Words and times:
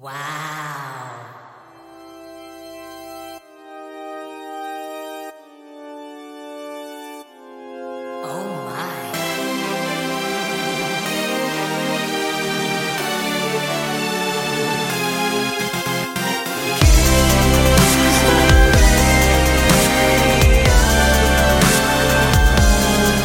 와우. 0.00 0.14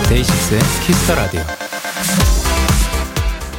데이식스의 0.10 0.60
키스터 0.86 1.16
라디오. 1.16 1.59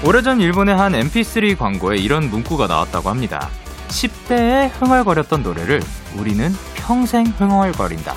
오래전 0.05 0.41
일본의 0.41 0.77
한 0.77 0.93
mp3 0.93 1.59
광고에 1.59 1.96
이런 1.98 2.30
문구가 2.30 2.66
나왔다고 2.66 3.11
합니다. 3.11 3.48
10대에 3.89 4.70
흥얼거렸던 4.80 5.42
노래를 5.42 5.83
우리는 6.16 6.55
평생 6.75 7.27
흥얼거린다. 7.27 8.15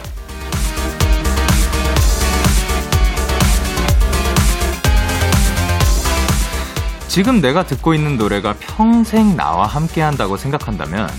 지금 7.08 7.42
내가 7.42 7.64
듣고 7.64 7.94
있는 7.94 8.18
노래가 8.18 8.56
평생 8.60 9.36
나와 9.36 9.68
함께 9.68 10.02
한다고 10.02 10.36
생각한다면 10.38 11.10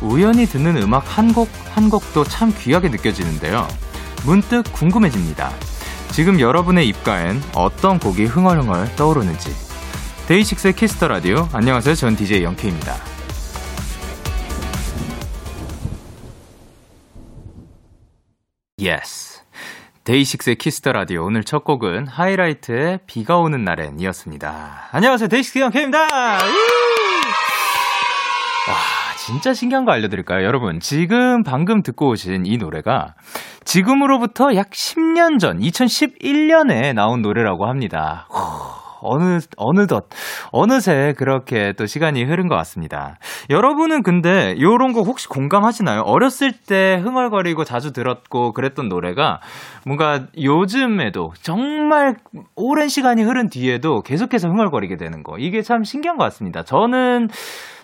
우연히 0.00 0.46
듣는 0.46 0.76
음악 0.76 1.18
한 1.18 1.32
곡 1.32 1.48
한 1.74 1.88
곡도 1.88 2.24
참 2.24 2.52
귀하게 2.58 2.88
느껴지는데요. 2.90 3.66
문득 4.24 4.62
궁금해집니다. 4.72 5.50
지금 6.10 6.38
여러분의 6.38 6.86
입가엔 6.88 7.42
어떤 7.54 7.98
곡이 7.98 8.26
흥얼흥얼 8.26 8.94
떠오르는지. 8.96 9.71
DAY6의 10.32 10.74
Kiss 10.76 10.94
the 10.94 11.08
Radio. 11.08 11.46
안녕하세요. 11.52 11.94
전 11.94 12.16
DJ 12.16 12.42
Young 12.44 12.63
K입니다. 12.63 12.94
Yes. 18.78 19.42
DAY6의 20.04 20.56
Kiss 20.56 20.77
the 20.77 20.92
Radio. 20.92 21.26
오늘 21.26 21.44
첫 21.44 21.64
곡은 21.64 22.06
하이라이트의 22.06 23.00
비가 23.06 23.36
오는 23.36 23.62
날엔 23.62 24.00
이었습니다. 24.00 24.88
안녕하세요. 24.92 25.28
DAY6 25.28 25.58
Young 25.58 25.73
K입니다. 25.73 25.98
와, 26.00 26.38
진짜 29.18 29.52
신기한 29.52 29.84
거 29.84 29.92
알려드릴까요? 29.92 30.46
여러분, 30.46 30.80
지금 30.80 31.42
방금 31.42 31.82
듣고 31.82 32.08
오신 32.08 32.46
이 32.46 32.56
노래가 32.56 33.16
지금으로부터 33.64 34.54
약 34.54 34.70
10년 34.70 35.38
전, 35.38 35.58
2011년에 35.58 36.94
나온 36.94 37.20
노래라고 37.20 37.66
합니다. 37.66 38.26
어느, 39.02 39.38
어느덧, 39.56 40.08
어느새 40.50 41.14
그렇게 41.16 41.72
또 41.76 41.86
시간이 41.86 42.24
흐른 42.24 42.48
것 42.48 42.56
같습니다. 42.56 43.16
여러분은 43.50 44.02
근데 44.02 44.54
요런 44.60 44.92
거 44.92 45.02
혹시 45.02 45.28
공감하시나요? 45.28 46.02
어렸을 46.02 46.52
때 46.52 47.00
흥얼거리고 47.02 47.64
자주 47.64 47.92
들었고 47.92 48.52
그랬던 48.52 48.88
노래가 48.88 49.40
뭔가 49.84 50.26
요즘에도 50.40 51.32
정말 51.42 52.16
오랜 52.56 52.88
시간이 52.88 53.22
흐른 53.22 53.48
뒤에도 53.48 54.02
계속해서 54.02 54.48
흥얼거리게 54.48 54.96
되는 54.96 55.22
거. 55.22 55.36
이게 55.38 55.62
참 55.62 55.84
신기한 55.84 56.16
것 56.16 56.24
같습니다. 56.24 56.62
저는 56.62 57.28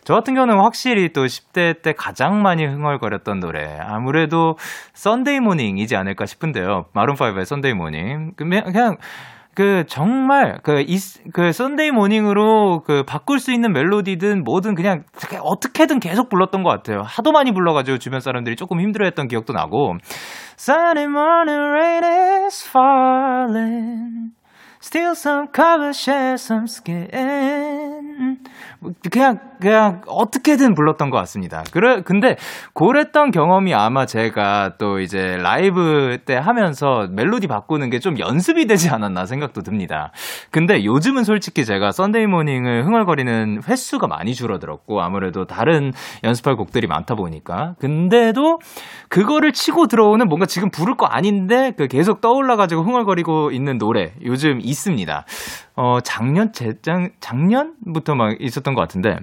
저 0.04 0.14
같은 0.14 0.34
경우는 0.34 0.58
확실히 0.62 1.12
또 1.12 1.26
10대 1.26 1.82
때 1.82 1.92
가장 1.92 2.40
많이 2.40 2.64
흥얼거렸던 2.64 3.40
노래. 3.40 3.78
아무래도 3.78 4.56
Sunday 4.94 5.40
Morning이지 5.40 5.96
않을까 5.96 6.24
싶은데요. 6.24 6.86
Maroon 6.94 7.44
5의 7.44 7.54
Sunday 7.54 7.74
Morning. 7.74 8.32
그냥, 8.36 8.62
그 8.72 9.02
정말 9.88 10.60
그이그 10.62 11.52
Sunday 11.52 11.90
Morning으로 11.90 12.82
그 12.84 13.02
바꿀 13.04 13.38
수 13.38 13.52
있는 13.52 13.72
멜로디든 13.72 14.44
뭐든 14.44 14.74
그냥 14.74 15.04
어떻게든 15.40 16.00
계속 16.00 16.28
불렀던 16.28 16.62
것 16.62 16.70
같아요. 16.70 17.02
하도 17.04 17.32
많이 17.32 17.52
불러가지고 17.52 17.98
주변 17.98 18.20
사람들이 18.20 18.56
조금 18.56 18.80
힘들어했던 18.80 19.28
기억도 19.28 19.52
나고. 19.52 19.96
Sunday 20.58 21.04
morning 21.04 21.60
rain 21.72 22.04
is 22.46 22.68
falling. 22.68 24.32
Steal 24.80 25.12
some 25.12 25.48
covers, 25.52 25.92
share 25.92 26.34
some 26.34 26.66
skin. 26.66 28.27
뭐 28.80 28.92
그냥, 29.10 29.40
그냥, 29.60 30.02
어떻게든 30.06 30.74
불렀던 30.74 31.10
것 31.10 31.16
같습니다. 31.18 31.64
그래, 31.72 32.02
근데, 32.02 32.36
그랬던 32.74 33.30
경험이 33.32 33.74
아마 33.74 34.06
제가 34.06 34.74
또 34.78 35.00
이제 35.00 35.36
라이브 35.42 36.18
때 36.24 36.36
하면서 36.36 37.06
멜로디 37.10 37.46
바꾸는 37.46 37.90
게 37.90 37.98
좀 37.98 38.18
연습이 38.18 38.66
되지 38.66 38.90
않았나 38.90 39.26
생각도 39.26 39.62
듭니다. 39.62 40.12
근데 40.52 40.84
요즘은 40.84 41.24
솔직히 41.24 41.64
제가 41.64 41.90
Sunday 41.90 42.26
Morning을 42.26 42.84
흥얼거리는 42.86 43.62
횟수가 43.66 44.06
많이 44.06 44.34
줄어들었고, 44.34 45.02
아무래도 45.02 45.44
다른 45.44 45.92
연습할 46.22 46.56
곡들이 46.56 46.86
많다 46.86 47.16
보니까. 47.16 47.74
근데도, 47.80 48.60
그거를 49.08 49.52
치고 49.52 49.88
들어오는 49.88 50.28
뭔가 50.28 50.46
지금 50.46 50.70
부를 50.70 50.96
거 50.96 51.06
아닌데, 51.06 51.72
그 51.76 51.88
계속 51.88 52.20
떠올라가지고 52.20 52.82
흥얼거리고 52.82 53.50
있는 53.50 53.78
노래, 53.78 54.12
요즘 54.24 54.60
있습니다. 54.62 55.24
어, 55.74 55.98
작년, 56.02 56.52
재작, 56.52 57.10
작년부터 57.20 58.14
막 58.14 58.27
있었던 58.38 58.74
것 58.74 58.80
같은데, 58.82 59.18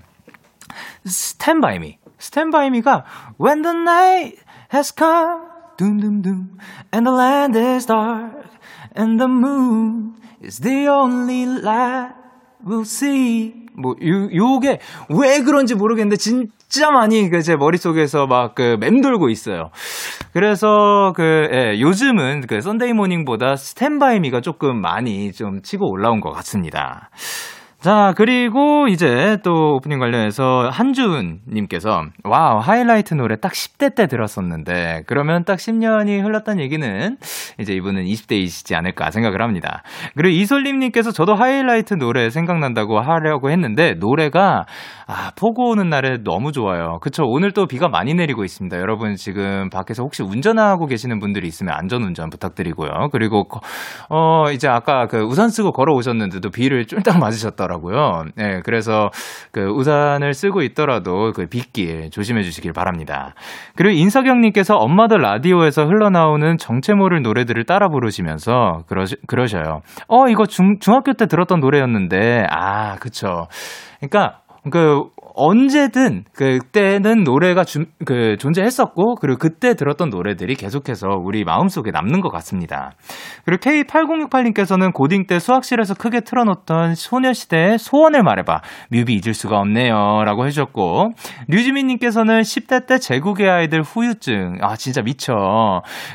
Stand 1.05 1.61
By 1.61 1.75
Me. 1.75 1.97
Stand 2.19 2.51
By 2.51 2.67
Me가 2.69 3.03
When 3.39 3.61
the 3.61 3.75
night 3.77 4.37
has 4.73 4.93
come, 4.95 5.41
둠둠둠, 5.77 6.57
and 6.93 7.05
the 7.05 7.15
land 7.15 7.55
is 7.57 7.85
dark, 7.85 8.31
and 8.95 9.19
the 9.19 9.27
moon 9.27 10.15
is 10.43 10.59
the 10.61 10.87
only 10.89 11.45
light 11.45 12.13
we'll 12.65 12.81
see. 12.85 13.53
뭐, 13.77 13.93
요, 14.01 14.29
요게 14.33 14.79
왜 15.09 15.41
그런지 15.41 15.75
모르겠는데, 15.75 16.15
진짜 16.15 16.89
많이 16.91 17.29
그 17.29 17.41
제 17.41 17.55
머릿속에서 17.57 18.25
막 18.25 18.55
그 18.55 18.77
맴돌고 18.79 19.29
있어요. 19.29 19.69
그래서 20.31 21.11
그, 21.15 21.49
예, 21.51 21.79
요즘은 21.81 22.47
그 22.47 22.61
Sunday 22.61 22.93
Morning보다 22.93 23.57
Stand 23.57 24.03
By 24.03 24.21
Me가 24.21 24.39
조금 24.39 24.79
많이 24.81 25.31
좀 25.33 25.61
치고 25.61 25.91
올라온 25.91 26.21
것 26.21 26.31
같습니다. 26.31 27.09
자, 27.81 28.13
그리고 28.17 28.87
이제 28.87 29.37
또 29.43 29.75
오프닝 29.75 29.99
관련해서 29.99 30.69
한준님께서, 30.71 32.05
와우, 32.23 32.57
하이라이트 32.57 33.13
노래 33.13 33.35
딱 33.35 33.51
10대 33.51 33.93
때 33.93 34.07
들었었는데, 34.07 35.03
그러면 35.05 35.43
딱 35.43 35.59
10년이 35.59 36.23
흘렀다는 36.23 36.63
얘기는 36.63 37.17
이제 37.59 37.73
이분은 37.73 38.05
20대이시지 38.05 38.75
않을까 38.75 39.11
생각을 39.11 39.39
합니다. 39.43 39.83
그리고 40.15 40.29
이솔림님께서 40.35 41.11
저도 41.11 41.35
하이라이트 41.35 41.93
노래 41.93 42.31
생각난다고 42.31 42.99
하려고 42.99 43.51
했는데, 43.51 43.93
노래가, 43.99 44.65
아, 45.05 45.31
폭우 45.39 45.69
오는 45.69 45.87
날에 45.87 46.17
너무 46.23 46.51
좋아요. 46.51 46.97
그쵸. 47.01 47.23
오늘 47.27 47.51
또 47.51 47.67
비가 47.67 47.87
많이 47.87 48.15
내리고 48.15 48.43
있습니다. 48.43 48.79
여러분 48.79 49.15
지금 49.15 49.69
밖에서 49.69 50.01
혹시 50.01 50.23
운전하고 50.23 50.87
계시는 50.87 51.19
분들이 51.19 51.47
있으면 51.47 51.75
안전운전 51.75 52.31
부탁드리고요. 52.31 53.09
그리고, 53.11 53.43
어, 54.09 54.49
이제 54.51 54.67
아까 54.67 55.05
그 55.05 55.19
우산 55.19 55.49
쓰고 55.49 55.71
걸어오셨는데도 55.71 56.49
비를 56.49 56.87
쫄딱 56.87 57.19
맞으셨더라고요. 57.19 57.74
하더라고요. 57.75 58.25
네, 58.35 58.61
그래서 58.63 59.09
그 59.51 59.65
우산을 59.65 60.33
쓰고 60.33 60.61
있더라도 60.61 61.31
그 61.33 61.47
빗길 61.47 62.09
조심해 62.11 62.43
주시길 62.43 62.73
바랍니다. 62.73 63.33
그리고 63.75 63.93
인석영님께서 63.97 64.75
엄마들 64.75 65.21
라디오에서 65.21 65.85
흘러나오는 65.85 66.57
정체 66.57 66.93
모를 66.93 67.21
노래들을 67.21 67.63
따라 67.65 67.89
부르시면서 67.89 68.83
그러, 68.87 69.05
그러셔요. 69.27 69.81
어, 70.07 70.27
이거 70.27 70.45
중, 70.45 70.79
중학교 70.79 71.13
때 71.13 71.27
들었던 71.27 71.59
노래였는데, 71.59 72.47
아, 72.49 72.95
그쵸. 72.95 73.47
그러니까 73.99 74.39
그 74.71 75.03
언제든 75.35 76.23
그때는 76.33 77.23
노래가 77.23 77.63
주, 77.65 77.85
그 78.05 78.37
존재했었고 78.39 79.15
그리고 79.15 79.37
그때 79.37 79.75
들었던 79.75 80.09
노래들이 80.09 80.55
계속해서 80.55 81.09
우리 81.21 81.43
마음속에 81.43 81.91
남는 81.91 82.21
것 82.21 82.29
같습니다. 82.29 82.91
그리고 83.43 83.59
K8068님께서는 83.61 84.93
고딩 84.93 85.27
때 85.27 85.39
수학실에서 85.39 85.95
크게 85.95 86.21
틀어놓던 86.21 86.95
소녀시대의 86.95 87.77
소원을 87.77 88.23
말해봐. 88.23 88.61
뮤비 88.89 89.13
잊을 89.13 89.33
수가 89.33 89.57
없네요 89.57 90.23
라고 90.23 90.45
해주셨고 90.45 91.11
류지민님께서는 91.49 92.41
10대 92.41 92.87
때 92.87 92.97
제국의 92.97 93.49
아이들 93.49 93.81
후유증. 93.81 94.59
아 94.61 94.77
진짜 94.77 95.01
미쳐. 95.01 95.33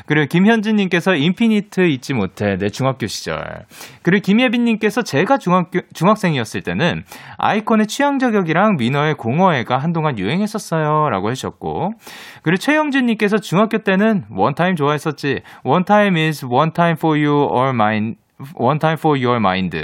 그리고 0.07 0.27
김현진님께서 0.27 1.15
인피니트 1.15 1.81
잊지 1.81 2.15
못해 2.15 2.57
내 2.57 2.69
중학교 2.69 3.05
시절. 3.05 3.65
그리고 4.01 4.23
김예빈님께서 4.23 5.03
제가 5.03 5.37
중학교 5.37 5.81
중학생이었을 5.93 6.61
때는 6.61 7.03
아이콘의 7.37 7.85
취향 7.87 8.17
저격이랑 8.17 8.77
위너의 8.77 9.10
위너의 9.11 9.15
공허해가 9.15 9.77
한동안 9.77 10.17
유행했었어요. 10.17 11.09
라고 11.09 11.29
해주셨고. 11.29 11.93
그리고 12.41 12.57
최영진님께서 12.57 13.37
중학교 13.37 13.79
때는 13.79 14.25
원타임 14.31 14.75
좋아했었지. 14.75 15.41
원타임 15.63 16.15
is 16.17 16.45
one 16.45 16.71
time 16.71 16.95
for 16.97 17.17
you 17.19 17.43
or 17.43 17.69
mine 17.69 18.15
One 18.55 18.79
Time 18.79 18.97
for 18.97 19.17
Your 19.17 19.37
Mind. 19.37 19.77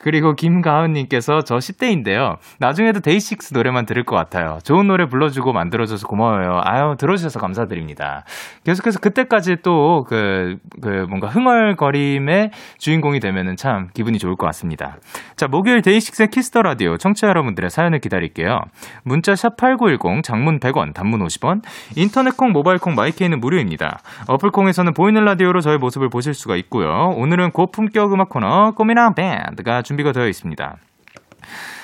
그리고 0.00 0.34
김가은님께서 0.34 1.42
저 1.42 1.56
10대인데요. 1.56 2.36
나중에도 2.58 3.00
데이식스 3.00 3.54
노래만 3.54 3.86
들을 3.86 4.04
것 4.04 4.16
같아요. 4.16 4.58
좋은 4.64 4.86
노래 4.86 5.06
불러주고 5.06 5.52
만들어줘서 5.52 6.06
고마워요. 6.06 6.60
아유, 6.64 6.94
들어주셔서 6.98 7.40
감사드립니다. 7.40 8.24
계속해서 8.64 9.00
그때까지 9.00 9.56
또 9.62 10.02
그, 10.08 10.56
그 10.82 11.06
뭔가 11.08 11.28
흥얼거림의 11.28 12.50
주인공이 12.78 13.20
되면은 13.20 13.56
참 13.56 13.88
기분이 13.94 14.18
좋을 14.18 14.36
것 14.36 14.46
같습니다. 14.46 14.96
자, 15.36 15.46
목요일 15.48 15.82
데이식스의 15.82 16.28
키스 16.28 16.49
더 16.49 16.62
라디오 16.62 16.96
청취자 16.96 17.28
여러분들의 17.28 17.70
사연을 17.70 18.00
기다릴게요. 18.00 18.60
문자 19.04 19.32
샵8910 19.32 20.22
장문 20.22 20.60
100원, 20.60 20.94
단문 20.94 21.20
50원, 21.20 21.62
인터넷 21.96 22.36
콩, 22.36 22.52
모바일 22.52 22.78
콩, 22.78 22.94
마이케이는 22.94 23.40
무료입니다. 23.40 23.98
어플 24.28 24.50
콩에서는 24.50 24.92
보이는 24.94 25.24
라디오로 25.24 25.60
저의 25.60 25.78
모습을 25.78 26.08
보실 26.08 26.34
수가 26.34 26.56
있고요. 26.56 26.88
오늘은 27.16 27.50
고 27.52 27.66
품격 27.80 28.12
음악 28.12 28.28
코너 28.28 28.72
꼬미랑 28.72 29.14
밴드가 29.14 29.80
준비가 29.80 30.12
되어 30.12 30.28
있습니다. 30.28 30.76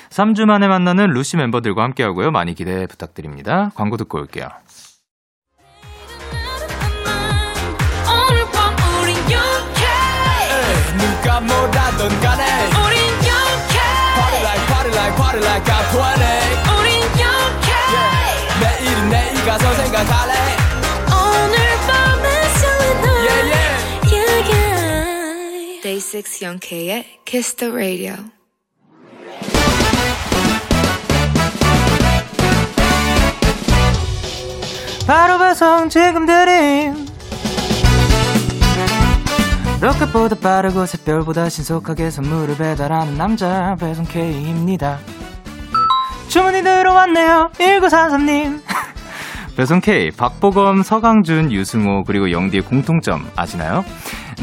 3주 0.09 0.45
만에 0.45 0.67
만나는 0.67 1.07
루시 1.07 1.37
멤버들과 1.37 1.81
함께하고요. 1.81 2.29
많이 2.29 2.53
기대 2.53 2.85
부탁드립니다. 2.85 3.71
광고 3.73 3.97
듣고 3.97 4.19
올게요. 4.19 4.47
누가 10.99 11.39
뭐라던 11.41 12.21
간에 12.21 12.43
우린 12.85 12.99
영케 13.25 13.79
Party 14.15 14.41
like 14.43 14.67
party 14.67 14.91
like 14.93 15.15
party 15.17 15.41
like 15.41 15.65
I'm 15.65 15.81
20 15.89 16.77
우린 16.79 17.01
영케 17.01 17.69
yeah. 17.95 18.85
내일은 18.85 19.09
내일 19.09 19.45
가서 19.45 19.73
생각할래 19.73 20.66
yeah. 26.07 26.23
Day 26.23 26.23
6 26.23 26.41
영케의 26.41 27.05
Kiss 27.25 27.55
the 27.55 27.73
Radio 27.73 28.15
바로 35.05 35.37
배송 35.39 35.89
지금 35.89 36.25
드림 36.25 37.07
로켓보다 39.81 40.35
빠르고 40.35 40.85
새별보다 40.85 41.49
신속하게 41.49 42.09
선물을 42.09 42.57
배달하는 42.57 43.15
남자 43.15 43.75
배송 43.79 44.05
K입니다. 44.05 44.99
주문이 46.29 46.63
들어왔네요. 46.63 47.51
1943님. 47.53 48.61
배송 49.55 49.79
K, 49.79 50.11
박보검, 50.11 50.83
서강준, 50.83 51.51
유승호, 51.51 52.03
그리고 52.05 52.31
영디의 52.31 52.63
공통점 52.63 53.29
아시나요? 53.35 53.85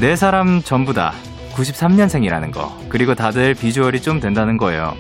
네 0.01 0.17
사람 0.17 0.63
전부 0.63 0.95
다 0.95 1.13
93년생이라는 1.55 2.53
거. 2.53 2.77
그리고 2.89 3.15
다들 3.15 3.55
비주얼이 3.55 4.01
좀 4.03 4.21
된다는 4.21 4.57
거예요. 4.59 4.95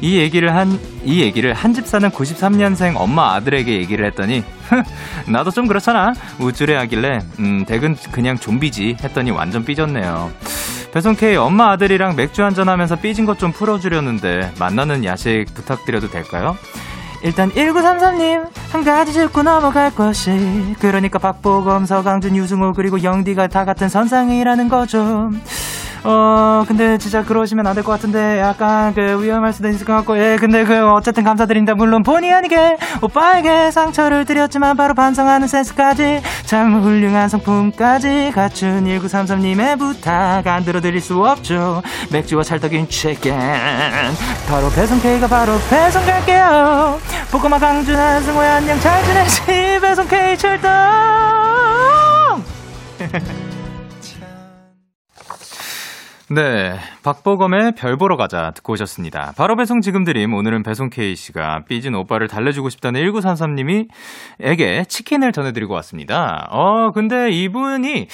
이 0.00 0.18
얘기를 0.18 0.54
한, 0.54 0.78
이 1.04 1.20
얘기를 1.20 1.52
한 1.54 1.74
집 1.74 1.86
사는 1.86 2.08
93년생 2.10 2.94
엄마 2.96 3.34
아들에게 3.34 3.72
얘기를 3.72 4.04
했더니, 4.06 4.42
나도 5.26 5.50
좀 5.50 5.66
그렇잖아. 5.66 6.12
우쭐해 6.38 6.74
하길래, 6.74 7.20
음, 7.38 7.64
댁은 7.64 7.96
그냥 8.12 8.36
좀비지. 8.38 8.96
했더니 9.02 9.30
완전 9.30 9.64
삐졌네요. 9.64 10.30
배송K 10.92 11.36
엄마 11.36 11.70
아들이랑 11.70 12.16
맥주 12.16 12.42
한잔 12.42 12.68
하면서 12.68 12.96
삐진 12.96 13.24
것 13.26 13.38
좀 13.38 13.52
풀어주려는데, 13.52 14.52
만나는 14.58 15.04
야식 15.04 15.46
부탁드려도 15.54 16.10
될까요? 16.10 16.56
일단 17.22 17.50
1933님 17.52 18.48
한 18.72 18.82
가지 18.82 19.12
짚고 19.12 19.42
넘어갈 19.42 19.94
것이 19.94 20.74
그러니까 20.80 21.18
박보검 21.18 21.84
서강준 21.84 22.34
유승호 22.34 22.72
그리고 22.72 23.02
영디가 23.02 23.48
다 23.48 23.66
같은 23.66 23.90
선상이라는 23.90 24.70
거죠 24.70 25.30
어, 26.04 26.64
근데 26.66 26.96
진짜 26.98 27.22
그러시면 27.24 27.66
안 27.66 27.74
될 27.74 27.82
것 27.84 27.92
같은데 27.92 28.38
약간 28.40 28.94
그 28.94 29.22
위험할 29.22 29.52
수도 29.52 29.68
있을 29.68 29.84
것 29.86 29.94
같고, 29.96 30.18
예, 30.18 30.36
근데 30.38 30.64
그 30.64 30.90
어쨌든 30.92 31.24
감사드립니다. 31.24 31.74
물론 31.74 32.02
본의 32.02 32.32
아니게 32.32 32.76
오빠에게 33.02 33.70
상처를 33.70 34.24
드렸지만 34.24 34.76
바로 34.76 34.94
반성하는 34.94 35.46
센스까지 35.48 36.22
참 36.46 36.82
훌륭한 36.82 37.28
성품까지 37.28 38.32
갖춘 38.34 38.84
1933님의 38.84 39.78
부탁 39.78 40.46
안 40.46 40.64
들어드릴 40.64 41.00
수 41.00 41.22
없죠. 41.24 41.82
맥주와 42.10 42.42
찰떡인 42.44 42.88
치킨. 42.88 43.34
바로 44.48 44.70
배송 44.74 45.00
K가 45.00 45.26
바로 45.28 45.52
배송 45.68 46.04
갈게요. 46.06 46.98
볶음마 47.30 47.58
강준한 47.58 48.22
승호야 48.22 48.56
안녕 48.56 48.78
잘 48.80 49.04
지내지 49.04 49.80
배송 49.80 50.06
K 50.08 50.36
출동! 50.36 50.70
네. 56.32 56.76
박보검의 57.02 57.72
별 57.76 57.96
보러 57.96 58.16
가자 58.16 58.52
듣고 58.52 58.74
오셨습니다. 58.74 59.32
바로 59.36 59.56
배송 59.56 59.80
지금 59.80 60.04
드림. 60.04 60.32
오늘은 60.32 60.62
배송 60.62 60.88
K씨가 60.88 61.64
삐진 61.68 61.96
오빠를 61.96 62.28
달래주고 62.28 62.68
싶다는 62.68 63.00
1933님이 63.00 63.88
에게 64.38 64.84
치킨을 64.84 65.32
전해드리고 65.32 65.74
왔습니다. 65.74 66.46
어, 66.52 66.92
근데 66.92 67.30
이분이 67.30 68.06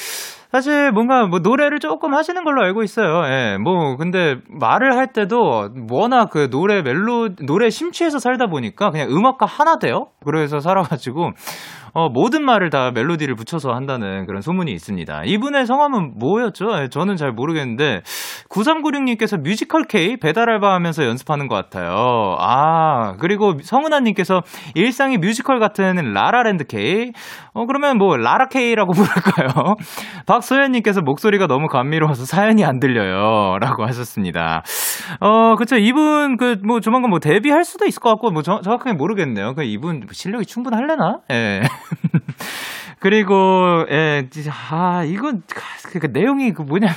사실 0.50 0.92
뭔가 0.92 1.26
뭐 1.26 1.40
노래를 1.40 1.78
조금 1.78 2.14
하시는 2.14 2.42
걸로 2.42 2.62
알고 2.62 2.82
있어요. 2.84 3.26
예, 3.26 3.58
뭐 3.58 3.96
근데 3.96 4.36
말을 4.48 4.96
할 4.96 5.12
때도 5.12 5.68
워낙 5.90 6.30
그 6.30 6.48
노래 6.48 6.80
멜로 6.80 7.34
노래 7.44 7.68
심취해서 7.68 8.18
살다 8.18 8.46
보니까 8.46 8.90
그냥 8.92 9.10
음악가 9.10 9.44
하나 9.44 9.78
돼요. 9.78 10.06
그래서 10.24 10.60
살아가지고 10.60 11.32
어, 11.96 12.10
모든 12.10 12.44
말을 12.44 12.68
다 12.68 12.90
멜로디를 12.90 13.36
붙여서 13.36 13.72
한다는 13.72 14.26
그런 14.26 14.42
소문이 14.42 14.70
있습니다. 14.70 15.22
이분의 15.24 15.64
성함은 15.64 16.18
뭐였죠? 16.18 16.82
예, 16.82 16.88
저는 16.90 17.16
잘 17.16 17.32
모르겠는데 17.32 18.02
9396님께서 18.50 19.40
뮤지컬 19.40 19.84
K 19.84 20.18
배달 20.18 20.50
알바 20.50 20.74
하면서 20.74 21.06
연습하는 21.06 21.48
것 21.48 21.54
같아요. 21.54 22.36
아 22.38 23.16
그리고 23.18 23.54
성은아님께서 23.62 24.42
일상이 24.74 25.16
뮤지컬 25.16 25.58
같은 25.58 26.12
라라랜드 26.12 26.66
K. 26.66 27.14
어 27.56 27.64
그러면 27.64 27.96
뭐 27.96 28.16
라라 28.18 28.48
K라고 28.48 28.92
부를까요? 28.94 29.76
박소연님께서 30.26 31.00
목소리가 31.00 31.46
너무 31.46 31.68
감미로워서 31.68 32.26
사연이 32.26 32.64
안 32.64 32.80
들려요 32.80 33.56
라고 33.60 33.86
하셨습니다. 33.86 34.62
어 35.20 35.54
그쵸 35.56 35.76
이분 35.76 36.36
그 36.36 36.56
뭐 36.66 36.80
조만간 36.80 37.10
뭐 37.10 37.20
데뷔할 37.20 37.64
수도 37.64 37.86
있을 37.86 38.00
것 38.00 38.10
같고 38.10 38.30
뭐 38.30 38.42
저, 38.42 38.60
정확하게 38.60 38.94
모르겠네요. 38.94 39.54
그 39.54 39.62
이분 39.62 40.06
실력이 40.10 40.46
충분할래나? 40.46 41.20
예. 41.30 41.62
그리고, 42.98 43.84
예, 43.90 44.26
아, 44.70 45.04
이건, 45.04 45.42
그, 45.92 45.98
그 46.00 46.06
내용이 46.06 46.52
그 46.52 46.62
뭐냐면, 46.62 46.96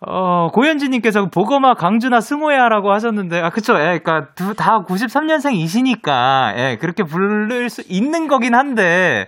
어, 0.00 0.48
고현지님께서 0.52 1.26
보검아 1.26 1.74
강준아 1.74 2.20
승호야라고 2.20 2.92
하셨는데, 2.92 3.40
아, 3.40 3.50
그쵸, 3.50 3.74
예, 3.80 3.98
그니까, 3.98 4.28
다 4.56 4.84
93년생이시니까, 4.84 6.56
예, 6.56 6.78
그렇게 6.80 7.02
부를 7.02 7.68
수 7.68 7.82
있는 7.88 8.28
거긴 8.28 8.54
한데, 8.54 9.26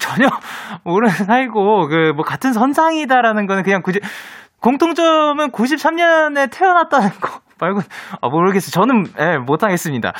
전혀 0.00 0.28
모르는 0.82 1.14
사이고, 1.14 1.86
그, 1.86 2.12
뭐, 2.16 2.24
같은 2.24 2.52
선상이다라는 2.52 3.46
거는 3.46 3.62
그냥 3.62 3.82
굳이, 3.82 4.00
공통점은 4.60 5.52
93년에 5.52 6.50
태어났다는 6.50 7.10
거. 7.20 7.40
말고, 7.62 7.80
아, 8.20 8.28
모르겠어요. 8.28 8.70
저는, 8.70 9.04
예, 9.20 9.38
못하겠습니다. 9.38 10.12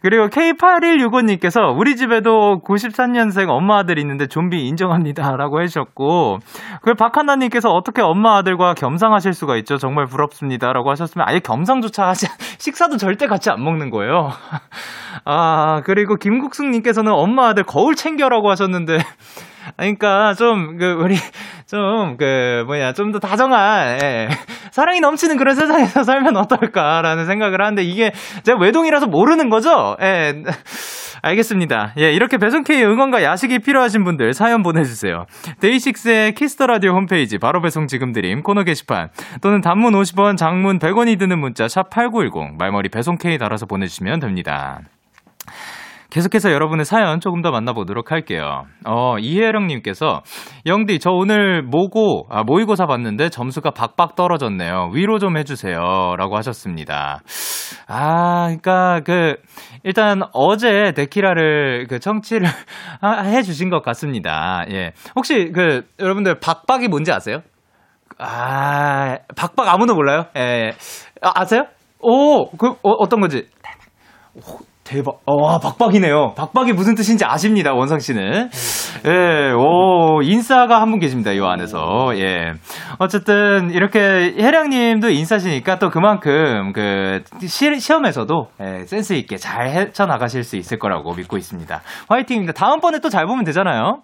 그리고 0.00 0.28
K8165님께서 0.28 1.76
우리 1.76 1.96
집에도 1.96 2.60
93년생 2.64 3.48
엄마 3.48 3.78
아들 3.78 3.98
있는데 3.98 4.26
좀비 4.26 4.66
인정합니다. 4.66 5.36
라고 5.36 5.60
해주셨고, 5.60 6.38
그 6.82 6.94
박하나님께서 6.94 7.70
어떻게 7.70 8.02
엄마 8.02 8.36
아들과 8.36 8.74
겸상하실 8.74 9.34
수가 9.34 9.56
있죠? 9.58 9.76
정말 9.76 10.06
부럽습니다. 10.06 10.72
라고 10.72 10.90
하셨으면 10.90 11.28
아예 11.28 11.38
겸상조차 11.38 12.08
하지, 12.08 12.26
식사도 12.58 12.96
절대 12.96 13.26
같이 13.26 13.50
안 13.50 13.62
먹는 13.62 13.90
거예요. 13.90 14.30
아, 15.24 15.82
그리고 15.84 16.16
김국숙님께서는 16.16 17.12
엄마 17.12 17.48
아들 17.48 17.64
거울 17.64 17.94
챙겨라고 17.94 18.50
하셨는데, 18.50 18.98
그러니까 19.76 20.34
좀 20.34 20.78
그 20.78 20.92
우리 21.00 21.16
좀 21.66 22.16
그 22.16 22.64
뭐냐 22.66 22.92
좀 22.92 23.12
더 23.12 23.18
다정한 23.18 23.98
예. 24.02 24.28
사랑이 24.70 25.00
넘치는 25.00 25.36
그런 25.36 25.54
세상에서 25.54 26.02
살면 26.02 26.36
어떨까라는 26.36 27.26
생각을 27.26 27.60
하는데 27.60 27.82
이게 27.82 28.12
제가 28.44 28.58
외동이라서 28.58 29.06
모르는 29.06 29.48
거죠. 29.48 29.96
예. 30.00 30.42
알겠습니다. 31.22 31.94
예, 31.98 32.12
이렇게 32.12 32.36
배송K 32.36 32.84
응원과 32.84 33.22
야식이 33.22 33.60
필요하신 33.60 34.04
분들 34.04 34.32
사연 34.32 34.62
보내주세요. 34.62 35.24
데이식스의 35.60 36.34
키스 36.34 36.54
더 36.54 36.66
라디오 36.66 36.92
홈페이지 36.92 37.38
바로 37.38 37.60
배송 37.60 37.86
지금 37.86 38.12
드림 38.12 38.42
코너 38.42 38.62
게시판 38.62 39.08
또는 39.40 39.60
단문 39.60 39.94
50원, 39.94 40.36
장문 40.36 40.78
100원이 40.78 41.18
드는 41.18 41.38
문자 41.38 41.66
샵 41.68 41.90
#8910 41.90 42.58
말머리 42.58 42.90
배송K 42.90 43.38
달아서 43.38 43.66
보내주시면 43.66 44.20
됩니다. 44.20 44.80
계속해서 46.10 46.52
여러분의 46.52 46.84
사연 46.84 47.20
조금 47.20 47.42
더 47.42 47.50
만나보도록 47.50 48.12
할게요. 48.12 48.64
어, 48.86 49.18
이혜령님께서, 49.18 50.22
영디, 50.64 50.98
저 51.00 51.10
오늘 51.10 51.62
모고, 51.62 52.26
아, 52.30 52.42
모의고사 52.44 52.86
봤는데 52.86 53.28
점수가 53.28 53.70
박박 53.72 54.14
떨어졌네요. 54.14 54.90
위로 54.92 55.18
좀 55.18 55.36
해주세요. 55.36 56.14
라고 56.16 56.36
하셨습니다. 56.36 57.20
아, 57.88 58.46
그니까, 58.48 59.00
그, 59.04 59.36
일단 59.82 60.22
어제 60.32 60.92
데키라를 60.94 61.86
그 61.88 61.98
청취를 61.98 62.46
해주신 63.24 63.70
것 63.70 63.82
같습니다. 63.82 64.64
예. 64.70 64.92
혹시 65.16 65.50
그, 65.52 65.86
여러분들 65.98 66.38
박박이 66.40 66.88
뭔지 66.88 67.12
아세요? 67.12 67.40
아, 68.18 69.18
박박 69.36 69.68
아무도 69.68 69.94
몰라요? 69.94 70.26
예. 70.36 70.70
아, 71.20 71.32
아세요? 71.40 71.66
오, 72.00 72.50
그, 72.50 72.68
어, 72.82 72.90
어떤 72.98 73.20
거지? 73.20 73.48
오, 74.34 74.40
대박. 74.86 75.18
와, 75.26 75.58
박박이네요. 75.58 76.34
박박이 76.36 76.72
무슨 76.72 76.94
뜻인지 76.94 77.24
아십니다, 77.24 77.72
원상 77.74 77.98
씨는. 77.98 78.48
예, 79.04 79.52
오, 79.52 80.22
인싸가 80.22 80.80
한 80.80 80.90
분 80.90 81.00
계십니다, 81.00 81.32
이 81.32 81.40
안에서. 81.40 82.12
예. 82.14 82.52
어쨌든, 82.98 83.70
이렇게 83.72 83.98
혜량 84.38 84.70
님도 84.70 85.10
인싸시니까 85.10 85.78
또 85.80 85.90
그만큼, 85.90 86.72
그, 86.72 87.22
시, 87.46 87.78
시험에서도, 87.80 88.48
예, 88.62 88.84
센스 88.86 89.14
있게 89.14 89.36
잘 89.36 89.68
헤쳐나가실 89.68 90.44
수 90.44 90.56
있을 90.56 90.78
거라고 90.78 91.12
믿고 91.14 91.36
있습니다. 91.36 91.80
화이팅입니다. 92.08 92.52
다음번에 92.52 93.00
또 93.00 93.08
잘 93.08 93.26
보면 93.26 93.44
되잖아요. 93.44 94.02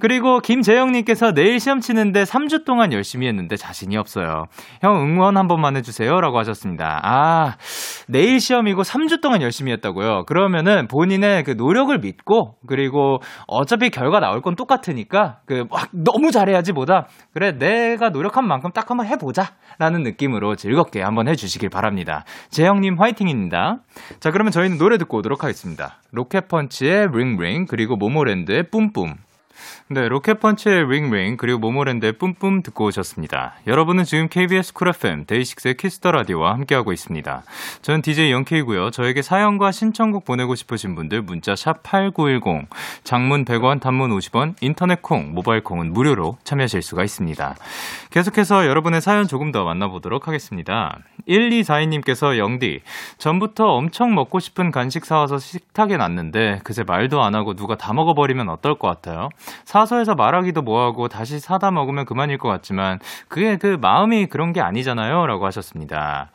그리고 0.00 0.38
김재영 0.40 0.92
님께서 0.92 1.32
내일 1.32 1.58
시험 1.60 1.80
치는데 1.80 2.22
3주 2.24 2.64
동안 2.64 2.92
열심히 2.92 3.26
했는데 3.26 3.56
자신이 3.56 3.96
없어요. 3.96 4.44
형 4.82 4.94
응원 4.96 5.36
한 5.36 5.48
번만 5.48 5.76
해주세요. 5.76 6.20
라고 6.20 6.38
하셨습니다. 6.38 7.00
아, 7.02 7.56
내일 8.08 8.40
시험이고 8.40 8.82
3주 8.82 9.20
동안 9.20 9.42
열심히 9.42 9.72
했다고요? 9.72 10.21
그러면은 10.24 10.86
본인의 10.86 11.44
그 11.44 11.52
노력을 11.52 11.96
믿고 11.98 12.56
그리고 12.68 13.18
어차피 13.48 13.90
결과 13.90 14.20
나올 14.20 14.40
건 14.42 14.54
똑같으니까 14.54 15.40
그 15.46 15.64
막 15.72 15.88
너무 15.92 16.30
잘해야지 16.30 16.72
보다 16.72 17.06
그래 17.32 17.52
내가 17.52 18.10
노력한 18.10 18.46
만큼 18.46 18.70
딱 18.72 18.90
한번 18.90 19.06
해보자 19.06 19.52
라는 19.78 20.02
느낌으로 20.02 20.54
즐겁게 20.56 21.00
한번 21.02 21.28
해주시길 21.28 21.70
바랍니다. 21.70 22.24
재영님 22.50 22.96
화이팅입니다. 23.00 23.78
자 24.20 24.30
그러면 24.30 24.52
저희는 24.52 24.76
노래 24.78 24.98
듣고 24.98 25.18
오도록 25.18 25.42
하겠습니다. 25.44 26.00
로켓펀치의 26.12 27.08
링링 27.12 27.66
그리고 27.66 27.96
모모랜드의 27.96 28.64
뿜뿜 28.70 29.14
네, 29.88 30.08
로켓펀치의 30.08 30.88
링링 30.88 31.36
그리고 31.36 31.58
모모랜드의 31.58 32.12
뿜뿜 32.14 32.62
듣고 32.62 32.86
오셨습니다. 32.86 33.54
여러분은 33.66 34.04
지금 34.04 34.28
KBS 34.28 34.72
쿨 34.72 34.88
FM 34.88 35.26
데이식스의 35.26 35.76
키스 35.76 35.99
더 35.99 36.12
라디오와 36.12 36.54
함께하고 36.54 36.92
있습니다. 36.92 37.42
저는 37.82 38.02
DJ 38.02 38.32
영케이고요. 38.32 38.90
저에게 38.90 39.22
사연과 39.22 39.70
신청곡 39.72 40.24
보내고 40.24 40.54
싶으신 40.54 40.94
분들 40.94 41.22
문자 41.22 41.54
샵 41.54 41.82
#8910 41.82 42.66
장문 43.04 43.44
100원, 43.44 43.80
단문 43.80 44.10
50원, 44.10 44.54
인터넷 44.60 45.02
콩, 45.02 45.34
모바일 45.34 45.62
콩은 45.62 45.92
무료로 45.92 46.38
참여하실 46.44 46.82
수가 46.82 47.04
있습니다. 47.04 47.54
계속해서 48.10 48.66
여러분의 48.66 49.00
사연 49.00 49.26
조금 49.26 49.52
더 49.52 49.64
만나보도록 49.64 50.28
하겠습니다. 50.28 50.98
1242님께서 51.28 52.38
영디 52.38 52.80
전부터 53.18 53.66
엄청 53.66 54.14
먹고 54.14 54.40
싶은 54.40 54.70
간식 54.70 55.04
사와서 55.04 55.38
식탁에 55.38 55.96
놨는데 55.96 56.60
그새 56.64 56.82
말도 56.84 57.22
안 57.22 57.34
하고 57.34 57.54
누가 57.54 57.76
다 57.76 57.92
먹어버리면 57.92 58.48
어떨 58.48 58.78
것 58.78 58.88
같아요? 58.88 59.28
사서에서 59.64 60.14
말하기도 60.14 60.62
뭐하고 60.62 61.08
다시 61.08 61.38
사다 61.38 61.70
먹으면 61.70 62.04
그만일 62.04 62.38
것 62.38 62.48
같지만 62.48 62.98
그게 63.28 63.56
그 63.56 63.76
마음이 63.80 64.26
그런 64.26 64.52
게 64.52 64.60
아니잖아요. 64.60 65.26
라고 65.26 65.46
하셨습니다. 65.46 66.30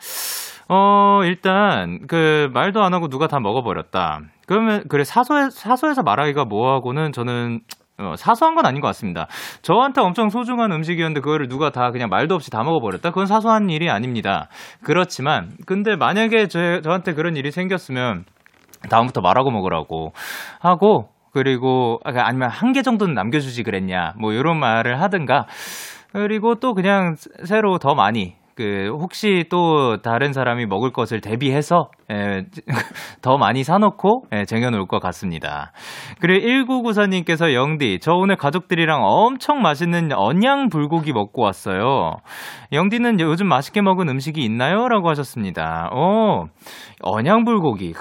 어, 0.69 1.21
일단, 1.23 1.99
그, 2.07 2.49
말도 2.53 2.83
안 2.83 2.93
하고 2.93 3.07
누가 3.07 3.27
다 3.27 3.39
먹어버렸다. 3.39 4.19
그러면, 4.47 4.83
그래, 4.89 5.05
사소에, 5.05 5.49
사소에서 5.49 6.03
말하기가 6.03 6.43
뭐하고는 6.45 7.13
저는, 7.13 7.61
어, 7.99 8.15
사소한 8.17 8.53
건 8.53 8.65
아닌 8.65 8.81
것 8.81 8.87
같습니다. 8.87 9.27
저한테 9.61 10.01
엄청 10.01 10.29
소중한 10.29 10.71
음식이었는데 10.71 11.21
그거를 11.21 11.47
누가 11.47 11.71
다 11.71 11.91
그냥 11.91 12.09
말도 12.09 12.35
없이 12.35 12.51
다 12.51 12.63
먹어버렸다? 12.63 13.09
그건 13.09 13.25
사소한 13.25 13.69
일이 13.69 13.89
아닙니다. 13.89 14.49
그렇지만, 14.83 15.51
근데 15.65 15.95
만약에 15.95 16.47
저, 16.47 16.81
저한테 16.81 17.13
그런 17.13 17.37
일이 17.37 17.49
생겼으면, 17.49 18.25
다음부터 18.89 19.21
말하고 19.21 19.51
먹으라고 19.51 20.11
하고, 20.59 21.09
그리고 21.33 21.99
아, 22.05 22.11
아니면 22.15 22.49
한 22.49 22.73
개 22.73 22.81
정도는 22.81 23.13
남겨주지 23.13 23.63
그랬냐 23.63 24.13
뭐 24.19 24.33
이런 24.33 24.59
말을 24.59 25.01
하든가 25.01 25.45
그리고 26.13 26.55
또 26.55 26.73
그냥 26.73 27.15
새로 27.43 27.77
더 27.79 27.95
많이 27.95 28.35
그 28.55 28.89
혹시 28.99 29.45
또 29.51 30.01
다른 30.01 30.33
사람이 30.33 30.65
먹을 30.65 30.91
것을 30.91 31.21
대비해서 31.21 31.91
에, 32.09 32.43
더 33.21 33.37
많이 33.37 33.63
사놓고 33.63 34.23
에, 34.31 34.45
쟁여놓을 34.45 34.87
것 34.87 34.99
같습니다. 34.99 35.71
그리고 36.19 36.47
1994님께서 36.81 37.53
영디 37.53 37.99
저 38.01 38.13
오늘 38.13 38.35
가족들이랑 38.35 39.01
엄청 39.03 39.61
맛있는 39.61 40.11
언양 40.11 40.69
불고기 40.69 41.13
먹고 41.13 41.43
왔어요. 41.43 42.15
영디는 42.71 43.19
요즘 43.19 43.47
맛있게 43.47 43.81
먹은 43.81 44.09
음식이 44.09 44.41
있나요? 44.43 44.87
라고 44.87 45.07
하셨습니다. 45.09 45.89
어 45.93 46.45
언양 47.03 47.45
불고기 47.45 47.93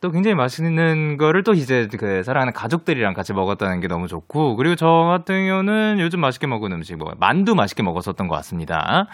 또 0.00 0.12
굉장히 0.12 0.34
맛있는 0.36 1.16
거를 1.16 1.42
또 1.42 1.52
이제 1.52 1.88
그 1.98 2.22
사랑하는 2.22 2.52
가족들이랑 2.52 3.14
같이 3.14 3.32
먹었다는 3.32 3.80
게 3.80 3.88
너무 3.88 4.06
좋고 4.06 4.56
그리고 4.56 4.76
저 4.76 4.86
같은 4.86 5.46
경우는 5.46 5.98
요즘 5.98 6.20
맛있게 6.20 6.46
먹은 6.46 6.72
음식 6.72 6.96
뭐 6.96 7.12
만두 7.18 7.54
맛있게 7.54 7.82
먹었었던 7.82 8.28
것 8.28 8.34
같습니다. 8.36 9.06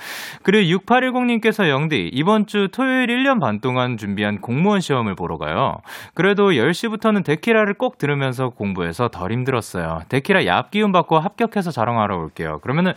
그리고 0.42 0.78
6810님께서 0.78 1.68
영디 1.68 2.10
이번 2.12 2.46
주 2.46 2.68
토요일 2.70 3.06
1년 3.06 3.40
반 3.40 3.60
동안 3.60 3.96
준비한 3.96 4.40
공무원 4.40 4.80
시험을 4.80 5.14
보러 5.14 5.38
가요. 5.38 5.76
그래도 6.12 6.50
10시부터는 6.50 7.24
데키라를 7.24 7.74
꼭 7.74 7.96
들으면서 7.96 8.50
공부해서 8.50 9.08
덜 9.08 9.32
힘들었어요. 9.32 10.02
데키라 10.10 10.42
얍 10.42 10.70
기운 10.70 10.92
받고 10.92 11.18
합격해서 11.18 11.70
자랑하러 11.70 12.16
올게요. 12.18 12.58
그러면은 12.62 12.92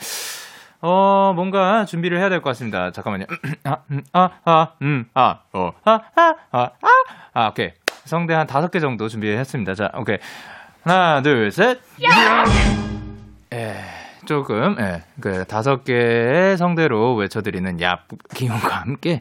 어, 0.81 1.33
뭔가 1.35 1.85
준비를 1.85 2.19
해야 2.19 2.29
될 2.29 2.41
것 2.41 2.49
같습니다. 2.51 2.91
잠깐만요. 2.91 3.25
아, 3.63 3.77
음, 3.91 4.01
아, 4.13 4.29
아, 4.45 4.67
음, 4.81 5.05
아, 5.13 5.39
어, 5.53 5.71
아, 5.83 5.99
아, 6.15 6.35
아, 6.51 6.59
아, 6.61 6.69
아, 7.33 7.47
오케이. 7.49 7.71
성대 8.05 8.33
한 8.33 8.47
다섯 8.47 8.69
개 8.71 8.79
정도 8.79 9.07
준비했습니다. 9.09 9.75
자, 9.75 9.91
오케이. 9.95 10.17
하나, 10.83 11.21
둘, 11.21 11.51
셋. 11.51 11.79
예, 13.53 13.75
조금, 14.25 14.75
예, 14.79 15.03
그 15.19 15.45
다섯 15.45 15.83
개의 15.83 16.57
성대로 16.57 17.15
외쳐드리는 17.15 17.81
야 17.81 17.99
기운과 18.35 18.75
함께. 18.81 19.19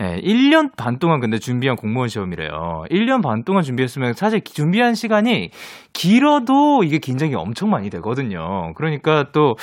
예, 0.00 0.18
1년 0.22 0.74
반 0.76 0.98
동안 0.98 1.20
근데 1.20 1.38
준비한 1.38 1.76
공무원 1.76 2.08
시험이래요. 2.08 2.84
1년 2.90 3.22
반 3.22 3.44
동안 3.44 3.62
준비했으면 3.62 4.14
사실 4.14 4.40
준비한 4.42 4.94
시간이 4.94 5.50
길어도 5.92 6.84
이게 6.84 6.98
긴장이 6.98 7.34
엄청 7.34 7.68
많이 7.70 7.90
되거든요. 7.90 8.72
그러니까 8.74 9.26
또 9.32 9.56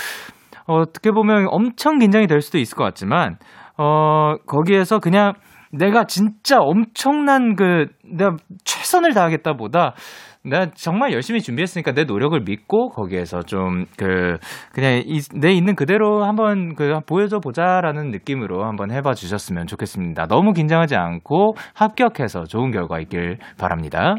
어떻게 0.67 1.11
보면 1.11 1.47
엄청 1.49 1.97
긴장이 1.97 2.27
될 2.27 2.41
수도 2.41 2.57
있을 2.57 2.75
것 2.75 2.83
같지만, 2.83 3.37
어, 3.77 4.35
거기에서 4.45 4.99
그냥 4.99 5.33
내가 5.71 6.05
진짜 6.05 6.59
엄청난 6.59 7.55
그, 7.55 7.87
내가 8.11 8.37
최선을 8.63 9.13
다하겠다 9.13 9.53
보다, 9.53 9.93
내가 10.43 10.67
정말 10.75 11.13
열심히 11.13 11.41
준비했으니까 11.41 11.91
내 11.93 12.03
노력을 12.05 12.39
믿고 12.39 12.89
거기에서 12.89 13.41
좀 13.41 13.85
그 13.97 14.37
그냥 14.73 15.01
이, 15.05 15.19
내 15.35 15.51
있는 15.51 15.75
그대로 15.75 16.23
한번 16.23 16.75
그 16.75 16.99
보여줘 17.05 17.39
보자라는 17.39 18.11
느낌으로 18.11 18.65
한번 18.65 18.91
해봐 18.91 19.13
주셨으면 19.13 19.67
좋겠습니다. 19.67 20.27
너무 20.27 20.53
긴장하지 20.53 20.95
않고 20.95 21.55
합격해서 21.73 22.43
좋은 22.45 22.71
결과 22.71 22.99
있길 22.99 23.37
바랍니다. 23.57 24.15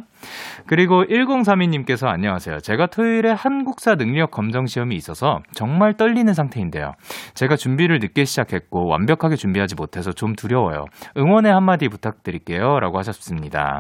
그리고 0.67 1.05
1032님께서 1.05 2.09
안녕하세요. 2.09 2.59
제가 2.59 2.87
토요일에 2.87 3.31
한국사 3.31 3.95
능력 3.95 4.33
검정 4.33 4.67
시험이 4.67 4.97
있어서 4.97 5.39
정말 5.53 5.95
떨리는 5.95 6.33
상태인데요. 6.35 6.93
제가 7.35 7.55
준비를 7.55 8.01
늦게 8.01 8.25
시작했고 8.25 8.89
완벽하게 8.89 9.37
준비하지 9.37 9.77
못해서 9.77 10.13
좀 10.13 10.35
두려워요. 10.35 10.87
응원의 11.17 11.53
한마디 11.53 11.89
부탁드릴게요. 11.89 12.81
라고 12.81 12.99
하셨습니다. 12.99 13.78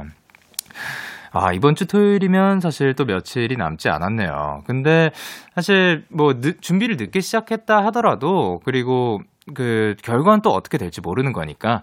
아, 1.32 1.52
이번 1.52 1.74
주 1.74 1.86
토요일이면 1.86 2.60
사실 2.60 2.94
또 2.94 3.04
며칠이 3.04 3.56
남지 3.56 3.88
않았네요. 3.90 4.62
근데 4.66 5.10
사실 5.54 6.04
뭐 6.10 6.34
늦, 6.40 6.60
준비를 6.60 6.96
늦게 6.98 7.20
시작했다 7.20 7.84
하더라도 7.86 8.60
그리고 8.64 9.20
그 9.54 9.94
결과는 10.02 10.42
또 10.42 10.50
어떻게 10.50 10.76
될지 10.78 11.00
모르는 11.00 11.32
거니까 11.32 11.82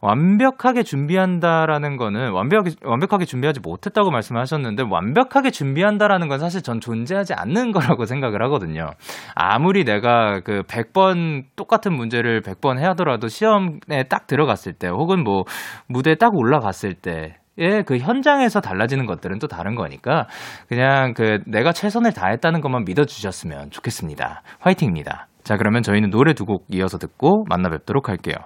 완벽하게 0.00 0.82
준비한다라는 0.82 1.96
거는 1.96 2.32
완벽하게 2.32 2.70
완벽하게 2.82 3.24
준비하지 3.24 3.60
못했다고 3.60 4.10
말씀하셨는데 4.10 4.84
완벽하게 4.90 5.50
준비한다라는 5.50 6.28
건 6.28 6.38
사실 6.38 6.62
전 6.62 6.80
존재하지 6.80 7.34
않는 7.34 7.72
거라고 7.72 8.06
생각을 8.06 8.42
하거든요. 8.44 8.90
아무리 9.34 9.84
내가 9.84 10.40
그 10.40 10.62
100번 10.62 11.44
똑같은 11.54 11.94
문제를 11.94 12.40
100번 12.40 12.78
해 12.78 12.84
하더라도 12.86 13.28
시험에 13.28 14.04
딱 14.08 14.26
들어갔을 14.26 14.72
때 14.72 14.88
혹은 14.88 15.22
뭐 15.22 15.44
무대에 15.86 16.14
딱 16.14 16.34
올라갔을 16.34 16.94
때 16.94 17.12
예, 17.12 17.41
그 17.86 17.98
현장에서 17.98 18.60
달라지는 18.60 19.06
것들은 19.06 19.38
또 19.38 19.46
다른 19.46 19.74
거니까 19.74 20.26
그냥 20.68 21.14
그 21.14 21.40
내가 21.46 21.72
최선을 21.72 22.12
다했다는 22.12 22.60
것만 22.60 22.84
믿어주셨으면 22.84 23.70
좋겠습니다. 23.70 24.42
화이팅입니다. 24.60 25.26
자, 25.44 25.56
그러면 25.56 25.82
저희는 25.82 26.10
노래 26.10 26.34
두 26.34 26.44
곡 26.44 26.66
이어서 26.70 26.98
듣고 26.98 27.44
만나 27.48 27.68
뵙도록 27.68 28.08
할게요. 28.08 28.36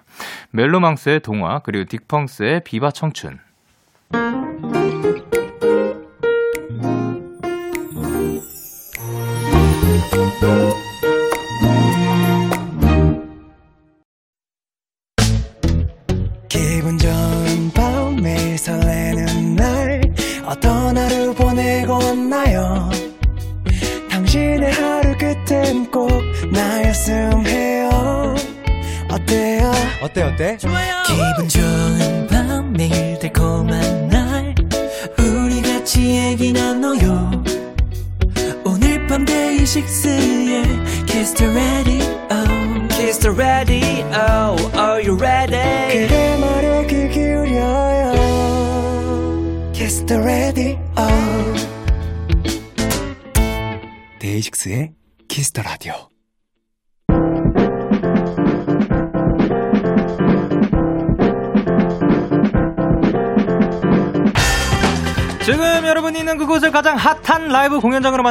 멜로망스의 0.52 1.20
동화, 1.20 1.60
그리고 1.60 1.84
딕펑스의 1.84 2.64
비바 2.64 2.90
청춘. 2.90 3.38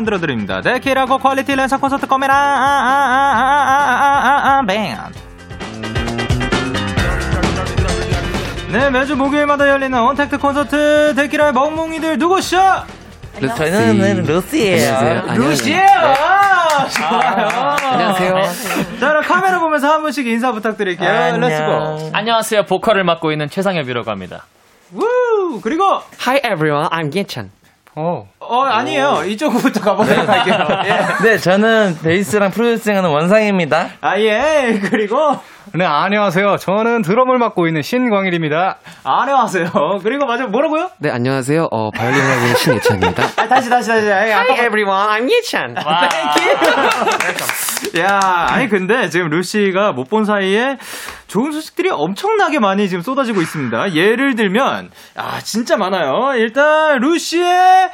만들어 0.05 0.19
드립니다. 0.19 0.61
데키라 0.61 1.17
고quality 1.17 1.55
랜선 1.55 1.81
콘서트 1.81 2.05
코메라 2.05 2.35
네, 8.71 8.91
매주 8.91 9.15
목요일마다 9.15 9.67
열리는 9.67 9.99
온택트 9.99 10.37
콘서트 10.37 11.13
데키라의 11.15 11.53
멍멍이들 11.53 12.19
누구셔? 12.19 12.83
루, 13.39 13.47
저는 13.55 14.23
루시예요. 14.25 14.95
안녕하세요. 14.95 15.49
루시예요. 15.49 15.87
아, 17.01 17.75
안녕하세요. 17.81 18.35
자, 18.99 19.07
그럼 19.07 19.23
카메라 19.23 19.59
보면서 19.59 19.91
한 19.91 20.01
분씩 20.03 20.27
인사 20.27 20.51
부탁드릴게요. 20.51 21.09
안녕. 21.09 21.41
Let's 21.41 21.85
go. 21.85 22.11
안녕하세요. 22.13 22.63
보컬을 22.65 23.03
맡고 23.03 23.31
있는 23.31 23.49
최상엽이라고 23.49 24.09
합니다. 24.09 24.45
우! 24.93 25.59
그리고 25.61 25.83
Hi 26.25 26.37
everyone. 26.45 26.87
I'm 26.89 27.11
Gyechen. 27.11 27.51
오. 27.97 28.27
어 28.47 28.63
아니에요 28.63 29.23
이쪽부터 29.27 29.81
가보도록 29.81 30.27
할게요. 30.29 30.67
예. 30.85 31.23
네, 31.23 31.37
저는 31.37 31.97
베이스랑 32.03 32.51
프로듀싱하는 32.51 33.09
원상입니다. 33.09 33.89
아 34.01 34.19
예. 34.19 34.79
그리고 34.89 35.17
네, 35.73 35.83
안녕하세요. 35.83 36.57
저는 36.57 37.01
드럼을 37.01 37.37
맡고 37.39 37.67
있는 37.67 37.81
신광일입니다. 37.81 38.77
안녕하세요. 39.03 39.65
그리고 40.03 40.25
맞아 40.25 40.45
뭐라고요? 40.45 40.89
네, 40.99 41.09
안녕하세요. 41.09 41.67
어, 41.71 41.89
바이올린 41.91 42.21
하고 42.21 42.41
있는 42.41 42.55
신예찬입니다. 42.55 43.23
아, 43.41 43.47
다시 43.47 43.69
다시 43.69 43.89
다시. 43.89 44.09
아니, 44.11 44.31
아까 44.31 44.53
everyone, 44.53 45.07
I'm 45.09 45.29
예찬. 45.29 45.75
야, 47.99 48.19
아니 48.49 48.69
근데 48.69 49.09
지금 49.09 49.29
루시가 49.29 49.91
못 49.91 50.05
본 50.05 50.23
사이에 50.23 50.77
좋은 51.27 51.51
소식들이 51.51 51.89
엄청나게 51.89 52.59
많이 52.59 52.87
지금 52.87 53.01
쏟아지고 53.01 53.41
있습니다. 53.41 53.95
예를 53.95 54.35
들면 54.35 54.91
아 55.17 55.39
진짜 55.43 55.75
많아요. 55.77 56.35
일단 56.37 56.99
루시의 57.01 57.89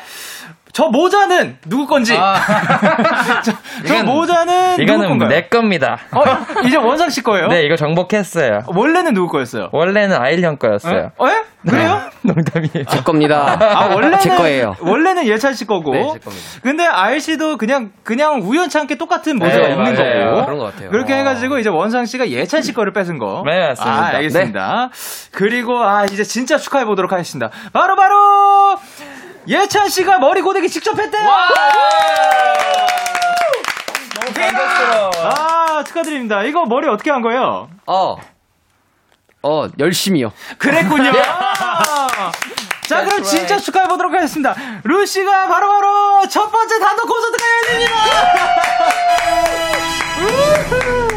저 0.74 0.88
모자는 0.88 1.58
누구 1.68 1.86
건지. 1.88 2.14
저, 3.44 3.52
저 3.86 3.94
이건- 3.94 4.06
모자는 4.06 4.72
누구 4.72 4.82
이거는 4.84 5.10
건가요? 5.10 5.30
내 5.30 5.42
겁니다. 5.48 5.98
어, 6.12 6.24
이제 6.66 6.78
원상 6.78 7.10
씨 7.10 7.22
거예요? 7.22 7.48
네, 7.48 7.64
이거 7.64 7.76
정복했어요. 7.76 8.62
원래는 8.68 9.14
누구 9.14 9.28
거였어요? 9.32 9.70
원래는 9.72 10.16
아일 10.22 10.44
형 10.44 10.58
거였어요. 10.58 11.12
어? 11.18 11.28
예? 11.28 11.44
그래요? 11.70 12.02
농담이에요. 12.24 12.86
제 12.90 13.02
겁니다. 13.04 13.58
아 13.62 13.94
원래는 13.94 14.18
제 14.20 14.30
거예요. 14.30 14.76
원래는 14.80 15.28
예찬 15.28 15.54
씨 15.54 15.66
거고. 15.68 15.92
네, 15.92 16.02
제 16.14 16.20
겁니다. 16.20 16.46
근데 16.64 16.86
아일 16.88 17.22
씨도 17.22 17.58
그냥 17.58 17.92
그냥 18.04 18.42
우연치 18.42 18.78
않게 18.80 18.96
똑같은 18.96 19.38
모자가 19.38 19.68
네, 19.68 19.74
있는 19.74 19.94
맞아요. 19.94 20.32
거고. 20.32 20.46
그런 20.46 20.58
것 20.60 20.74
같아요. 20.74 20.90
그렇게 20.90 21.14
해가지고 21.18 21.60
이제 21.60 21.70
원상 21.70 22.06
씨가 22.06 22.30
예찬 22.30 22.64
씨 22.64 22.74
거를 22.74 22.94
뺏은 22.94 23.20
거. 23.20 23.44
네, 23.46 23.60
맞습니다. 23.68 24.02
아, 24.02 24.06
알겠습니다. 24.08 24.90
그리고 25.32 25.84
아 25.84 26.06
이제 26.06 26.24
진짜 26.24 26.58
축하해 26.58 26.86
보도록 26.86 27.12
하겠습니다. 27.12 27.52
바로 27.74 27.96
바로 27.96 28.78
예찬 29.48 29.90
씨가 29.90 30.20
머리 30.20 30.42
고데기 30.42 30.70
직접 30.70 30.98
했대요. 30.98 31.24
너무 34.20 34.34
감격스러워. 34.34 35.12
아 35.24 35.84
축하드립니다. 35.84 36.44
이거 36.44 36.66
머리 36.66 36.88
어떻게 36.88 37.10
한 37.12 37.22
거예요? 37.22 37.70
어, 37.88 38.18
어, 39.44 39.68
열심히요. 39.80 40.32
그랬군요. 40.58 41.12
자, 42.88 43.04
그럼 43.06 43.24
진짜 43.24 43.58
축하해 43.58 43.88
보도록 43.88 44.14
하겠습니다. 44.14 44.54
루시가 44.84 45.48
바로 45.48 45.68
바로 45.70 46.28
첫 46.28 46.52
번째 46.52 46.80
단독 46.80 47.08
콘서트가 47.08 47.46
열립니다. 47.70 47.96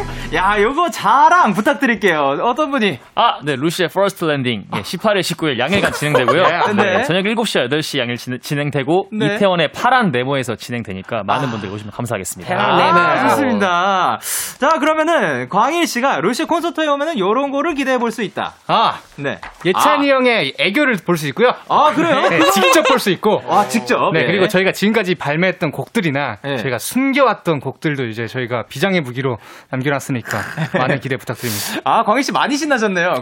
야, 0.35 0.61
요거 0.61 0.89
자랑 0.89 1.53
부탁드릴게요. 1.53 2.39
어떤 2.43 2.69
분이? 2.69 2.99
아, 3.15 3.39
네, 3.43 3.55
루시의 3.55 3.87
First 3.87 4.25
Landing. 4.25 4.65
예, 4.75 4.81
18일, 4.81 5.19
19일 5.19 5.59
양일간 5.59 5.93
진행되고요. 5.93 6.43
네. 6.75 6.97
네, 6.97 7.03
저녁 7.03 7.23
7시, 7.23 7.69
8시 7.69 7.99
양일 7.99 8.17
진, 8.17 8.37
진행 8.41 8.69
되고, 8.69 9.07
네. 9.13 9.35
이태원의 9.35 9.69
파란 9.71 10.11
네모에서 10.11 10.55
진행되니까 10.55 11.23
많은 11.23 11.51
분들이 11.51 11.71
오시면 11.71 11.91
감사하겠습니다. 11.93 12.53
아, 12.53 13.29
좋습니다. 13.29 14.19
자, 14.59 14.79
그러면은 14.79 15.47
광일 15.47 15.87
씨가 15.87 16.19
루시 16.19 16.43
콘서트에 16.45 16.85
오면은 16.87 17.17
요런 17.17 17.51
거를 17.51 17.73
기대해 17.73 17.97
볼 17.97 18.11
수 18.11 18.21
있다. 18.21 18.53
아, 18.67 18.99
네. 19.17 19.39
예찬이 19.65 20.09
형의 20.09 20.53
애교를 20.59 20.97
볼 21.05 21.17
수 21.17 21.27
있고요. 21.29 21.53
아, 21.69 21.93
그래요? 21.93 22.27
네, 22.29 22.39
직접 22.51 22.83
볼 22.83 22.99
수 22.99 23.09
있고. 23.11 23.41
아, 23.47 23.65
직접. 23.67 24.11
네, 24.11 24.25
그리고 24.25 24.47
저희가 24.49 24.71
지금까지 24.73 25.15
발매했던 25.15 25.71
곡들이나 25.71 26.39
네. 26.43 26.57
저희가 26.57 26.77
숨겨왔던 26.77 27.61
곡들도 27.61 28.05
이제 28.07 28.25
저희가 28.27 28.63
비장의 28.67 29.01
무기로 29.01 29.37
남겨놨으니까 29.71 30.24
많은 30.77 30.99
기대 30.99 31.17
부탁드립니다. 31.17 31.65
아, 31.85 32.03
광희 32.03 32.23
씨 32.23 32.31
많이 32.31 32.57
신나셨네요. 32.57 33.09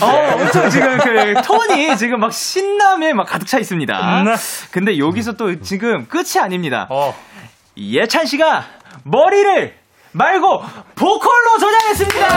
어, 0.00 0.34
엄청 0.34 0.70
지금 0.70 0.98
그 0.98 1.34
톤이 1.42 1.96
지금 1.96 2.20
막 2.20 2.32
신남에 2.32 3.12
막 3.12 3.26
가득 3.26 3.46
차 3.46 3.58
있습니다. 3.58 4.24
근데 4.70 4.98
여기서 4.98 5.32
또 5.32 5.60
지금 5.60 6.06
끝이 6.08 6.40
아닙니다. 6.40 6.86
어. 6.90 7.14
예찬 7.76 8.26
씨가 8.26 8.64
머리를 9.04 9.74
말고 10.12 10.62
보컬로 10.94 11.58
전향했습니다. 11.58 12.28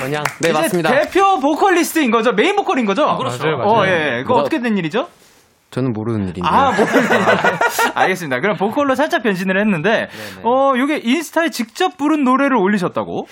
그냥, 0.00 0.24
네, 0.40 0.48
이제 0.50 0.52
맞습니다. 0.52 0.90
대표 0.90 1.38
보컬리스트인 1.40 2.10
거죠? 2.10 2.32
메인 2.32 2.56
보컬인 2.56 2.86
거죠? 2.86 3.16
그렇죠. 3.18 3.42
맞아요, 3.44 3.58
맞아요. 3.58 3.70
어, 3.70 3.86
예. 3.86 4.22
그거 4.22 4.34
뭐가- 4.34 4.40
어떻게 4.40 4.60
된 4.60 4.78
일이죠? 4.78 5.08
저는 5.70 5.92
모르는 5.92 6.28
일인데. 6.28 6.42
아, 6.44 6.72
뭐. 6.72 6.86
알겠습니다. 7.94 8.40
그럼 8.40 8.56
보컬로 8.56 8.94
살짝 8.94 9.22
변신을 9.22 9.60
했는데, 9.60 10.08
어, 10.42 10.72
요게 10.78 11.02
인스타에 11.04 11.50
직접 11.50 11.96
부른 11.98 12.24
노래를 12.24 12.56
올리셨다고? 12.56 13.26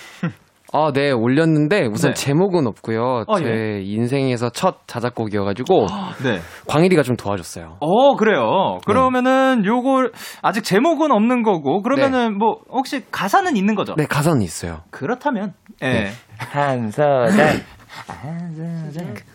아, 0.73 0.91
네, 0.93 1.11
올렸는데 1.11 1.85
우선 1.85 2.13
네. 2.13 2.13
제목은 2.13 2.67
없고요. 2.67 3.23
어, 3.25 3.39
제 3.39 3.45
예. 3.45 3.81
인생에서 3.81 4.49
첫 4.49 4.85
자작곡이어가지고 4.85 5.85
네. 6.23 6.39
광일이가 6.67 7.03
좀 7.03 7.15
도와줬어요. 7.15 7.77
어, 7.79 8.15
그래요. 8.17 8.79
그러면은 8.85 9.63
요걸 9.65 10.11
아직 10.41 10.65
제목은 10.65 11.11
없는 11.11 11.43
거고 11.43 11.81
그러면은 11.81 12.37
뭐 12.37 12.57
혹시 12.69 13.01
가사는 13.11 13.55
있는 13.55 13.75
거죠? 13.75 13.95
네, 13.95 14.05
가사는 14.05 14.41
있어요. 14.41 14.81
그렇다면 14.91 15.53
예. 15.83 16.09
한 16.37 16.91
소절. 16.91 17.29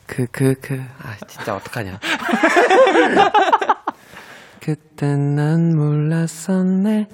그, 0.07 0.27
그, 0.31 0.55
그, 0.61 0.81
아, 1.03 1.17
진짜 1.27 1.57
어떡하냐. 1.57 1.99
그땐 4.61 5.35
난 5.35 5.75
몰랐었네. 5.77 7.09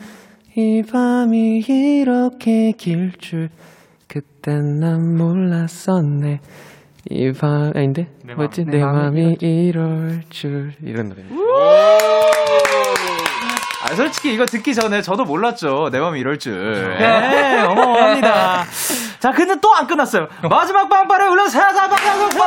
이 0.56 0.82
밤이 0.82 1.60
이렇게 1.60 2.72
길 2.72 3.12
줄. 3.18 3.48
그땐 4.08 4.80
난 4.80 5.16
몰랐었네. 5.16 6.40
이 7.10 7.32
밤, 7.32 7.72
아닌데? 7.74 8.08
뭐지? 8.36 8.64
내 8.64 8.84
맘이 8.84 9.38
이럴 9.40 10.22
줄. 10.28 10.74
이런 10.82 11.08
노래. 11.08 11.22
아, 13.84 13.94
솔직히 13.94 14.34
이거 14.34 14.44
듣기 14.44 14.74
전에 14.74 15.02
저도 15.02 15.24
몰랐죠. 15.24 15.88
내 15.92 16.00
마음이 16.00 16.18
이럴 16.20 16.38
줄. 16.38 16.96
예, 17.00 17.60
어마어마합니다. 17.62 18.64
자, 19.20 19.30
근데 19.32 19.54
또 19.60 19.68
안 19.74 19.86
끝났어요. 19.86 20.26
마지막 20.50 20.88
빵빠레 20.88 21.26
울려 21.26 21.46
사사방방방 21.48 22.38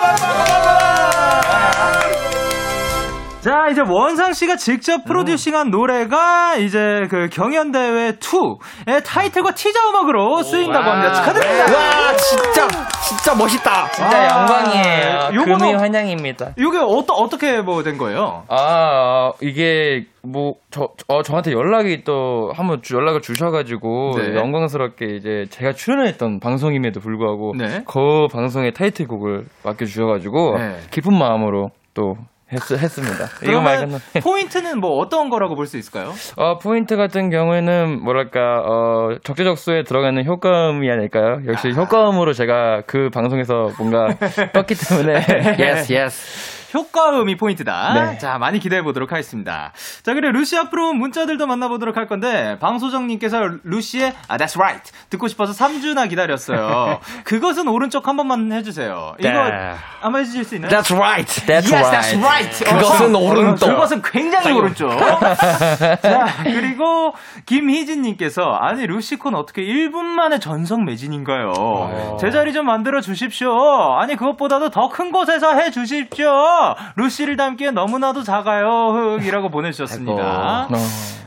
자, 3.41 3.69
이제 3.71 3.82
원상 3.82 4.34
씨가 4.34 4.56
직접 4.56 5.04
프로듀싱한 5.04 5.71
노래가 5.71 6.58
이제 6.58 7.08
그 7.10 7.27
경연대회 7.32 8.12
2의 8.19 9.04
타이틀과 9.04 9.56
티저 9.56 9.80
음악으로 9.89 10.43
쓰인다고 10.43 10.88
합니다. 10.88 11.13
축하드립니다. 11.15 11.63
와, 11.75 12.15
진짜, 12.17 12.67
진짜 13.01 13.36
멋있다. 13.36 13.89
진짜 13.89 14.30
영광이에요. 14.30 15.19
아, 15.19 15.32
요거는- 15.32 15.58
금이 15.60 15.73
환영입니다. 15.73 16.51
이게 16.56 16.77
어떠, 16.77 17.13
어떻게 17.15 17.62
뭐 17.62 17.82
된 17.82 17.97
거예요? 17.97 18.43
아, 18.47 19.30
어, 19.30 19.34
이게 19.41 20.06
뭐 20.21 20.54
저 20.69 20.89
어, 21.08 21.23
저한테 21.23 21.51
연락이 21.51 22.04
또 22.04 22.51
한번 22.56 22.84
주- 22.84 22.95
연락을 22.95 23.21
주셔가지고 23.21 24.12
네. 24.17 24.36
영광스럽게 24.36 25.15
이제 25.15 25.45
제가 25.49 25.73
출연했던 25.73 26.39
방송임에도 26.39 26.99
불구하고 26.99 27.56
네. 27.58 27.82
그 27.88 28.27
방송의 28.32 28.73
타이틀곡을 28.73 29.45
맡겨주셔가지고 29.63 30.58
네. 30.60 30.75
기쁜 30.91 31.17
마음으로 31.17 31.71
또 31.95 32.15
했, 32.54 32.72
했습니다. 32.72 33.28
이거 33.44 33.62
말고는. 33.62 34.00
포인트는 34.22 34.80
뭐 34.80 34.98
어떤 34.98 35.30
거라고 35.30 35.56
볼 35.56 35.66
수 35.68 35.78
있을까요? 35.78 36.14
어, 36.36 36.58
포인트 36.58 36.96
같은 36.98 37.30
경우에는 37.30 38.02
뭐랄까, 38.04 38.62
어, 38.66 39.18
적재적소에 39.24 39.84
들어가는 39.84 40.26
효과음이 40.26 40.90
아닐까요? 40.90 41.40
역시 41.48 41.72
효과음으로 41.72 42.34
제가 42.34 42.82
그 42.88 43.10
방송에서 43.14 43.70
뭔가 43.78 44.08
떴기 44.54 44.76
때문에. 44.76 45.14
yes, 45.60 45.94
yes. 45.94 46.61
효과음이 46.73 47.36
포인트다. 47.38 47.93
네. 47.93 48.17
자, 48.17 48.38
많이 48.38 48.60
기대해 48.60 48.81
보도록 48.81 49.12
하겠습니다. 49.12 49.71
자, 50.03 50.13
그리고 50.13 50.31
루시 50.31 50.57
앞으로 50.57 50.93
문자들도 50.93 51.45
만나보도록 51.47 51.97
할 51.97 52.07
건데, 52.07 52.57
방소정님께서 52.60 53.39
루시의, 53.63 54.13
아, 54.27 54.38
that's 54.38 54.57
right. 54.57 54.91
듣고 55.10 55.27
싶어서 55.27 55.53
3주나 55.53 56.07
기다렸어요. 56.10 56.99
그것은 57.25 57.67
오른쪽 57.67 58.07
한 58.07 58.15
번만 58.17 58.51
해주세요. 58.51 59.15
이거, 59.19 59.29
네. 59.29 59.73
한번 60.01 60.21
해주실 60.21 60.43
수 60.45 60.55
있나요? 60.55 60.71
That's 60.71 60.95
right. 60.95 61.27
That's 61.45 61.71
yes, 61.71 61.73
right. 61.73 62.12
that's 62.12 62.23
right. 62.23 62.65
그것은 62.65 63.15
어, 63.15 63.19
오른쪽. 63.19 63.67
그것은 63.67 64.01
굉장히 64.03 64.51
오른쪽. 64.51 64.89
자, 66.01 66.27
그리고 66.43 67.13
김희진님께서 67.45 68.43
아니 68.60 68.86
루시콘 68.86 69.36
어떻게 69.36 69.62
1분 69.63 70.03
만에 70.03 70.39
전성 70.39 70.86
매진인가요? 70.86 72.17
제자리 72.19 72.53
좀 72.53 72.65
만들어 72.65 73.01
주십시오. 73.01 73.51
아니 73.99 74.15
그것보다도 74.15 74.69
더 74.69 74.91
큰 74.91 75.12
곳에서 75.12 75.53
해 75.55 75.71
주십시오. 75.71 76.29
루시를 76.95 77.36
닮기에 77.38 77.71
너무나도 77.71 78.24
작아요. 78.24 78.67
흑이라고 79.19 79.50
보내주셨습니다. 79.50 80.63
어. 80.63 80.67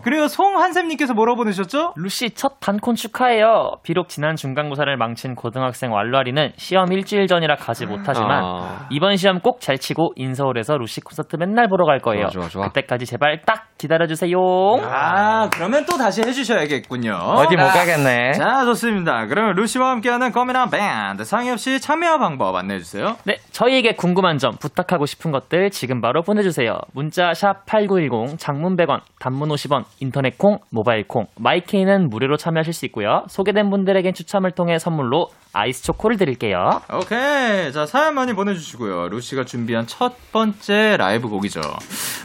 그리고 0.02 0.28
송한샘님께서 0.28 1.14
뭐라고 1.14 1.36
보내셨죠? 1.38 1.94
루시 1.96 2.32
첫 2.34 2.60
단콘 2.60 2.94
축하해요. 2.94 3.76
비록 3.82 4.08
지난 4.10 4.36
중간고사를 4.36 4.94
망친 4.98 5.34
고등학생 5.34 5.92
왈라리는 5.92 6.52
시험 6.56 6.92
일주일 6.92 7.26
전이라 7.26 7.56
가지 7.56 7.86
못하지만 7.86 8.44
아. 8.44 8.86
이번 8.90 9.16
시험 9.16 9.40
꼭 9.40 9.60
잘 9.60 9.78
치고 9.78 10.12
인서울에서 10.16 10.76
루시 10.76 11.00
콘서트 11.00 11.36
맨날 11.36 11.68
보러 11.68 11.86
갈 11.86 12.00
거예요. 12.00 12.26
좋아, 12.28 12.42
좋아, 12.42 12.48
좋아. 12.48 12.68
그때까지 12.68 13.06
제발 13.06 13.40
딱 13.46 13.68
기다려주세요. 13.84 14.36
아 14.82 15.48
그러면 15.50 15.84
또 15.84 15.96
다시 15.98 16.22
해주셔야겠군요. 16.22 17.12
어디 17.14 17.56
못 17.56 17.64
가겠네. 17.66 18.32
자 18.32 18.64
좋습니다. 18.64 19.26
그러면 19.26 19.54
루시와 19.56 19.90
함께하는 19.90 20.32
거미랑 20.32 20.70
밴드 20.70 21.24
상엽 21.24 21.58
씨 21.58 21.80
참여 21.80 22.18
방법 22.18 22.56
안내해 22.56 22.80
주세요. 22.80 23.16
네, 23.24 23.36
저희에게 23.52 23.94
궁금한 23.94 24.38
점, 24.38 24.52
부탁하고 24.56 25.06
싶은 25.06 25.30
것들 25.32 25.70
지금 25.70 26.00
바로 26.00 26.22
보내주세요. 26.22 26.78
문자 26.92 27.34
샵 27.34 27.66
#8910 27.66 28.38
장문 28.38 28.76
100원, 28.76 29.00
단문 29.20 29.48
50원, 29.50 29.84
인터넷 30.00 30.38
콩, 30.38 30.58
모바일 30.70 31.06
콩, 31.06 31.26
마이케이는 31.38 32.08
무료로 32.08 32.36
참여하실 32.36 32.72
수 32.72 32.86
있고요. 32.86 33.24
소개된 33.28 33.70
분들에겐 33.70 34.14
추첨을 34.14 34.52
통해 34.52 34.78
선물로 34.78 35.28
아이스 35.52 35.84
초코를 35.84 36.16
드릴게요. 36.16 36.80
오케이. 36.92 37.72
자, 37.72 37.86
사연 37.86 38.16
많이 38.16 38.32
보내주시고요. 38.32 39.08
루시가 39.08 39.44
준비한 39.44 39.86
첫 39.86 40.14
번째 40.32 40.96
라이브 40.96 41.28
곡이죠. 41.28 41.60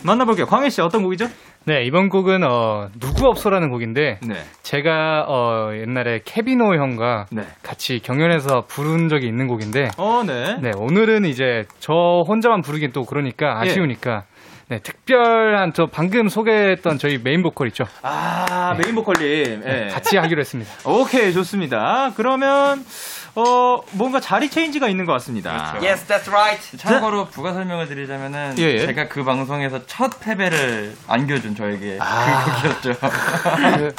만나볼게요. 0.04 0.48
광일 0.48 0.72
씨, 0.72 0.82
어떤 0.82 1.04
곡이죠? 1.04 1.28
네, 1.66 1.84
이번 1.84 2.10
곡은 2.10 2.44
어, 2.44 2.90
누구 3.00 3.28
없어라는 3.28 3.70
곡인데 3.70 4.20
네. 4.26 4.36
제가 4.64 5.26
어, 5.28 5.72
옛날에 5.74 6.22
케빈 6.26 6.68
오 6.68 6.76
형과 6.76 7.26
네. 7.32 7.44
같이 7.62 8.00
경연해서 8.00 8.66
부른 8.68 9.08
적이 9.10 9.28
있는 9.28 9.48
곡인데 9.48 9.90
어, 9.98 10.24
네. 10.26 10.58
네, 10.62 10.72
오늘은 10.76 11.26
이제 11.26 11.66
저 11.80 12.24
혼자만 12.28 12.62
부르긴 12.62 12.92
또 12.92 13.04
그러니까 13.04 13.48
예. 13.64 13.70
아쉬우니까 13.70 14.24
네, 14.70 14.78
특별한 14.78 15.74
저 15.74 15.88
방금 15.88 16.28
소개했던 16.28 17.00
저희 17.00 17.18
메인 17.18 17.42
보컬 17.42 17.68
있죠. 17.70 17.86
아, 18.04 18.76
메인 18.80 18.94
보컬님. 18.94 19.64
예. 19.66 19.88
같이 19.88 20.16
하기로 20.16 20.40
했습니다. 20.40 20.72
오케이, 20.86 21.34
좋습니다. 21.34 22.12
그러면, 22.16 22.84
어, 23.40 23.82
뭔가 23.92 24.20
자리 24.20 24.50
change가 24.50 24.90
있는 24.90 25.06
것 25.06 25.14
같습니다. 25.14 25.78
Yes, 25.82 26.06
that's 26.06 26.28
right. 26.28 26.78
참고로 26.78 27.28
부가 27.28 27.54
설명을 27.54 27.88
드리자면은 27.88 28.56
예, 28.58 28.64
예. 28.64 28.86
제가 28.86 29.08
그 29.08 29.24
방송에서 29.24 29.86
첫 29.86 30.20
패배를 30.20 30.94
안겨준 31.08 31.56
저에게 31.56 31.98
아. 32.02 32.60
그 32.84 33.00
곡이었죠. 33.00 33.96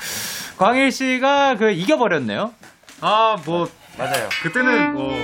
광일 0.59 0.93
씨가 0.93 1.57
그 1.57 1.71
이겨버렸네요. 1.71 2.53
아, 3.01 3.39
뭐, 3.47 3.67
맞아요. 3.97 4.29
그때는 4.43 4.93
뭐 4.93 5.11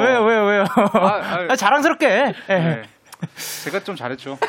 왜요, 0.00 0.24
왜요, 0.24 0.44
왜요? 0.44 0.64
아, 0.74 1.46
아, 1.50 1.56
자랑스럽게. 1.56 2.34
예. 2.50 2.54
네. 2.54 2.82
제가 3.64 3.82
좀 3.84 3.94
잘했죠. 3.96 4.38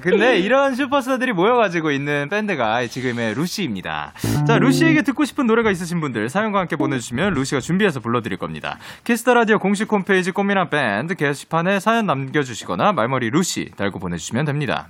근데 0.00 0.38
이런 0.38 0.74
슈퍼스타들이 0.74 1.32
모여가지고 1.32 1.90
있는 1.90 2.28
밴드가 2.28 2.86
지금의 2.86 3.34
루시입니다. 3.34 4.12
자, 4.46 4.58
루시에게 4.58 5.02
듣고 5.02 5.24
싶은 5.24 5.46
노래가 5.46 5.70
있으신 5.70 6.00
분들 6.00 6.28
사연과 6.28 6.60
함께 6.60 6.76
보내주시면 6.76 7.34
루시가 7.34 7.60
준비해서 7.60 8.00
불러드릴 8.00 8.38
겁니다. 8.38 8.78
키스 9.04 9.23
더 9.23 9.34
라디오 9.34 9.58
공식 9.58 9.90
홈페이지 9.92 10.30
꽃미남 10.30 10.70
밴드 10.70 11.14
게시판에 11.14 11.80
사연 11.80 12.06
남겨주시거나 12.06 12.92
말머리 12.92 13.30
루시 13.30 13.72
달고 13.76 13.98
보내주시면 13.98 14.44
됩니다. 14.44 14.88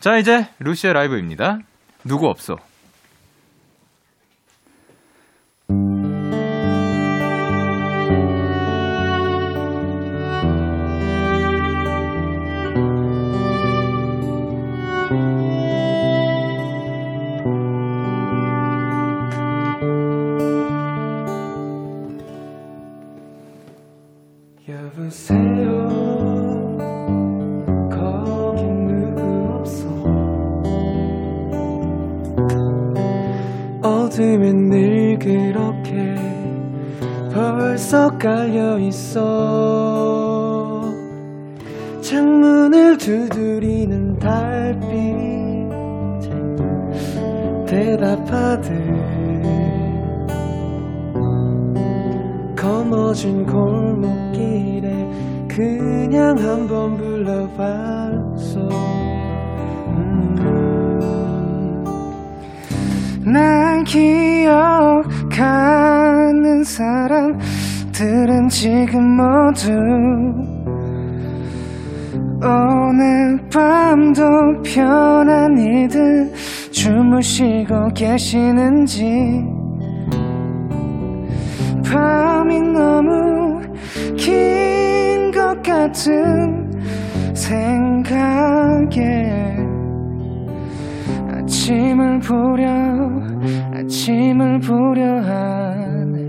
자, 0.00 0.18
이제 0.18 0.48
루시의 0.58 0.94
라이브입니다. 0.94 1.58
누구 2.04 2.28
없어. 2.28 2.56
어둠엔 34.18 34.68
늘 34.68 35.16
그렇게 35.20 36.16
벌써 37.32 38.10
깔려 38.18 38.76
있어 38.80 39.22
창문을 42.02 42.98
두드리는 42.98 44.18
달빛에 44.18 44.88
대답하듯 47.64 48.72
거머쥔 52.56 53.46
골목길에 53.46 55.06
그냥 55.46 56.36
한번 56.38 56.96
불러봤어 56.96 58.68
음. 59.86 60.34
난 63.24 63.67
기억하는 65.08 66.62
사람들은 66.62 68.48
지금 68.50 69.16
모두 69.16 69.72
오늘 72.42 73.40
밤도 73.50 74.60
편안히들 74.62 76.32
주무시고 76.70 77.88
계시는지 77.94 79.42
밤이 81.82 82.60
너무 82.60 83.62
긴 84.18 85.32
것 85.32 85.62
같은 85.62 86.70
생각에 87.34 88.36
아침을 91.32 92.20
보려 92.20 92.66
보려 94.60 95.04
하네 95.20 96.28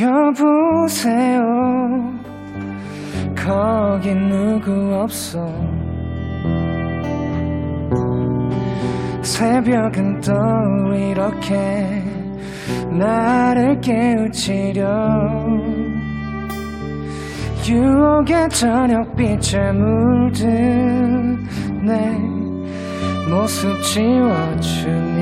여보세요. 0.00 1.42
거긴 3.36 4.28
누구 4.28 4.94
없어. 4.94 5.46
새벽은 9.22 10.20
또 10.20 10.32
이렇게 10.94 12.02
나를 12.90 13.80
깨우치려. 13.80 14.86
유혹의 17.68 18.48
저녁빛에 18.50 19.72
물든 19.72 21.44
내 21.82 22.37
모습 23.28 23.82
지워주니 23.82 25.18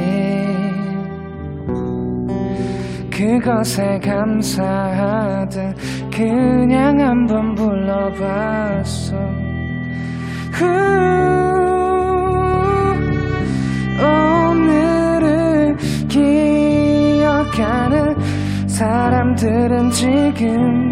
그것에 3.10 3.98
감사하듯 3.98 5.74
그냥 6.10 7.00
한번 7.00 7.54
불러봤어 7.54 9.16
후, 10.52 10.66
오늘을 14.50 15.76
기억하는 16.08 18.16
사람들은 18.68 19.90
지금 19.90 20.86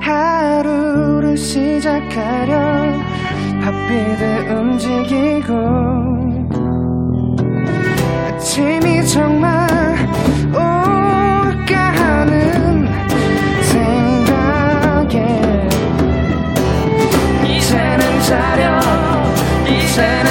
하루를 0.00 0.27
시작하려 1.38 2.98
바삐들 3.62 4.50
움직이고. 4.50 5.54
아침이 8.26 9.06
정말 9.06 9.68
올까 10.52 11.78
하는 11.94 12.88
생각에. 13.62 15.16
이제는 17.44 18.20
자려 18.22 18.80
이제는 19.64 20.27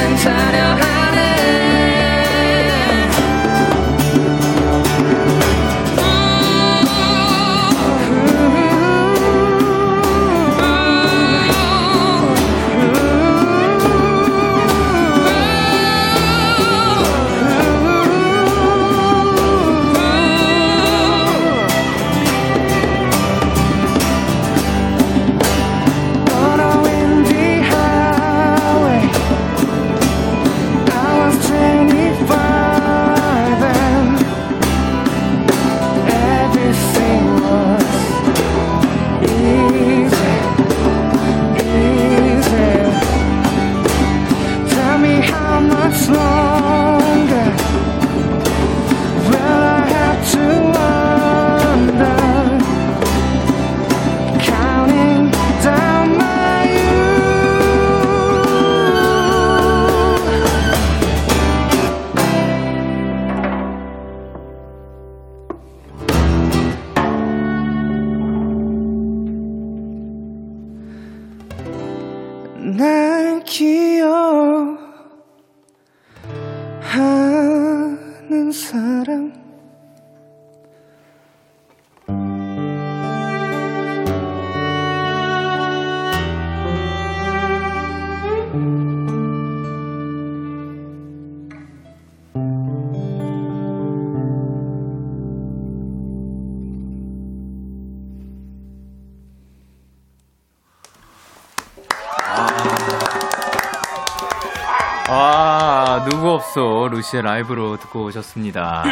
아, 105.09 106.05
누구 106.09 106.31
없어. 106.31 106.87
루시의 106.91 107.23
라이브로 107.23 107.77
듣고 107.77 108.05
오셨습니다. 108.05 108.83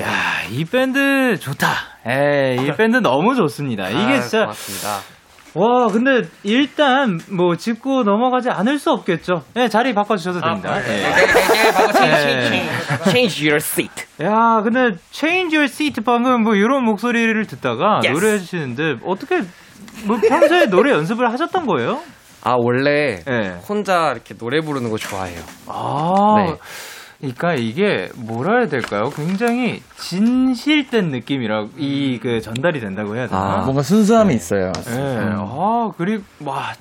야, 0.00 0.42
이 0.50 0.64
밴드 0.64 1.38
좋다. 1.38 1.68
에, 2.06 2.56
이 2.56 2.72
밴드 2.76 2.96
너무 2.98 3.34
좋습니다. 3.34 3.88
이게 3.90 3.98
아, 3.98 4.20
진짜 4.20 4.40
고맙습니다. 4.40 4.98
와, 5.54 5.88
근데 5.88 6.28
일단 6.44 7.18
뭐 7.28 7.56
짚고 7.56 8.04
넘어가지 8.04 8.48
않을 8.50 8.78
수 8.78 8.92
없겠죠. 8.92 9.42
예, 9.56 9.68
자리 9.68 9.92
바꿔 9.94 10.16
주셔도 10.16 10.40
됩니다. 10.40 10.78
예. 10.88 11.10
Change 13.10 13.48
your 13.48 13.56
seat. 13.56 13.92
야, 14.22 14.60
근데 14.62 14.96
Change 15.10 15.56
Your 15.56 15.64
Seat 15.64 16.00
방금 16.02 16.44
뭐 16.44 16.54
이런 16.54 16.84
목소리를 16.84 17.44
듣다가 17.46 18.00
Yes. 18.04 18.12
노래해 18.12 18.38
주시는데 18.38 18.98
어떻게 19.04 19.42
뭐 20.04 20.18
평소에 20.20 20.66
노래 20.66 20.92
연습을 20.92 21.30
하셨던 21.32 21.66
거예요? 21.66 22.00
아 22.42 22.56
원래 22.58 23.20
예. 23.28 23.48
혼자 23.68 24.12
이렇게 24.12 24.34
노래 24.36 24.60
부르는 24.60 24.90
거 24.90 24.96
좋아해요. 24.96 25.40
아, 25.66 26.34
네. 26.46 26.54
그러니까 27.18 27.52
이게 27.54 28.08
뭐라 28.16 28.60
해야 28.60 28.66
될까요? 28.68 29.10
굉장히 29.14 29.82
진실된 29.98 31.08
느낌이라 31.10 31.66
이 31.76 32.18
그 32.22 32.40
전달이 32.40 32.80
된다고 32.80 33.14
해야 33.16 33.26
되나? 33.26 33.40
아, 33.40 33.56
뭔가 33.64 33.82
순수함이 33.82 34.34
있어요. 34.34 34.72
예. 34.88 35.30
아, 35.36 35.90
그리고 35.98 36.22
와 36.44 36.72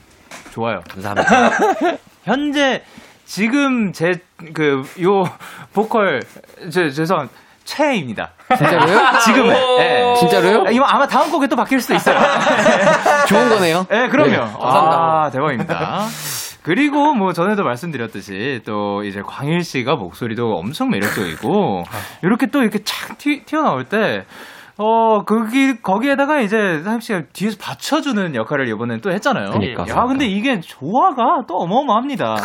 좋아요. 0.52 0.80
감사합니다. 0.89 1.50
현재 2.24 2.84
지금 3.26 3.91
제 3.91 4.13
그 4.56 4.84
요 5.02 5.24
보컬 5.74 6.22
제 6.72 6.89
죄송 6.89 7.28
최애입니다. 7.65 8.32
진짜로요? 8.58 9.19
지금은. 9.26 9.56
예. 9.80 10.13
진짜로요? 10.17 10.72
이거 10.72 10.84
아마 10.86 11.06
다음 11.06 11.30
곡에 11.30 11.45
또 11.48 11.56
바뀔 11.56 11.80
수도 11.82 11.93
있어요. 11.95 12.17
좋은 13.30 13.50
거네요. 13.50 13.86
예, 13.92 14.08
그럼요. 14.10 14.30
네, 14.32 14.38
감사합니다. 14.38 14.98
아, 14.98 15.30
대박입니다. 15.32 16.08
그리고 16.62 17.13
뭐 17.13 17.32
전에도 17.34 17.63
말씀드렸듯이 17.63 18.62
또 18.65 19.04
이제 19.04 19.22
광일 19.26 19.63
씨가 19.63 19.96
목소리도 19.96 20.58
엄청 20.58 20.89
매력적이고 20.89 21.84
이렇게 22.22 22.48
또 22.48 22.62
이렇게 22.62 22.80
착 22.84 23.18
튀, 23.18 23.44
튀어나올 23.46 23.86
때 23.86 24.26
어, 24.82 25.24
거기, 25.26 25.82
거기에다가 25.82 26.39
이제 26.39 26.82
사임 26.84 27.02
씨가 27.02 27.24
뒤에서 27.34 27.58
받쳐주는 27.60 28.34
역할을 28.34 28.70
이번엔 28.70 29.02
또 29.02 29.12
했잖아요. 29.12 29.52
그러니까. 29.52 29.86
야, 29.89 30.06
근데 30.06 30.26
이게 30.26 30.62
조화가 30.62 31.44
또 31.50 31.58
어마어마합니다. 31.58 32.36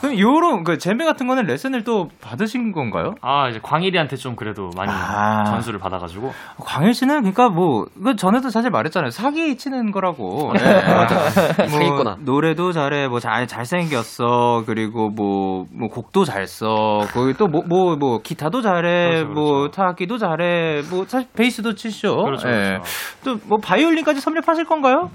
그럼 0.00 0.18
요런, 0.18 0.64
그, 0.64 0.76
잼배 0.78 1.04
같은 1.04 1.28
거는 1.28 1.44
레슨을 1.44 1.84
또 1.84 2.08
받으신 2.20 2.72
건가요? 2.72 3.14
아 3.22 3.48
이제 3.48 3.60
광일이한테 3.62 4.16
좀 4.16 4.34
그래도 4.34 4.70
많이 4.76 4.90
아. 4.92 5.44
전수를 5.44 5.78
받아가지고 5.78 6.32
광일 6.58 6.94
씨는 6.94 7.18
그러니까 7.18 7.48
뭐, 7.48 7.86
그 8.02 8.16
전에도 8.16 8.50
사실 8.50 8.70
말했잖아요. 8.70 9.10
사기 9.10 9.56
치는 9.56 9.92
거라고. 9.92 10.52
네. 10.54 10.58
사기꾼아. 11.68 12.16
노래도 12.24 12.72
잘해, 12.72 13.06
뭐 13.06 13.20
잘, 13.20 13.46
잘생겼어. 13.46 14.64
그리고 14.66 15.10
뭐, 15.10 15.66
뭐 15.72 15.88
곡도 15.88 16.24
잘 16.24 16.48
써. 16.48 16.98
거기 17.12 17.34
또 17.34 17.46
뭐, 17.46 17.62
뭐, 17.68 17.94
뭐, 17.94 18.18
기타도 18.20 18.62
잘해. 18.62 19.22
그렇죠, 19.22 19.32
뭐, 19.32 19.52
그렇죠. 19.60 19.70
타악기도 19.70 20.18
잘해. 20.18 20.82
뭐, 20.90 21.04
사실 21.06 21.28
베이스도 21.36 21.67
치죠. 21.74 22.22
그렇죠, 22.24 22.48
예. 22.48 22.52
그렇죠. 22.52 22.82
또 23.24 23.40
뭐, 23.44 23.58
바이올린까지 23.58 24.20
섭렵하실 24.20 24.64
건가요? 24.64 25.10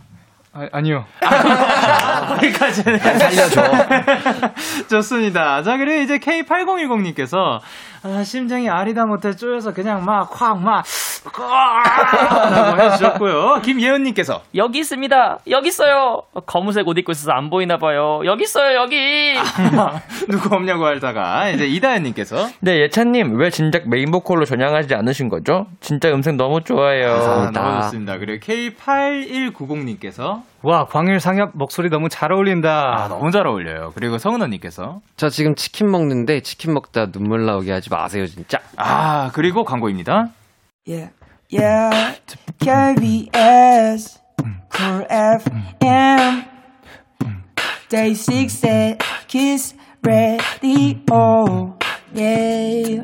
아, 0.53 0.67
아니요. 0.71 1.05
거기까지는. 2.27 2.99
살려줘. 2.99 3.63
좋습니다. 4.87 5.63
자, 5.63 5.77
그리고 5.77 6.01
이제 6.01 6.19
K8010님께서, 6.19 7.59
아, 8.05 8.21
심장이 8.23 8.69
아리다 8.69 9.05
못해 9.05 9.33
쪼여서 9.33 9.73
그냥 9.73 10.03
막, 10.03 10.29
확, 10.33 10.61
막, 10.61 10.83
라고 11.33 12.81
해주셨고요. 12.81 13.61
김예은님께서, 13.63 14.41
여기 14.55 14.79
있습니다. 14.79 15.39
여기 15.49 15.69
있어요. 15.69 16.23
검은색 16.45 16.85
옷 16.85 16.97
입고 16.97 17.13
있어서 17.13 17.31
안 17.31 17.49
보이나 17.49 17.77
봐요. 17.77 18.19
여기 18.25 18.43
있어요. 18.43 18.75
여기. 18.81 18.97
누구 20.29 20.53
없냐고 20.53 20.85
하다가, 20.85 21.51
이제 21.51 21.65
이다현님께서, 21.65 22.49
네, 22.59 22.81
예찬님, 22.81 23.39
왜 23.39 23.49
진작 23.49 23.87
메인 23.87 24.11
보컬로 24.11 24.43
전향하지 24.43 24.95
않으신 24.95 25.29
거죠? 25.29 25.67
진짜 25.79 26.09
음색 26.09 26.35
너무 26.35 26.61
좋아요. 26.61 27.07
아, 27.07 27.13
감사합니다. 27.19 27.61
너무 27.61 27.81
좋습니다. 27.83 28.17
그리고 28.17 28.45
K8190님께서, 28.45 30.41
와, 30.65 30.85
광일 30.85 31.19
상엽 31.19 31.51
목소리 31.55 31.89
너무 31.89 32.07
잘 32.07 32.31
어울린다. 32.31 32.95
아, 32.95 33.07
너무 33.09 33.31
잘 33.31 33.45
어울려요. 33.45 33.91
그리고 33.95 34.17
성은언님께서, 34.17 35.01
저 35.17 35.29
지금 35.29 35.55
치킨 35.55 35.91
먹는데 35.91 36.39
치킨 36.39 36.73
먹다 36.73 37.11
눈물 37.11 37.45
나오게 37.45 37.69
하지 37.69 37.89
마세요 37.89 38.25
진짜. 38.27 38.59
아, 38.77 39.29
그리고 39.33 39.65
광고입니다. 39.65 40.29
Yeah, 40.87 41.11
yeah, 41.51 42.17
KBS, 42.59 44.19
Cool 44.73 45.05
FM, 45.09 46.45
Day 47.89 48.13
6의 48.13 49.03
Kiss 49.27 49.55
the 49.55 49.75
Radio, 50.01 51.77
yeah. 52.15 53.03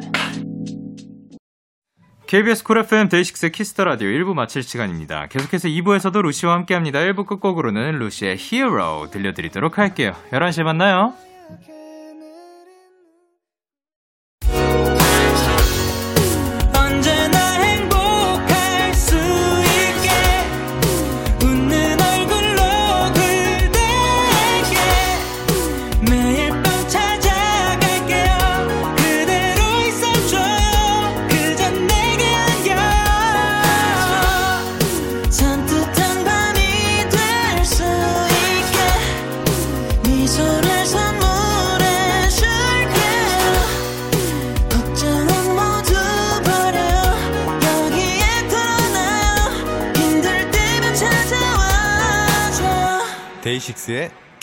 KBS 2.29 2.63
Cool 2.63 2.77
FM 2.77 3.09
데이식스 3.09 3.49
키스 3.49 3.72
더 3.72 3.86
라디오 3.85 4.07
1부 4.07 4.35
마칠 4.35 4.61
시간입니다. 4.61 5.25
계속해서 5.29 5.67
2부에서도 5.67 6.21
루시와 6.21 6.53
함께 6.53 6.75
합니다. 6.75 6.99
1부 6.99 7.25
끝곡으로는 7.25 7.97
루시의 7.97 8.37
Hero 8.39 9.09
들려드리도록 9.09 9.79
할게요. 9.79 10.13
11시에 10.31 10.61
만나요. 10.61 11.15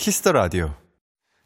키스 0.07 0.22
더 0.22 0.31
라디오. 0.31 0.69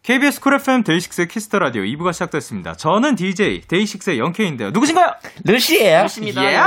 KBS 0.04 0.40
Cool 0.40 0.54
FM 0.54 0.84
데이식스의 0.84 1.28
키스 1.30 1.47
더 1.47 1.58
라디오 1.58 1.82
2부가 1.82 2.14
시작됐습니다. 2.14 2.74
저는 2.74 3.16
DJ 3.16 3.62
데이식스의 3.62 4.20
영케인데요. 4.20 4.70
누구신가요? 4.70 5.14
루시예요. 5.46 6.04
루시입니다. 6.04 6.44
예. 6.46 6.60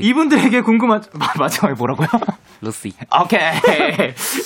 이분들에게 0.00 0.60
궁금한 0.60 1.00
마- 1.14 1.32
마지막에 1.38 1.72
뭐라고요? 1.78 2.08
루시. 2.60 2.92
오케이. 3.22 3.40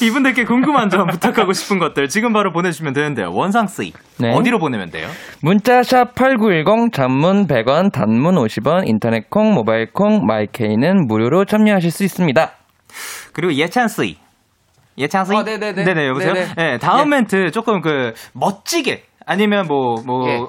이분들께 0.06 0.44
궁금한 0.44 0.88
점 0.88 1.08
부탁하고 1.08 1.52
싶은 1.52 1.80
것들 1.80 2.06
지금 2.06 2.32
바로 2.32 2.52
보내주시면 2.52 2.92
되는데요. 2.92 3.32
원상 3.32 3.66
씨 3.66 3.92
네. 4.20 4.32
어디로 4.32 4.60
보내면 4.60 4.90
돼요? 4.90 5.08
문자 5.42 5.82
샵 5.82 6.14
8910 6.14 6.92
장문 6.92 7.48
100원 7.48 7.90
단문 7.90 8.36
50원 8.36 8.86
인터넷 8.86 9.28
콩 9.30 9.52
모바일 9.52 9.90
콩 9.92 10.24
마이케이는 10.26 11.08
무료로 11.08 11.44
참여하실 11.46 11.90
수 11.90 12.04
있습니다. 12.04 12.52
그리고 13.32 13.52
예찬 13.52 13.88
씨. 13.88 14.22
예찬 14.98 15.24
씨. 15.24 15.34
어, 15.34 15.42
네네네. 15.42 15.84
네네 15.84 16.06
여보세요. 16.08 16.32
네네. 16.34 16.54
네, 16.56 16.78
다음 16.78 17.10
멘트 17.10 17.50
조금 17.50 17.80
그 17.80 18.14
멋지게 18.32 19.04
아니면 19.26 19.66
뭐 19.66 19.96
뭐. 20.04 20.28
예. 20.28 20.40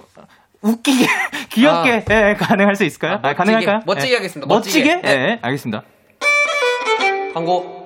웃기게 0.62 1.06
귀엽게 1.52 2.06
예, 2.10 2.34
가능할 2.40 2.76
수 2.76 2.86
있을까요? 2.86 3.14
아, 3.14 3.16
아, 3.18 3.20
멋지게. 3.22 3.36
가능할까요? 3.38 3.80
멋지게 3.86 4.12
예. 4.12 4.16
하겠습니다. 4.16 4.48
멋지게? 4.52 4.96
멋지게. 4.96 5.12
예, 5.12 5.16
네. 5.16 5.40
알겠습니다. 5.44 5.84
광고. 7.36 7.85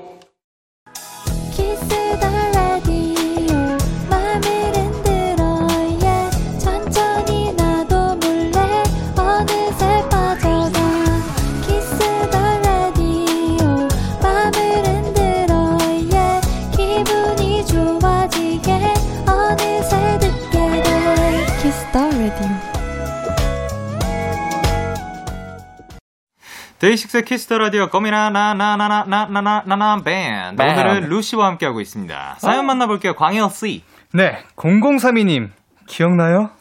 데이식스 26.79 27.23
키스 27.25 27.45
더 27.45 27.57
라디오 27.57 27.87
꽃미남 27.87 28.29
나나나나나나나나 28.29 30.01
밴드. 30.01 30.61
오늘은 30.61 31.09
루시와 31.09 31.47
함께하고 31.47 31.81
있습니다. 31.81 32.35
사연 32.39 32.65
만나볼게요. 32.65 33.15
광현 33.15 33.49
씨. 33.49 33.83
네, 34.13 34.37
0032님 34.55 35.49
기억나요? 35.87 36.51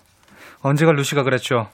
언제가 0.60 0.90
루시가 0.90 1.22
그랬죠. 1.22 1.68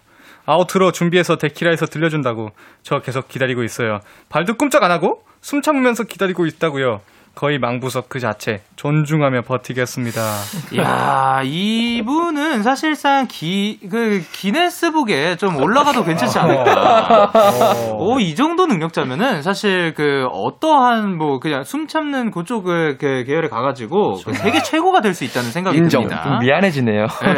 Outro 0.45 0.93
준비해서 0.93 1.37
데키라에서 1.37 1.87
들려준다고 1.87 2.51
저 2.83 3.01
계속 3.01 3.29
기다리고 3.29 3.63
있어요. 3.65 4.01
발도 4.29 4.59
꼼짝 4.59 4.83
안 4.83 4.91
하고 4.91 5.25
숨 5.41 5.63
참으면서 5.63 6.05
기다리고 6.05 6.45
있다고요. 6.45 7.01
거의 7.35 7.59
망부석 7.59 8.09
그 8.09 8.21
자체 8.21 8.61
존중하며 8.77 9.43
버티겠습니다. 9.43 10.21
야 10.79 11.41
이분은 11.45 12.63
사실상 12.63 13.27
기, 13.29 13.81
그, 13.91 14.23
기네스북에 14.33 15.37
좀 15.37 15.57
올라가도 15.57 16.05
괜찮지 16.05 16.39
않을까. 16.39 17.33
오, 17.99 18.21
이 18.21 18.35
정도 18.35 18.67
능력자면은 18.67 19.43
사실 19.43 19.95
그 19.95 20.27
어떠한 20.31 21.17
뭐 21.17 21.39
그냥 21.41 21.65
숨 21.65 21.87
참는 21.87 22.31
그쪽을 22.31 22.99
그 22.99 23.25
계열에 23.25 23.49
가가지고 23.49 24.19
그 24.25 24.33
세계 24.35 24.63
최고가 24.63 25.01
될 25.01 25.15
수 25.15 25.23
있다는 25.25 25.51
생각이 25.53 25.77
인정. 25.79 26.03
듭니다. 26.03 26.25
좀 26.25 26.39
미안해지네요. 26.41 27.07
네. 27.07 27.33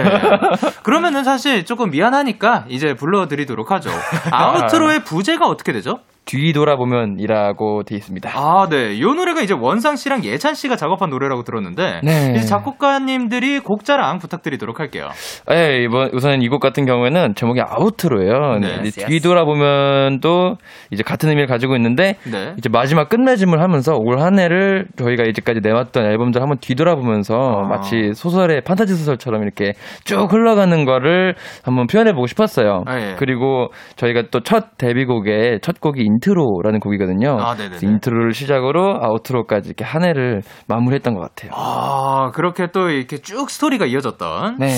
그러면은 0.83 1.25
사실 1.25 1.67
조금 1.67 1.91
미안하니까 1.91 2.65
이제 2.69 2.95
불러드리도록 2.95 3.71
하죠. 3.71 3.91
아우트로의 4.33 5.05
부제가 5.05 5.47
어떻게 5.47 5.73
되죠? 5.73 5.99
뒤돌아보면 6.27 7.17
이라고 7.21 7.83
돼 7.85 7.95
있습니다. 7.97 8.31
아, 8.35 8.69
네. 8.69 8.95
이 8.95 9.01
노래가 9.01 9.41
이제 9.41 9.55
원상 9.55 9.97
씨랑 9.97 10.25
예찬 10.25 10.55
씨가 10.55 10.77
작업한 10.77 11.09
노래라고 11.09 11.45
들었는데 11.45 12.01
네. 12.03 12.35
이제 12.37 12.47
작곡가님들이 12.47 13.61
곡 13.61 13.85
자랑 13.85 14.19
부탁드리도록 14.19 14.81
할게요. 14.81 15.09
예, 15.53 15.83
이번 15.85 16.11
우선 16.13 16.43
이 16.43 16.49
곡 16.49 16.61
같은 16.61 16.85
경우에는 16.85 17.35
제목이 17.37 17.61
아우트로예요. 17.61 18.59
네. 18.61 18.81
이제 18.85 19.07
뒤돌아보면도 19.07 20.57
이제 20.91 21.03
같은 21.03 21.29
의미를 21.29 21.47
가지고 21.47 21.77
있는데 21.77 22.17
네. 22.31 22.55
이제 22.59 22.69
마지막 22.69 23.09
끝맺음을 23.09 23.61
하면서 23.63 23.95
올 23.97 24.17
한 24.17 24.39
해를 24.39 24.87
저희가 24.97 25.25
이제까지 25.25 25.61
내왔던 25.63 26.05
앨범들 26.07 26.41
한번 26.41 26.57
뒤돌아보면서 26.59 27.35
아. 27.35 27.69
마치 27.69 28.13
소설의 28.15 28.63
판타지 28.63 28.95
소설처럼 28.95 29.43
이렇게 29.43 29.75
쭉 30.05 30.33
흘러가는 30.33 30.85
거를 30.87 31.35
한번 31.63 31.87
표현해 31.87 32.13
보고 32.15 32.27
싶었어요. 32.27 32.83
아, 32.87 32.99
예. 32.99 33.15
그리고 33.19 33.69
저희가 33.97 34.25
또 34.31 34.41
첫 34.41 34.79
데뷔곡의 34.79 35.59
첫 35.61 35.81
곡이 35.81 36.03
Intro라는 36.17 36.81
곡이거든요. 36.81 37.39
아, 37.41 37.55
Intro를 37.83 38.33
시작으로 38.33 38.99
Outro까지 39.03 39.69
이렇게 39.69 39.85
한 39.85 40.05
해를 40.05 40.43
마무리했던 40.69 41.15
것 41.15 41.21
같아요. 41.21 41.53
아, 41.55 42.31
그렇게 42.33 42.69
또 42.73 42.89
이렇게 42.89 43.19
쭉 43.19 43.51
스토리가 43.51 43.87
이어졌던. 43.87 44.57
네. 44.59 44.69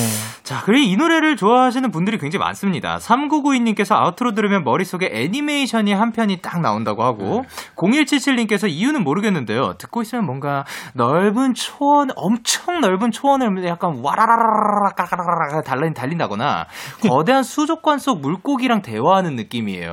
자, 0.43 0.63
그리고 0.65 0.87
이 0.87 0.97
노래를 0.97 1.37
좋아하시는 1.37 1.91
분들이 1.91 2.19
굉장히 2.19 2.45
많습니다. 2.45 2.97
3992님께서 2.99 3.95
Outro 3.97 4.33
들으면 4.33 4.65
머릿속에 4.65 5.11
애니메이션이 5.13 5.93
한 5.93 6.13
편이 6.13 6.41
딱 6.43 6.61
나온다고 6.61 7.03
하고, 7.05 7.43
0177님께서 7.77 8.69
이유는 8.69 9.05
모르겠는데요. 9.05 9.75
듣고 9.79 10.03
있으면 10.03 10.25
뭔가 10.25 10.65
넓은 10.95 11.55
초원, 11.55 12.09
엄청 12.17 12.81
넓은 12.81 13.11
초원을 13.11 13.65
약간 13.67 14.01
와라라라라 14.03 14.91
까라라라 14.97 15.63
달린, 15.63 15.95
달린다거나, 15.95 16.67
거대한 17.09 17.43
수족관 17.43 17.99
속 17.99 18.21
물고기랑 18.21 18.83
대화하는 18.83 19.37
느낌이에요. 19.37 19.93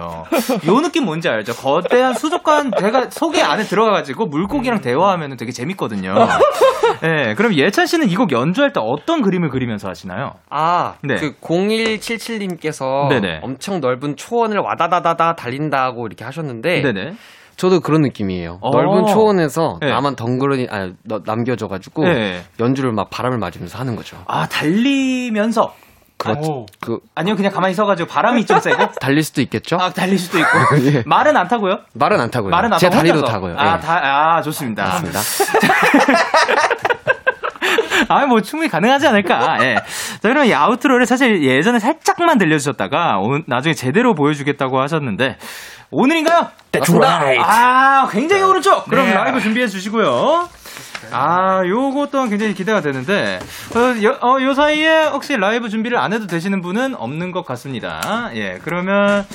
요 0.67 0.79
느낌 0.81 1.05
뭔지 1.05 1.29
알죠? 1.29 1.35
거대한 1.43 2.13
수족관, 2.13 2.71
제가 2.80 3.10
속에 3.10 3.41
안에 3.41 3.63
들어가가지고 3.63 4.28
물고기랑 4.28 4.82
대화하면 4.82 5.38
되게 5.38 5.52
재밌거든요. 5.52 6.13
네, 7.02 7.34
그럼 7.36 7.54
예찬 7.56 7.86
씨는 7.86 8.10
이 8.10 8.15
곡 8.15 8.32
연주할 8.32 8.71
때 8.71 8.80
어떤 8.82 9.21
그림을 9.21 9.50
그리면서 9.50 9.89
하시나요? 9.89 10.34
아, 10.50 10.95
네. 11.04 11.15
그 11.15 11.34
0177님께서 11.41 13.10
네네. 13.10 13.39
엄청 13.43 13.80
넓은 13.80 14.15
초원을 14.15 14.60
와다다다다 14.60 15.36
달린다고 15.36 16.06
이렇게 16.08 16.24
하셨는데 16.24 16.82
네네. 16.82 17.13
저도 17.58 17.80
그런 17.80 18.02
느낌이에요. 18.02 18.60
어. 18.62 18.69
넓은 18.69 19.06
초원에서 19.06 19.78
네. 19.82 19.89
나만 19.89 20.15
덩그러니 20.15 20.67
아 20.69 20.91
남겨져가지고 21.26 22.04
네. 22.04 22.41
연주를 22.60 22.91
막 22.91 23.10
바람을 23.10 23.38
맞으면서 23.38 23.80
하는 23.80 23.95
거죠. 23.95 24.17
아, 24.28 24.48
달리면서. 24.48 25.74
그렇죠. 26.34 26.66
그 26.82 27.00
아니요, 27.16 27.36
그냥 27.36 27.52
가만히 27.52 27.74
서가지고 27.74 28.08
바람이 28.10 28.46
좀 28.46 28.60
세고. 28.60 28.92
달릴 29.02 29.24
수도 29.24 29.42
있겠죠? 29.42 29.78
아, 29.78 29.92
달릴 29.92 30.18
수도 30.20 30.40
있고. 30.40 30.50
예. 30.86 31.04
말은 31.06 31.36
안 31.38 31.48
타고요? 31.48 31.80
말은 31.94 32.20
안 32.20 32.32
타고요. 32.32 32.52
말은 32.52 32.74
안제 32.74 32.90
타고 32.90 32.98
다리로 32.98 33.16
혼자서. 33.20 33.32
타고요. 33.34 33.56
아, 33.58 33.76
예. 33.76 33.80
다, 33.80 34.36
아, 34.38 34.42
좋습니다. 34.42 34.84
맞습니다. 34.84 35.20
아, 38.08 38.26
뭐 38.26 38.42
충분히 38.42 38.70
가능하지 38.70 39.08
않을까. 39.08 39.58
예. 39.62 39.76
자, 39.76 40.30
그럼 40.30 40.46
이 40.46 40.54
아우트로를 40.54 41.06
사실 41.06 41.44
예전에 41.44 41.80
살짝만 41.80 42.38
들려주셨다가 42.38 43.20
오늘 43.20 43.44
나중에 43.48 43.74
제대로 43.74 44.14
보여주겠다고 44.14 44.80
하셨는데 44.80 45.38
오늘인가요? 45.92 46.48
맞습니다. 46.78 47.22
아, 47.40 48.08
굉장히 48.12 48.44
오른쪽. 48.44 48.86
그럼 48.86 49.06
네. 49.08 49.14
라이브 49.14 49.40
준비해 49.40 49.68
주시고요. 49.68 50.50
아, 51.12 51.62
요거 51.66 52.10
또한 52.12 52.30
굉장히 52.30 52.54
기대가 52.54 52.82
되는데, 52.82 53.40
어, 53.76 54.04
요, 54.04 54.18
어, 54.22 54.42
요 54.42 54.54
사이에 54.54 55.06
혹시 55.06 55.38
라이브 55.38 55.70
준비를 55.70 55.98
안 55.98 56.14
해도 56.14 56.28
되시는 56.28 56.62
분은 56.62 56.96
없는 56.96 57.32
것 57.32 57.46
같습니다. 57.46 58.32
예, 58.34 58.60
그러면, 58.64 59.26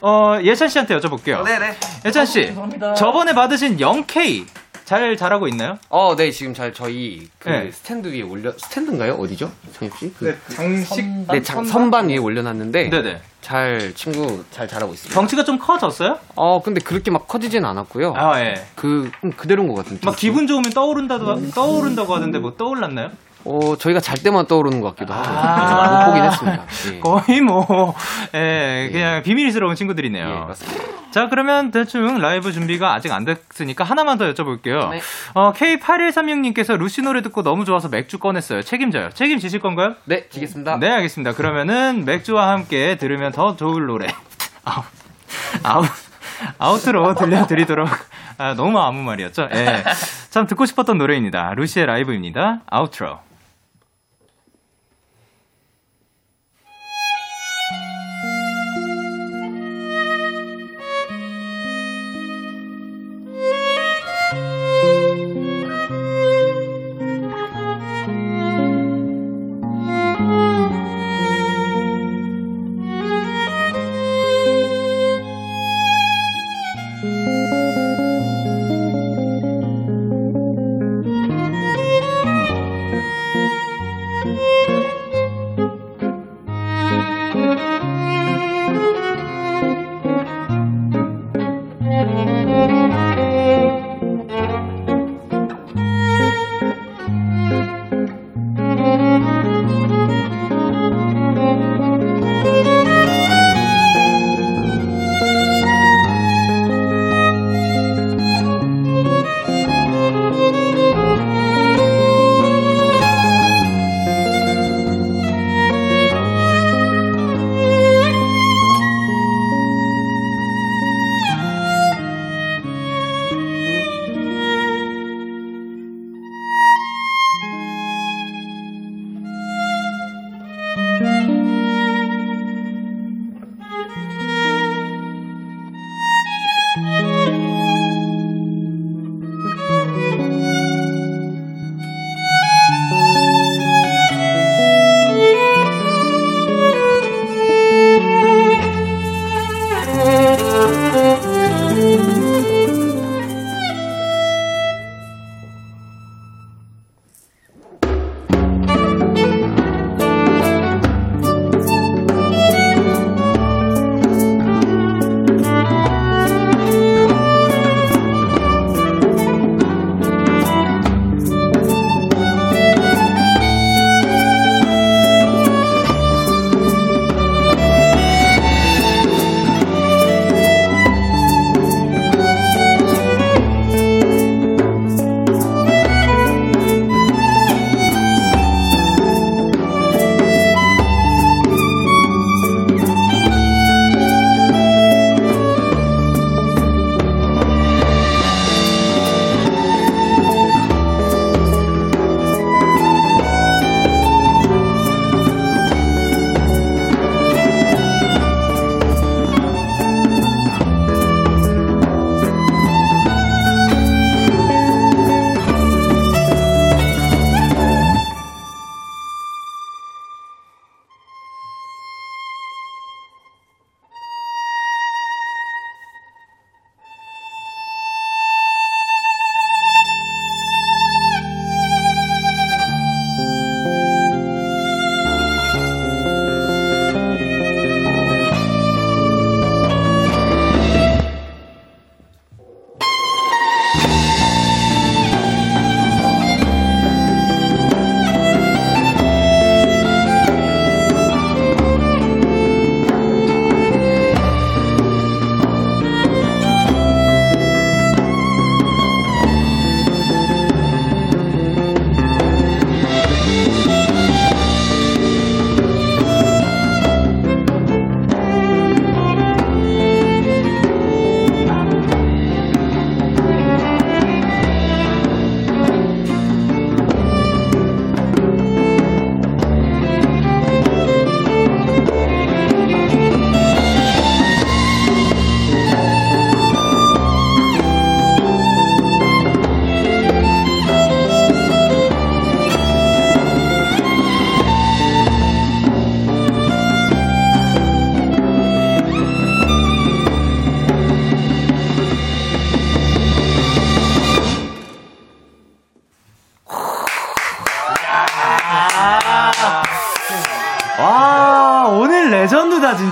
어, 0.00 0.38
예찬 0.42 0.68
씨한테 0.68 0.96
여쭤볼게요. 0.98 1.42
네네. 1.44 1.76
예찬 2.04 2.26
씨, 2.26 2.52
저번에 2.96 3.32
받으신 3.32 3.78
0K 3.78 4.46
잘 4.84 5.16
자라고 5.16 5.48
있나요? 5.48 5.78
어, 5.88 6.14
네 6.14 6.30
지금 6.30 6.52
잘 6.52 6.74
저희 6.74 7.28
그 7.38 7.48
네. 7.48 7.70
스탠드 7.72 8.08
위에 8.08 8.20
올려 8.22 8.52
스탠드인가요? 8.52 9.14
어디죠, 9.14 9.50
성엽 9.72 9.96
씨? 9.98 10.12
그, 10.18 10.38
장식. 10.48 11.04
네, 11.30 11.42
장, 11.42 11.64
선반 11.64 12.08
위에 12.10 12.18
올려놨는데 12.18 12.90
네네. 12.90 13.20
잘 13.40 13.92
친구 13.94 14.44
잘 14.50 14.68
자라고 14.68 14.92
있습니다. 14.92 15.18
덩치가 15.18 15.44
좀 15.44 15.58
커졌어요? 15.58 16.18
어, 16.34 16.62
근데 16.62 16.80
그렇게 16.80 17.10
막 17.10 17.26
커지진 17.26 17.64
않았고요. 17.64 18.14
아, 18.16 18.40
예. 18.40 18.66
그 18.74 19.10
음, 19.24 19.32
그대로인 19.32 19.68
것 19.68 19.74
같은데. 19.74 20.04
막 20.04 20.16
기분 20.16 20.46
좋으면 20.46 20.70
떠오른다고, 20.70 21.50
떠오른다고 21.50 22.14
하던데 22.14 22.38
뭐 22.38 22.54
떠올랐나요? 22.56 23.10
어, 23.44 23.76
저희가 23.76 24.00
잘 24.00 24.18
때만 24.18 24.46
떠오르는 24.46 24.80
것 24.80 24.94
같기도 24.94 25.12
하고 25.12 25.28
아. 25.28 25.98
못 25.98 26.06
보긴 26.06 26.24
했습니다. 26.24 26.64
예. 26.92 27.00
거의 27.00 27.40
뭐, 27.40 27.94
예, 28.34 28.88
그냥 28.90 29.22
비밀스러운 29.22 29.74
친구들이네요. 29.74 30.48
예. 30.50 30.54
자, 31.10 31.28
그러면 31.28 31.70
대충 31.70 32.18
라이브 32.18 32.50
준비가 32.52 32.92
아직 32.92 33.12
안 33.12 33.24
됐으니까 33.24 33.84
하나만 33.84 34.18
더 34.18 34.32
여쭤볼게요. 34.32 34.90
네. 34.90 35.00
어, 35.34 35.52
K8136님께서 35.52 36.76
루시 36.76 37.02
노래 37.02 37.22
듣고 37.22 37.42
너무 37.42 37.64
좋아서 37.64 37.88
맥주 37.88 38.18
꺼냈어요. 38.18 38.62
책임져요. 38.62 39.10
책임지실 39.10 39.60
건가요? 39.60 39.94
네, 40.06 40.28
지겠습니다. 40.28 40.78
네, 40.80 40.90
알겠습니다. 40.90 41.34
그러면은 41.34 42.04
맥주와 42.04 42.50
함께 42.50 42.96
들으면 42.96 43.30
더 43.30 43.54
좋을 43.54 43.86
노래. 43.86 44.08
아우, 44.64 44.82
아우, 45.62 45.84
아우트로 46.58 47.14
들려드리도록. 47.14 47.88
아, 48.38 48.54
너무 48.54 48.80
아무 48.80 49.02
말이었죠? 49.02 49.48
예. 49.54 49.84
참 50.30 50.48
듣고 50.48 50.66
싶었던 50.66 50.98
노래입니다. 50.98 51.54
루시의 51.54 51.86
라이브입니다. 51.86 52.62
아우트로. 52.66 53.20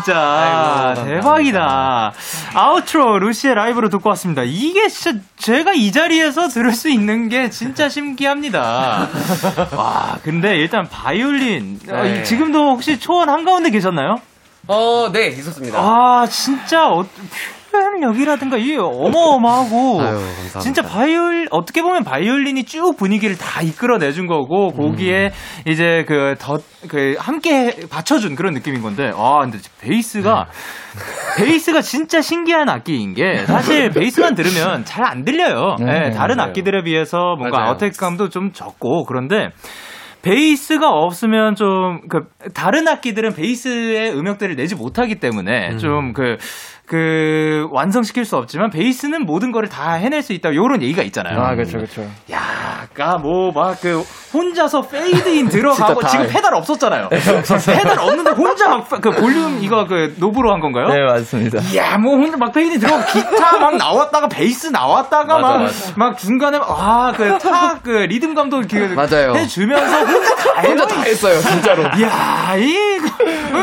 진짜 0.07 0.95
대박이다. 1.05 2.13
아우트로 2.55 3.19
루시의 3.21 3.55
라이브로 3.55 3.89
듣고 3.89 4.09
왔습니다. 4.11 4.43
이게 4.45 4.89
진짜 4.89 5.19
제가 5.39 5.73
이 5.75 5.93
자리에서 5.93 6.49
들을 6.49 6.73
수 6.73 6.89
있는 6.89 7.29
게 7.29 7.51
진짜 7.51 7.89
신기합니다. 7.89 9.09
와, 9.77 10.19
근데 10.25 10.57
일단 10.57 10.89
바이올린 10.89 11.81
어, 11.89 12.03
네. 12.03 12.21
이- 12.21 12.25
지금도 12.25 12.71
혹시 12.73 12.99
초원 12.99 13.29
한가운데 13.29 13.71
계셨나요? 13.71 14.21
어, 14.67 15.09
네, 15.13 15.29
있었습니다. 15.29 15.79
아, 15.79 16.27
진짜 16.29 16.89
어, 16.89 17.05
표현력이라든가 17.73 18.57
이게 18.59 18.77
어마어마하고 18.79 20.01
아유. 20.05 20.19
진짜 20.61 20.83
바이올 20.83 21.49
어떻게 21.51 21.83
보면 21.83 22.05
바이올린이 22.05 22.65
쭉 22.65 22.97
분위기를 22.97 23.37
다 23.37 23.63
이끌어내 23.63 24.13
준 24.13 24.27
거고 24.27 24.71
거기에 24.73 25.33
음. 25.67 25.71
이제 25.71 26.05
그더그 26.07 27.17
함께 27.19 27.75
받쳐준 27.91 28.37
그런 28.37 28.55
느낌인 28.55 28.83
건데 28.83 29.11
아 29.17 29.41
근데 29.41 29.59
베이스가 29.81 30.47
네. 31.39 31.45
베이스가 31.45 31.81
진짜 31.81 32.21
신기한 32.21 32.69
악기인 32.69 33.15
게 33.15 33.39
사실 33.47 33.91
베이스만 33.91 34.35
들으면 34.35 34.85
잘 34.85 35.03
안 35.03 35.25
들려요. 35.25 35.77
음, 35.81 35.89
예, 35.89 36.11
다른 36.11 36.37
맞아요. 36.37 36.49
악기들에 36.51 36.83
비해서 36.85 37.35
뭔가 37.37 37.59
맞아요. 37.59 37.71
아우텍감도 37.73 38.29
좀 38.29 38.53
적고 38.53 39.05
그런데 39.05 39.49
베이스가 40.23 40.89
없으면 40.89 41.57
좀 41.57 42.01
그 42.09 42.21
다른 42.55 42.87
악기들은 42.87 43.35
베이스의 43.35 44.13
음역대를 44.17 44.55
내지 44.57 44.75
못하기 44.77 45.17
때문에 45.17 45.77
좀그 45.79 46.37
그 46.87 47.69
완성시킬 47.71 48.25
수 48.25 48.37
없지만 48.37 48.69
베이스는 48.71 49.25
모든 49.25 49.51
거를 49.53 49.69
다 49.69 49.93
해낼 49.93 50.21
수 50.23 50.33
있다. 50.33 50.55
요런 50.55 50.83
얘기가 50.83 51.03
있잖아요. 51.05 51.41
아, 51.41 51.55
그렇죠, 51.55 51.79
그렇죠. 51.79 52.03
야, 52.33 52.41
아까 52.83 53.19
뭐 53.19 53.51
막 53.53 53.77
그 53.81 54.03
혼자서 54.35 54.83
페이드인 54.83 55.49
들어가고 55.51 56.05
지금 56.07 56.27
페달 56.27 56.55
없었잖아요. 56.55 57.09
페달 57.11 57.99
없는데 57.99 58.31
혼자 58.33 58.69
막그 58.69 59.11
볼륨 59.13 59.59
이거 59.63 59.87
그 59.87 60.15
knob로 60.19 60.53
한 60.53 60.61
건가요? 60.61 60.89
네, 60.89 61.01
맞습니다. 61.05 61.61
이야, 61.73 61.97
뭐 61.99 62.17
혼자 62.17 62.37
막 62.37 62.53
fade 62.53 62.79
들어가고 62.79 63.05
기타 63.13 63.59
막 63.59 63.77
나왔다가 63.77 64.29
베이스 64.29 64.67
나왔다가 64.69 65.39
맞아, 65.39 65.49
막, 65.49 65.63
맞아. 65.63 65.93
막 65.97 66.19
중간에 66.19 66.59
아, 66.63 67.13
그 67.17 67.39
타, 67.39 67.79
그 67.83 67.91
리듬 67.91 68.35
감도 68.35 68.63
그 68.71 68.77
맞아요. 68.95 69.35
해 69.35 69.47
주면서 69.47 70.01
혼자 70.05 70.35
다. 70.35 70.61
혼자 70.63 70.87
다 70.87 71.01
했어요, 71.03 71.39
진짜로. 71.41 71.83
이야, 71.99 72.55
이 72.57 72.77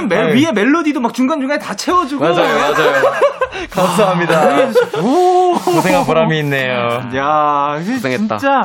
멜, 0.07 0.33
위에 0.35 0.51
멜로디도 0.51 0.99
막 0.99 1.13
중간중간에 1.13 1.59
다 1.59 1.75
채워 1.75 2.05
주고. 2.05 2.23
맞아요, 2.23 2.59
맞아요. 2.59 3.08
감사합니다. 3.71 4.99
오, 5.01 5.53
고생한 5.59 6.05
보람이 6.05 6.39
있네요. 6.39 7.09
야, 7.15 7.75
고생했다. 7.85 8.37
진짜 8.37 8.61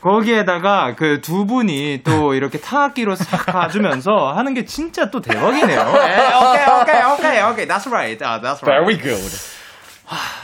거기에다가 0.00 0.94
그 0.94 1.20
두 1.20 1.46
분이 1.46 2.02
또 2.04 2.34
이렇게 2.34 2.60
타악기로 2.60 3.16
싹 3.16 3.46
가주면서 3.46 4.32
하는 4.34 4.54
게 4.54 4.64
진짜 4.64 5.10
또 5.10 5.20
대박이네요. 5.20 5.80
예, 5.80 5.84
오케이, 6.34 6.80
오케이, 6.80 7.02
오케이, 7.12 7.42
오케이. 7.42 7.66
That's 7.66 7.88
right. 7.90 8.22
아, 8.24 8.40
that's 8.40 8.62
right. 8.62 8.84
Very 8.84 8.98
good. 8.98 9.32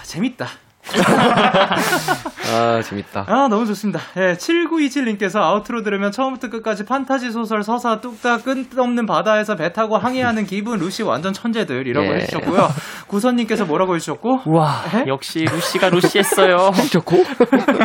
재밌다. 0.05 0.49
아, 2.53 2.80
재밌다. 2.83 3.24
아, 3.28 3.49
너무 3.49 3.64
좋습니다. 3.66 4.01
예, 4.16 4.33
7927님께서 4.35 5.41
아우트로 5.41 5.83
들으면 5.83 6.11
처음부터 6.11 6.49
끝까지 6.51 6.85
판타지 6.85 7.30
소설 7.30 7.62
서사 7.62 8.01
뚝딱 8.01 8.43
끝없는 8.45 9.07
바다에서 9.07 9.55
배 9.57 9.72
타고 9.72 9.97
항해하는 9.97 10.45
기분 10.45 10.78
루시 10.78 11.03
완전 11.03 11.33
천재들 11.33 11.87
이라고 11.87 12.09
예. 12.09 12.14
해주셨고요. 12.16 12.68
구선님께서 13.07 13.64
뭐라고 13.64 13.95
해주셨고? 13.95 14.41
우와, 14.47 14.83
역시 15.07 15.45
루시가 15.45 15.89
루시 15.91 16.18
했어요. 16.18 16.70
좋고? 16.93 17.16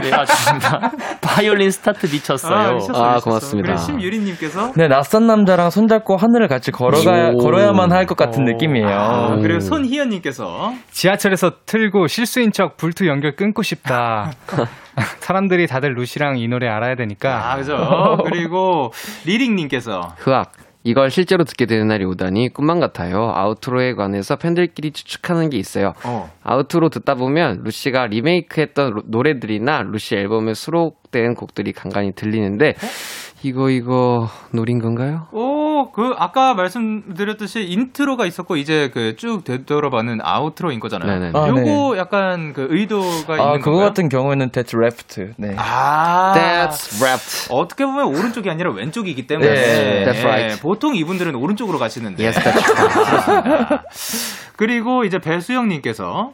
네, 0.01 0.09
맞습니다. 0.09 0.91
바이올린 1.21 1.71
스타트 1.71 2.07
미쳤어요. 2.07 2.57
아, 2.57 2.73
미쳤어, 2.73 3.03
아, 3.03 3.07
미쳤어. 3.09 3.23
고맙습니다. 3.25 3.67
그리고 3.73 3.81
심유리님께서 3.85 4.73
네, 4.75 4.87
낯선 4.87 5.27
남자랑 5.27 5.69
손잡고 5.69 6.17
하늘을 6.17 6.47
같이 6.47 6.71
걸어가, 6.71 7.31
오. 7.33 7.37
걸어야만 7.37 7.91
할 7.91 8.07
것 8.07 8.15
같은 8.15 8.45
느낌이에요. 8.45 8.87
아, 8.87 9.35
그리고 9.41 9.59
손희연님께서 9.59 10.71
지하철에서 10.91 11.51
틀고 11.65 12.07
실수인 12.07 12.53
척 12.53 12.77
블투 12.77 13.07
연결 13.07 13.35
끊고 13.35 13.61
싶다. 13.63 14.31
사람들이 15.19 15.67
다들 15.67 15.93
루시랑 15.95 16.37
이 16.39 16.47
노래 16.47 16.67
알아야 16.67 16.95
되니까. 16.95 17.51
아, 17.51 17.57
그죠. 17.57 18.17
그리고 18.25 18.91
리링님께서 19.25 20.13
흐악. 20.17 20.51
이걸 20.83 21.09
실제로 21.11 21.43
듣게 21.43 21.65
되는 21.65 21.87
날이 21.87 22.05
오다니 22.05 22.53
꿈만 22.53 22.79
같아요. 22.79 23.29
Outro에 23.35 23.93
관해서 23.93 24.37
팬들끼리 24.37 24.91
추측하는 24.91 25.49
게 25.49 25.57
있어요. 25.57 25.93
어. 26.05 26.31
Outro 26.43 26.87
듣다 26.89 27.15
보면 27.15 27.63
루시가 27.65 28.05
리메이크했던 28.07 28.93
로- 28.93 29.03
노래들이나 29.05 29.81
루시 29.81 30.15
앨범에 30.15 30.53
수록된 30.53 31.33
곡들이 31.35 31.73
간간히 31.73 32.13
들리는데 32.13 32.75
이거 33.43 33.69
이거 33.69 34.27
노린 34.51 34.79
건가요? 34.79 35.27
오, 35.31 35.91
그 35.91 36.13
아까 36.17 36.55
말씀드렸듯이 36.55 37.65
Intro가 37.69 38.25
있었고 38.25 38.55
이제 38.57 38.89
그 38.93 39.15
쭉 39.15 39.43
되돌아봐는 39.43 40.19
Outro인 40.21 40.79
거잖아요. 40.79 41.19
네네. 41.19 41.31
아, 41.35 41.47
요거 41.47 41.97
약간 41.97 42.53
그 42.53 42.67
의도가 42.69 43.33
아, 43.33 43.37
있는 43.37 43.59
그거 43.59 43.71
건가요? 43.71 43.87
같은 43.89 44.09
경우에는 44.09 44.49
that's 44.49 44.75
left. 44.79 45.33
네. 45.37 45.55
아, 45.57 46.33
That's 46.35 46.99
left. 47.01 47.47
어떻게 47.51 47.85
보면 47.85 48.07
오른쪽이 48.07 48.49
아니라 48.49 48.71
왼쪽이기 48.73 49.27
때문에 49.27 49.49
네, 49.49 50.05
that's 50.05 50.23
right. 50.25 50.61
보통 50.61 50.95
이분들은 50.95 51.35
오른쪽으로 51.35 51.77
가시는데 51.77 52.23
Yes, 52.23 52.39
that's 52.39 53.29
right. 53.29 53.83
그리고 54.57 55.03
이제 55.03 55.19
배수영 55.19 55.67
님께서 55.67 56.31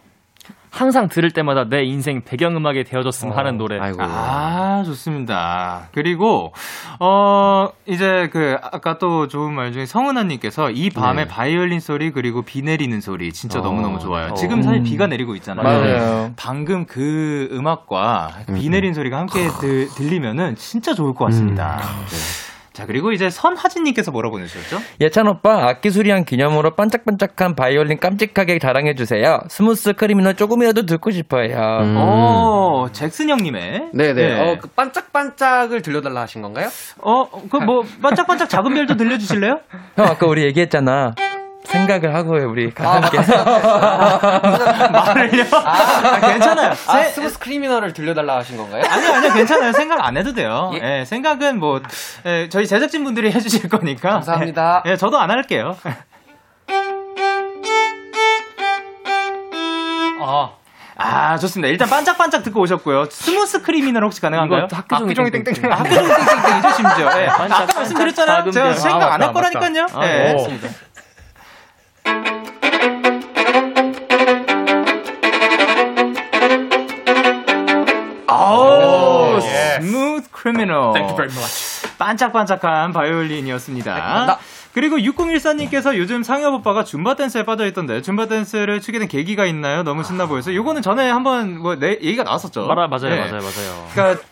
항상 0.74 1.08
들을 1.08 1.30
때마다 1.30 1.66
내 1.66 1.84
인생 1.84 2.24
배경음악이 2.26 2.84
되어줬으면 2.86 3.38
하는 3.38 3.58
노래. 3.58 3.80
아이고. 3.80 4.02
아, 4.02 4.82
좋습니다. 4.84 5.90
그리고, 5.94 6.52
어, 7.00 7.70
이제 7.86 8.28
그, 8.32 8.58
아까 8.60 8.98
또 8.98 9.28
좋은 9.28 9.54
말 9.54 9.72
중에 9.72 9.86
성은아님께서 9.86 10.72
이 10.72 10.90
밤에 10.90 11.26
네. 11.26 11.28
바이올린 11.28 11.80
소리 11.80 12.10
그리고 12.10 12.42
비 12.42 12.64
내리는 12.64 13.00
소리 13.02 13.32
진짜 13.32 13.60
어. 13.60 13.62
너무 13.62 13.82
너무 13.82 14.00
좋아요. 14.00 14.32
어. 14.32 14.34
지금 14.34 14.64
사실 14.64 14.82
비가 14.82 15.06
내리고 15.06 15.36
있잖아요. 15.36 15.64
맞아요. 15.64 16.34
방금 16.38 16.88
그 16.88 17.50
음악과 17.52 18.30
음, 18.50 18.56
비 18.56 18.70
내리는 18.70 18.96
소리가 18.96 19.20
함께 19.20 19.48
들, 19.62 19.88
들리면은 19.90 20.56
진짜 20.56 20.96
좋을 20.96 21.14
것 21.14 21.26
같습니다. 21.26 21.82
음. 21.84 22.53
자, 22.74 22.88
그리고 22.88 23.12
이제 23.12 23.30
선하진님께서 23.30 24.12
뭐라 24.12 24.32
보내주셨죠? 24.32 24.80
예찬 25.00 25.28
오빠 25.28 25.68
악기 25.68 25.92
수리한 25.92 26.26
기념으로 26.26 26.76
반짝반짝한 26.76 27.56
바이올린 27.56 28.00
깜찍하게 28.00 28.58
자랑해주세요. 28.58 29.42
Smooth 29.48 29.94
Criminal 29.94 30.36
조금이라도 30.36 30.88
듣고 30.88 31.12
싶어요. 31.12 31.56
음. 31.82 31.96
어, 31.98 32.88
잭슨 32.92 33.30
형님의. 33.30 33.90
네네. 33.94 34.14
네. 34.14 34.40
어, 34.42 34.58
그 34.60 34.68
반짝반짝을 34.70 35.84
들려달라 35.84 36.22
하신 36.22 36.42
건가요? 36.42 36.70
어, 37.00 37.26
그 37.50 37.58
뭐, 37.58 37.84
반짝반짝 38.02 38.50
작은 38.50 38.74
별도 38.74 38.96
들려주실래요? 38.96 39.60
형 39.96 40.06
아까 40.08 40.26
우리 40.26 40.44
얘기했잖아. 40.44 41.14
생각을 41.66 42.14
하고요 42.14 42.50
우리 42.50 42.72
함께. 42.76 43.18
말을요? 44.92 45.46
아, 45.54 46.20
괜찮아요. 46.20 46.72
아, 46.72 46.76
세- 46.98 47.10
Smooth 47.12 47.40
Criminal을 47.40 47.94
들려달라 47.94 48.38
하신 48.38 48.58
건가요? 48.58 48.84
아니요, 48.88 49.14
아니요, 49.14 49.34
괜찮아요. 49.34 49.72
생각 49.72 50.06
안 50.06 50.18
해도 50.18 50.34
돼요. 50.34 50.72
예. 50.76 51.00
예, 51.00 51.06
생각은 51.06 51.60
뭐, 51.60 51.82
예, 52.26 52.50
저희 52.50 52.68
제작진분들이 52.68 53.32
해주실 53.32 53.70
거니까. 53.70 54.10
감사합니다. 54.12 54.84
예, 54.86 54.92
예, 54.92 54.98
저도 54.98 55.18
안 55.20 55.32
할게요. 55.32 55.78
아, 60.26 60.52
아, 60.96 61.38
좋습니다. 61.38 61.68
일단 61.70 61.90
반짝반짝 61.90 62.44
듣고 62.44 62.62
오셨고요. 62.62 63.06
Smooth 63.10 63.62
Criminal 63.62 64.04
혹시 64.06 64.22
가능한가요? 64.22 64.68
이거 64.70 64.76
학교 64.76 65.14
종이 65.14 65.32
땡땡. 65.32 65.72
아, 65.72 65.76
학교 65.80 65.94
종이 65.96 66.08
땡땡땡이죠, 66.08 66.70
심지어. 66.72 67.22
예. 67.22 67.28
아까 67.28 67.66
말씀드렸잖아요. 67.76 68.52
제가 68.52 68.66
별. 68.68 68.76
생각 68.76 69.02
아, 69.04 69.14
안할 69.16 69.20
맞다, 69.34 69.42
맞다. 69.42 69.60
거라니까요. 69.60 69.88
아, 69.94 70.06
예. 70.06 70.34
오. 70.34 70.48
예. 80.24 80.30
Smooth 80.30 80.30
Criminal. 80.32 81.98
반짝반짝한 82.00 82.92
바이올린이었습니다. 82.92 84.38
그리고 84.74 84.98
6014님께서 84.98 85.96
요즘 85.98 86.24
상엽 86.24 86.54
오빠가 86.54 86.84
줌바 86.84 87.16
댄스에 87.16 87.44
빠져있던데 87.44 88.02
줌바 88.02 88.26
댄스를 88.28 88.80
추게 88.82 88.98
된 89.00 89.08
계기가 89.08 89.46
있나요? 89.46 89.84
너무 89.84 90.04
신나 90.04 90.26
보여서 90.26 90.54
요거는 90.54 90.82
전에 90.82 91.10
한번 91.10 91.60
뭐 91.62 91.76
내 91.76 91.92
얘기가 92.02 92.24
나왔었죠. 92.24 92.66
맞아, 92.68 92.88
맞아요, 92.88 93.16
네. 93.16 93.20
맞아요, 93.22 93.42
맞아요. 93.42 93.88
그러니까 93.94 94.24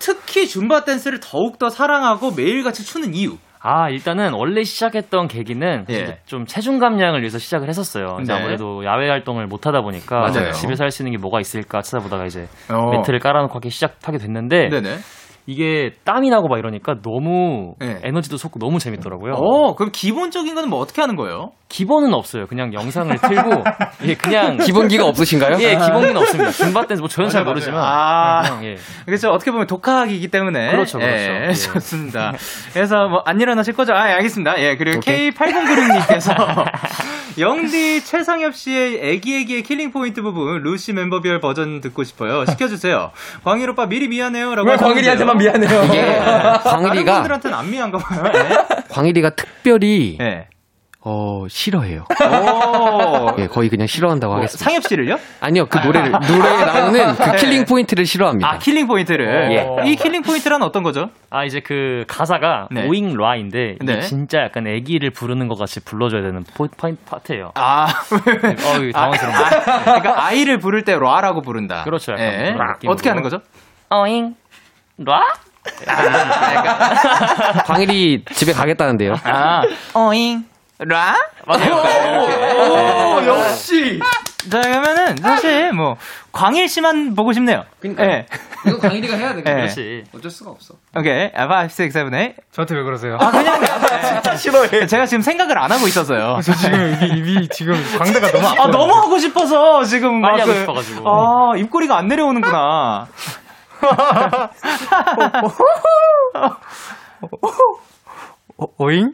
특히 0.00 0.48
줌바 0.48 0.84
댄스를 0.84 1.20
더욱 1.20 1.58
더 1.58 1.68
사랑하고 1.70 2.32
매일같이 2.32 2.84
추는 2.84 3.14
이유. 3.14 3.36
아, 3.60 3.88
일단은 3.88 4.32
원래 4.34 4.62
시작했던 4.62 5.26
계기는 5.28 5.86
예. 5.88 6.18
좀 6.26 6.44
체중 6.44 6.78
감량을 6.78 7.20
위해서 7.20 7.38
시작을 7.38 7.68
했었어요. 7.68 8.18
이제 8.20 8.32
네. 8.32 8.38
아무래도 8.38 8.84
야외 8.84 9.08
활동을 9.08 9.46
못 9.46 9.66
하다 9.66 9.80
보니까 9.80 10.18
맞아요. 10.20 10.52
집에서 10.52 10.84
할 10.84 10.90
수 10.90 11.02
있는 11.02 11.12
게 11.12 11.18
뭐가 11.18 11.40
있을까 11.40 11.80
찾아보다가 11.80 12.26
이제 12.26 12.46
어. 12.68 12.90
매트를 12.90 13.20
깔아놓고 13.20 13.54
하기 13.54 13.70
시작하게 13.70 14.18
됐는데 14.18 14.68
네네. 14.68 14.96
이게 15.46 15.92
땀이 16.04 16.30
나고 16.30 16.48
막 16.48 16.58
이러니까 16.58 17.00
너무 17.02 17.74
네. 17.78 18.00
에너지도 18.02 18.36
솟고 18.36 18.58
너무 18.58 18.78
재밌더라고요. 18.78 19.34
어, 19.34 19.74
그럼 19.74 19.90
기본적인 19.92 20.54
거는 20.54 20.70
뭐 20.70 20.78
어떻게 20.78 21.00
하는 21.00 21.16
거예요? 21.16 21.52
기본은 21.74 22.14
없어요. 22.14 22.46
그냥 22.46 22.72
영상을 22.72 23.18
틀고 23.18 23.64
예, 24.06 24.14
그냥 24.14 24.58
기본기가 24.58 25.04
없으신가요? 25.06 25.56
예, 25.58 25.70
기본기는 25.74 26.16
없습니다. 26.18 26.52
줌바 26.52 26.86
댄스 26.86 27.00
뭐 27.00 27.08
저는 27.08 27.30
잘 27.30 27.40
맞아요, 27.42 27.50
모르지만. 27.54 27.80
아. 27.82 28.42
그냥, 28.44 28.64
예. 28.64 28.76
그렇죠. 29.04 29.32
어떻게 29.32 29.50
보면 29.50 29.66
독학이기 29.66 30.28
때문에. 30.28 30.70
그렇죠, 30.70 30.98
그렇죠. 30.98 31.16
예, 31.16 31.48
예. 31.48 31.52
좋습니다. 31.52 32.32
그래서 32.72 33.08
뭐 33.08 33.24
안 33.26 33.40
일어나실 33.40 33.74
거죠? 33.74 33.92
아, 33.92 34.08
예, 34.08 34.12
알겠습니다. 34.12 34.60
예, 34.60 34.76
그리고 34.76 34.98
오케이. 34.98 35.30
K8096님께서 35.32 36.64
영디 37.38 38.04
최상엽 38.04 38.54
씨의 38.54 39.00
애기애기의 39.14 39.62
killing 39.64 39.90
point 39.90 40.22
부분 40.22 40.62
루시 40.62 40.92
멤버별 40.92 41.40
버전 41.40 41.80
듣고 41.80 42.04
싶어요. 42.04 42.44
시켜주세요. 42.46 43.10
광일 43.42 43.70
오빠 43.70 43.86
미리 43.86 44.06
미안해요라고. 44.06 44.68
왜 44.68 44.76
광일이한테만 44.76 45.38
미안해요? 45.38 45.84
이게 45.90 46.20
광일이가 46.62 47.14
분들한테는 47.14 47.58
안 47.58 47.70
미안가 47.70 47.98
봐요. 47.98 48.22
네. 48.32 48.56
광일이가 48.90 49.30
특별히 49.30 50.16
네. 50.20 50.46
어 51.06 51.44
싫어해요. 51.48 52.04
오. 52.08 53.34
예, 53.38 53.46
거의 53.46 53.68
그냥 53.68 53.86
싫어한다고 53.86 54.32
뭐, 54.32 54.38
하겠습니다. 54.38 54.64
상엽 54.64 54.84
씨를요? 54.84 55.18
아니요, 55.40 55.66
그 55.66 55.76
노래를 55.78 56.12
노래에 56.26 56.64
나오는 56.64 57.14
그 57.14 57.22
네. 57.22 57.36
killing 57.36 57.64
point를 57.66 58.06
싫어합니다. 58.06 58.48
아 58.48 58.58
killing 58.58 58.86
point를. 58.86 59.52
예. 59.52 59.90
이 59.90 59.96
killing 59.96 60.22
point란 60.22 60.62
어떤 60.62 60.82
거죠? 60.82 61.10
아 61.28 61.44
이제 61.44 61.60
그 61.60 62.04
가사가 62.08 62.68
네. 62.70 62.86
오잉 62.88 63.14
라인데 63.18 63.76
네. 63.84 64.00
진짜 64.00 64.38
약간 64.40 64.66
애기를 64.66 65.10
부르는 65.10 65.46
것 65.48 65.58
같이 65.58 65.84
불러줘야 65.84 66.22
되는 66.22 66.42
포, 66.56 66.66
포인트 66.74 67.04
파트예요. 67.04 67.52
아, 67.54 67.86
어우 68.10 68.90
당황스럽네. 68.92 69.38
아, 69.38 69.84
그러니까 69.84 70.24
아이를 70.24 70.58
부를 70.58 70.84
때 70.84 70.96
라라고 70.98 71.42
부른다. 71.42 71.82
그렇죠, 71.84 72.12
약간 72.12 72.24
예. 72.26 72.52
그런 72.54 72.72
느낌으로. 72.72 72.92
어떻게 72.94 73.10
하는 73.10 73.22
거죠? 73.22 73.40
어잉 73.90 74.34
라? 75.04 75.22
광일이 77.66 78.24
집에 78.32 78.52
가겠다는데요. 78.52 79.14
아, 79.24 79.62
어잉 79.94 80.44
라? 80.78 81.14
맞아요. 81.46 81.74
오, 82.58 83.24
역시. 83.26 84.00
자 84.50 84.60
그러면은 84.60 85.16
사실 85.16 85.72
뭐 85.72 85.96
광일 86.32 86.68
씨만 86.68 87.14
보고 87.14 87.32
싶네요. 87.32 87.64
예. 88.00 88.26
이거 88.66 88.78
광일이가 88.78 89.16
해야 89.16 89.32
돼. 89.34 89.38
예. 89.38 89.42
그렇지. 89.42 90.04
어쩔 90.14 90.30
수가 90.30 90.50
없어. 90.50 90.74
오케이. 90.96 91.30
아, 91.34 91.44
5, 91.46 91.64
6, 91.64 91.70
7, 91.92 92.10
8. 92.10 92.34
저한테 92.52 92.74
왜 92.74 92.82
그러세요? 92.82 93.16
아, 93.20 93.30
그냥 93.30 93.60
네. 93.60 94.36
싫어해. 94.36 94.86
제가 94.86 95.06
지금 95.06 95.22
생각을 95.22 95.56
안 95.58 95.70
하고 95.70 95.86
있었어요. 95.86 96.40
저 96.42 96.52
지금 96.54 96.98
입이, 97.02 97.18
입이 97.20 97.48
지금 97.48 97.74
광대가 97.98 98.32
너무 98.32 98.46
아, 98.48 98.66
너무 98.66 98.94
하고 98.94 99.18
싶어서 99.18 99.84
지금 99.84 100.20
막 100.20 100.32
하고 100.34 100.46
그- 100.46 100.58
싶어가지고. 100.60 101.08
아, 101.08 101.56
입꼬리가 101.56 101.96
안 101.96 102.08
내려오는구나. 102.08 103.06
어, 108.56 108.66
오잉? 108.78 109.12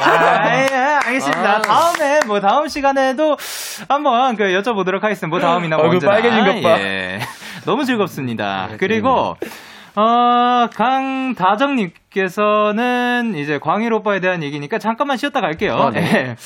아, 0.00 0.58
예, 0.58 0.74
알겠습니다. 1.06 1.62
다음에, 1.62 2.20
뭐, 2.26 2.40
다음 2.40 2.68
시간에도 2.68 3.36
한번 3.88 4.36
그 4.36 4.44
여쭤보도록 4.44 5.00
하겠습니다. 5.02 5.28
뭐, 5.28 5.40
다음이나 5.40 5.76
뭐 5.76 5.86
얼굴. 5.86 6.00
빨개진 6.06 6.44
것 6.44 6.60
봐. 6.62 6.80
예. 6.80 7.20
너무 7.64 7.84
즐겁습니다. 7.84 8.70
그리고, 8.78 9.36
어, 9.94 10.68
강다정님께서는 10.74 13.34
이제 13.36 13.58
광일 13.58 13.92
오빠에 13.92 14.20
대한 14.20 14.42
얘기니까 14.42 14.78
잠깐만 14.78 15.16
쉬었다 15.16 15.40
갈게요. 15.40 15.76
아, 15.76 15.90
네. 15.90 16.36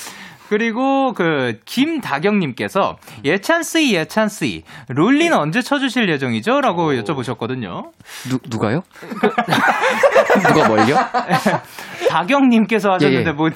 예. 0.47 0.49
그리고 0.49 1.12
그 1.12 1.59
김다경님께서 1.64 2.97
예찬씨 3.24 3.94
예찬씨 3.94 4.62
롤리는 4.88 5.36
언제 5.36 5.61
쳐주실 5.62 6.09
예정이죠? 6.09 6.61
라고 6.61 6.92
여쭤보셨거든요. 6.92 7.90
누 8.28 8.38
누가요? 8.49 8.82
누가 10.55 10.68
뭘요? 10.68 10.97
다경님께서 12.09 12.92
하셨는데 12.94 13.24
예, 13.24 13.28
예. 13.28 13.32
뭐 13.32 13.51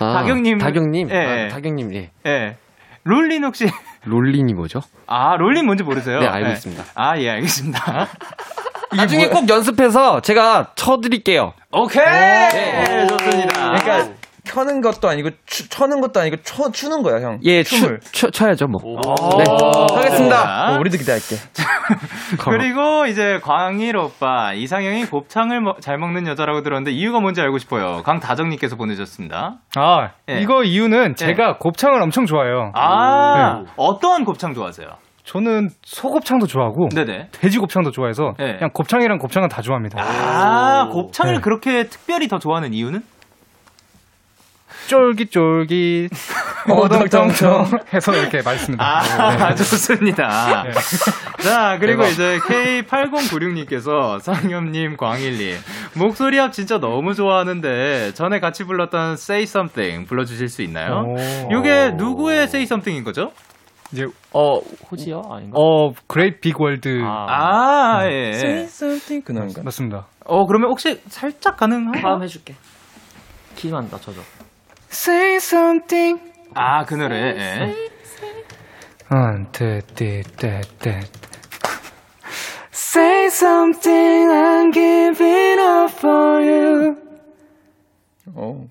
아, 0.00 0.12
다경님 0.20 0.58
다경님. 0.58 1.10
예. 1.10 1.46
아, 1.46 1.48
다경님. 1.54 1.94
예. 1.94 2.10
예. 2.26 2.56
롤린 3.04 3.44
혹시 3.44 3.66
롤린이 4.04 4.52
뭐죠? 4.54 4.80
아 5.06 5.36
롤린 5.36 5.64
뭔지 5.64 5.84
모르세요? 5.84 6.18
네, 6.18 6.26
알고 6.26 6.48
예. 6.48 6.52
있습니다. 6.52 6.84
아 6.94 7.16
예 7.18 7.30
알겠습니다. 7.30 8.08
나중에 8.96 9.28
꼭 9.28 9.48
연습해서 9.48 10.20
제가 10.22 10.72
쳐드릴게요. 10.74 11.52
오케이 11.72 12.04
네, 12.04 13.06
좋습니다. 13.08 13.78
그러니까 13.78 14.08
켜는 14.46 14.80
것도 14.80 15.08
아니고 15.08 15.30
추, 15.44 15.68
쳐는 15.68 16.00
것도 16.00 16.20
아니고 16.20 16.36
쳐, 16.42 16.70
추는 16.70 17.02
거야 17.02 17.20
형. 17.20 17.38
예, 17.44 17.62
추, 17.62 17.76
춤을. 17.80 18.00
쳐, 18.12 18.30
쳐야죠, 18.30 18.66
뭐. 18.68 18.80
네. 19.38 19.44
하겠습니다. 19.96 20.74
어, 20.74 20.78
우리도 20.80 20.96
기대할게. 20.98 21.36
그리고 22.38 23.06
이제 23.06 23.38
광일 23.42 23.96
오빠 23.96 24.52
이상형이 24.54 25.06
곱창을 25.06 25.60
먹- 25.60 25.80
잘 25.80 25.98
먹는 25.98 26.26
여자라고 26.26 26.62
들었는데 26.62 26.90
이유가 26.92 27.20
뭔지 27.20 27.40
알고 27.40 27.58
싶어요. 27.58 28.02
강다정님께서 28.04 28.76
보내줬습니다. 28.76 29.58
아, 29.76 30.10
예. 30.28 30.40
이거 30.40 30.62
이유는 30.64 31.14
제가 31.16 31.58
곱창을 31.58 32.00
엄청 32.02 32.26
좋아해요. 32.26 32.72
아 32.74 33.62
어떠한 33.76 34.24
곱창 34.24 34.54
좋아하세요? 34.54 34.88
저는 35.24 35.70
소곱창도 35.82 36.46
좋아하고 36.46 36.88
네네. 36.94 37.28
돼지 37.32 37.58
곱창도 37.58 37.90
좋아해서 37.90 38.34
네. 38.38 38.54
그냥 38.54 38.70
곱창이랑 38.72 39.18
곱창은 39.18 39.48
다 39.48 39.60
좋아합니다. 39.60 40.00
아 40.00 40.88
곱창을 40.92 41.34
네. 41.34 41.40
그렇게 41.40 41.84
특별히 41.88 42.28
더 42.28 42.38
좋아하는 42.38 42.72
이유는? 42.72 43.02
쫄깃쫄깃 44.86 46.10
오동통통 46.70 47.64
해서 47.94 48.12
이렇게 48.16 48.42
맛있습니다. 48.42 48.84
아, 48.84 49.54
좋습니다. 49.54 50.64
네. 50.64 50.70
자, 51.42 51.76
그리고 51.80 52.02
대박. 52.02 52.12
이제 52.12 52.38
K8096님께서 52.38 54.20
상엽님, 54.20 54.96
광일님, 54.96 55.56
목소리 55.96 56.38
합 56.38 56.52
진짜 56.52 56.78
너무 56.78 57.14
좋아하는데, 57.14 58.14
전에 58.14 58.40
같이 58.40 58.64
불렀던 58.64 59.12
Say 59.12 59.42
Something 59.42 60.08
불러주실 60.08 60.48
수 60.48 60.62
있나요? 60.62 61.04
오. 61.06 61.16
요게 61.52 61.92
누구의 61.96 62.44
Say 62.44 62.62
Something인 62.64 63.04
거죠? 63.04 63.30
이제 63.92 64.04
어 64.32 64.58
Hozier 64.90 65.22
아닌가? 65.30 65.56
A 65.56 65.92
Great 66.08 66.40
Big 66.40 66.60
World 66.60 67.00
아, 67.04 68.00
아, 68.00 68.10
예. 68.10 68.30
something 68.64 69.24
그 69.24 69.30
노래인가? 69.30 69.62
맞습니다. 69.62 70.06
어, 70.24 70.44
그러면 70.44 70.70
혹시 70.70 71.00
살짝 71.06 71.56
가능한가요? 71.56 72.02
다음 72.02 72.22
해줄게. 72.24 72.54
키만 73.54 73.86
낮춰줘. 73.90 74.20
Say 74.96 75.36
something. 75.36 76.18
아, 76.54 76.84
그 76.86 76.94
노래. 76.94 77.14
예. 77.36 77.74
One, 79.12 79.46
two, 79.52 79.80
three, 79.94 80.22
three, 80.22 80.62
three. 80.80 81.02
Say 82.72 83.26
something, 83.26 84.30
I'm 84.30 84.72
giving 84.72 85.60
up 85.60 85.92
for 85.98 86.40
you. 86.42 86.96
어. 88.34 88.64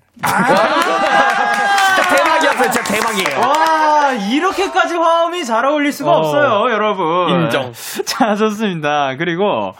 대박이었어요, 2.10 2.70
진짜 2.70 2.82
대박이에요. 2.82 3.40
와, 3.40 4.12
이렇게까지 4.12 4.96
화음이 4.96 5.44
잘 5.44 5.64
어울릴 5.64 5.92
수가 5.92 6.10
어. 6.10 6.18
없어요, 6.18 6.72
여러분. 6.72 7.30
인정. 7.30 7.72
자, 8.04 8.34
좋습니다. 8.34 9.14
그리고, 9.16 9.74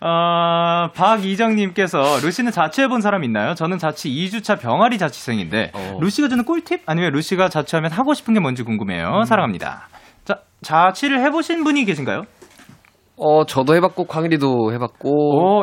어, 0.00 0.88
박이정님께서, 0.94 2.20
루시는 2.22 2.52
자취해본 2.52 3.00
사람 3.00 3.24
있나요? 3.24 3.54
저는 3.54 3.78
자취 3.78 4.08
2주차 4.10 4.60
병아리 4.60 4.96
자취생인데, 4.98 5.72
루시가 6.00 6.28
주는 6.28 6.44
꿀팁? 6.44 6.82
아니면 6.86 7.12
루시가 7.12 7.48
자취하면 7.48 7.90
하고 7.92 8.14
싶은 8.14 8.34
게 8.34 8.40
뭔지 8.40 8.62
궁금해요. 8.62 9.22
사랑합니다. 9.26 9.88
자, 10.24 10.40
자취를 10.62 11.20
해보신 11.24 11.64
분이 11.64 11.84
계신가요? 11.84 12.22
어, 13.20 13.44
저도 13.46 13.74
해봤고, 13.74 14.04
광일이도 14.04 14.72
해봤고, 14.72 15.10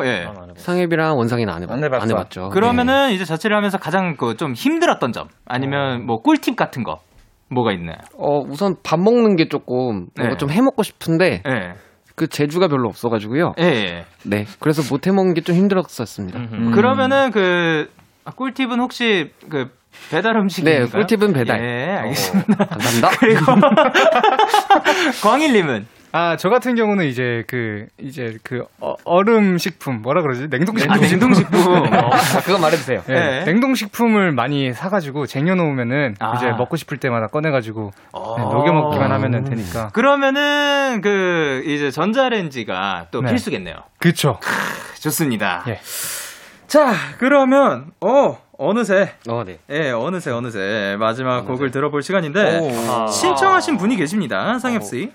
오, 0.00 0.04
예. 0.04 0.26
상엽이랑 0.56 1.16
원상이는 1.16 1.50
안, 1.52 1.62
해봤, 1.62 1.78
안 1.78 1.84
해봤어. 1.84 2.02
안 2.02 2.10
해봤죠. 2.10 2.48
그러면은 2.50 3.12
이제 3.12 3.24
자취를 3.24 3.56
하면서 3.56 3.78
가장 3.78 4.16
그 4.16 4.34
좀 4.36 4.52
힘들었던 4.52 5.12
점, 5.12 5.28
아니면 5.46 6.04
뭐 6.04 6.18
꿀팁 6.18 6.56
같은 6.56 6.82
거, 6.84 7.00
뭐가 7.48 7.72
있나요? 7.72 7.96
네. 7.96 8.08
어, 8.18 8.40
우선 8.40 8.74
밥 8.82 9.00
먹는 9.00 9.36
게 9.36 9.48
조금, 9.48 10.08
뭔가 10.14 10.34
네. 10.34 10.36
좀 10.36 10.50
해먹고 10.50 10.82
싶은데, 10.82 11.42
예. 11.48 11.72
그 12.16 12.26
재주가 12.26 12.66
별로 12.68 12.88
없어가지고요. 12.88 13.52
예, 13.60 13.64
예. 13.64 14.04
네. 14.24 14.46
그래서 14.58 14.82
못 14.90 15.06
해먹는 15.06 15.34
게 15.34 15.42
좀 15.42 15.54
힘들었었습니다. 15.54 16.38
음. 16.38 16.72
그러면은 16.72 17.30
그 17.30 17.88
아, 18.24 18.30
꿀팁은 18.32 18.80
혹시 18.80 19.30
그 19.50 19.68
배달 20.10 20.36
음식인가요? 20.36 20.86
네, 20.86 20.90
꿀팁은 20.90 21.32
배달. 21.34 21.60
예, 21.62 21.92
알겠습니다. 21.98 22.64
감사합니다. 22.64 23.10
그리고 23.20 23.40
광일님은 25.22 25.86
아, 26.12 26.36
저 26.36 26.48
같은 26.48 26.74
경우는 26.74 27.04
이제 27.06 27.44
그 27.46 27.86
이제 27.98 28.38
그 28.42 28.64
어, 28.80 28.94
얼음 29.04 29.58
식품 29.58 30.02
뭐라 30.02 30.22
그러지? 30.22 30.48
냉동식품. 30.48 30.94
아, 30.94 30.98
냉동식품. 30.98 31.90
자, 31.90 32.40
그거 32.44 32.58
말해주세요. 32.58 33.02
예, 33.08 33.12
네. 33.12 33.44
냉동식품을 33.44 34.32
많이 34.32 34.72
사가지고 34.72 35.26
쟁여놓으면은 35.26 36.16
아. 36.18 36.34
이제 36.36 36.46
먹고 36.52 36.76
싶을 36.76 36.98
때마다 36.98 37.26
꺼내가지고 37.26 37.92
어. 38.12 38.34
네, 38.38 38.42
녹여 38.44 38.72
먹기만 38.72 39.12
하면은 39.12 39.44
되니까. 39.44 39.88
그러면은 39.88 41.00
그 41.02 41.62
이제 41.66 41.90
전자레인지가 41.90 43.08
또 43.10 43.20
네. 43.20 43.30
필수겠네요. 43.30 43.76
그쵸. 43.98 44.38
좋습니다. 45.00 45.64
예. 45.68 45.80
자, 46.66 46.94
그러면 47.18 47.92
어 48.00 48.38
어느새 48.58 49.12
어, 49.28 49.44
네. 49.44 49.58
예 49.70 49.90
어느새 49.90 50.30
어느새 50.30 50.96
마지막 50.98 51.42
곡을 51.46 51.70
들어볼 51.70 52.02
시간인데 52.02 52.58
오. 52.58 53.06
신청하신 53.08 53.76
분이 53.76 53.96
계십니다. 53.96 54.58
상엽 54.58 54.82
씨. 54.82 55.12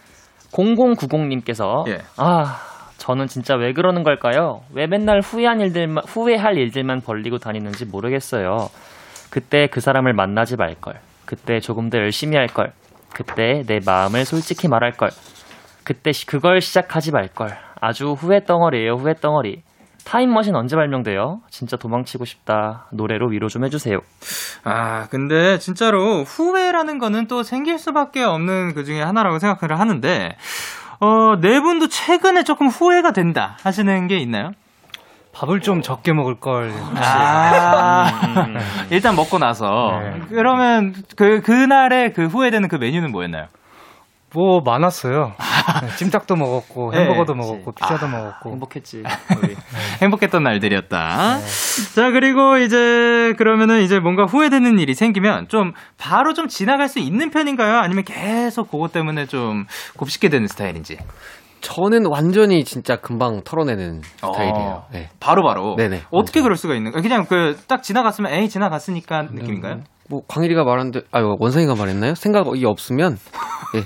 0090님께서 0.51 1.87
예. 1.89 1.99
아 2.17 2.59
저는 2.97 3.27
진짜 3.27 3.55
왜 3.55 3.73
그러는 3.73 4.03
걸까요? 4.03 4.61
왜 4.73 4.85
맨날 4.87 5.21
후회한 5.21 5.59
일들만 5.59 6.03
후회할 6.07 6.57
일들만 6.57 7.01
벌리고 7.01 7.37
다니는지 7.37 7.85
모르겠어요. 7.85 8.67
그때 9.31 9.67
그 9.71 9.79
사람을 9.79 10.13
만나지 10.13 10.55
말 10.57 10.75
걸. 10.75 10.95
그때 11.25 11.59
조금 11.59 11.89
더 11.89 11.97
열심히 11.97 12.37
할 12.37 12.47
걸. 12.47 12.71
그때 13.13 13.63
내 13.65 13.79
마음을 13.85 14.25
솔직히 14.25 14.67
말할 14.67 14.91
걸. 14.91 15.09
그때 15.83 16.11
시- 16.11 16.25
그걸 16.25 16.61
시작하지 16.61 17.11
말 17.11 17.27
걸. 17.27 17.49
아주 17.79 18.11
후회 18.11 18.43
덩어리예요, 18.43 18.93
후회 18.95 19.13
덩어리. 19.13 19.61
타임머신 20.05 20.55
언제 20.55 20.75
발명돼요? 20.75 21.41
진짜 21.49 21.77
도망치고 21.77 22.25
싶다. 22.25 22.85
노래로 22.91 23.27
위로 23.27 23.49
좀 23.49 23.63
해주세요. 23.63 23.99
아, 24.63 25.07
근데 25.09 25.59
진짜로 25.59 26.23
후회라는 26.23 26.99
거는 26.99 27.27
또 27.27 27.43
생길 27.43 27.79
수밖에 27.79 28.23
없는 28.23 28.73
그 28.73 28.83
중에 28.83 29.01
하나라고 29.01 29.39
생각을 29.39 29.79
하는데, 29.79 30.35
어, 30.99 31.35
네 31.39 31.59
분도 31.61 31.87
최근에 31.87 32.43
조금 32.43 32.67
후회가 32.67 33.11
된다 33.13 33.57
하시는 33.63 34.07
게 34.07 34.17
있나요? 34.17 34.51
밥을 35.33 35.61
좀 35.61 35.81
적게 35.81 36.13
먹을 36.13 36.39
걸. 36.39 36.73
아, 36.95 38.11
일단 38.89 39.15
먹고 39.15 39.39
나서. 39.39 40.01
그러면 40.29 40.93
그, 41.15 41.41
그날의 41.41 42.13
그 42.13 42.25
후회되는 42.25 42.67
그 42.67 42.75
메뉴는 42.75 43.11
뭐였나요? 43.11 43.47
뭐 44.33 44.61
많았어요. 44.63 45.33
네, 45.81 45.95
찜닭도 45.97 46.35
먹었고 46.35 46.91
네, 46.91 46.99
햄버거도 47.01 47.33
그치. 47.33 47.47
먹었고 47.47 47.71
피자도 47.73 48.05
아, 48.05 48.09
먹었고. 48.09 48.49
행복했지. 48.51 49.03
행복했던 50.01 50.41
날들이었다. 50.43 51.37
자, 51.95 52.11
그리고 52.11 52.57
이제 52.57 53.33
그러면은 53.37 53.81
이제 53.81 53.99
뭔가 53.99 54.23
후회되는 54.23 54.79
일이 54.79 54.93
생기면 54.93 55.47
좀 55.49 55.73
바로 55.97 56.33
좀 56.33 56.47
지나갈 56.47 56.87
수 56.87 56.99
있는 56.99 57.29
편인가요? 57.29 57.77
아니면 57.77 58.03
계속 58.05 58.71
그것 58.71 58.91
때문에 58.93 59.25
좀 59.25 59.65
곱씹게 59.97 60.29
되는 60.29 60.47
스타일인지? 60.47 60.97
저는 61.59 62.05
완전히 62.09 62.63
진짜 62.63 62.95
금방 62.95 63.41
털어내는 63.43 64.01
스타일이에요. 64.01 64.83
네. 64.93 65.09
바로 65.19 65.43
바로. 65.43 65.75
네네. 65.75 66.03
어떻게 66.09 66.41
그럴 66.41 66.55
수가 66.55 66.73
있는? 66.73 66.91
그냥 66.91 67.25
그 67.25 67.55
딱 67.67 67.83
지나갔으면 67.83 68.31
에이 68.33 68.49
지나갔으니까 68.49 69.23
느낌인가요? 69.31 69.81
뭐 70.09 70.21
광일이가 70.27 70.63
말한데 70.63 71.01
아 71.11 71.21
원상이가 71.39 71.75
말했나요? 71.75 72.15
생각이 72.15 72.65
없으면 72.65 73.17
예. 73.75 73.83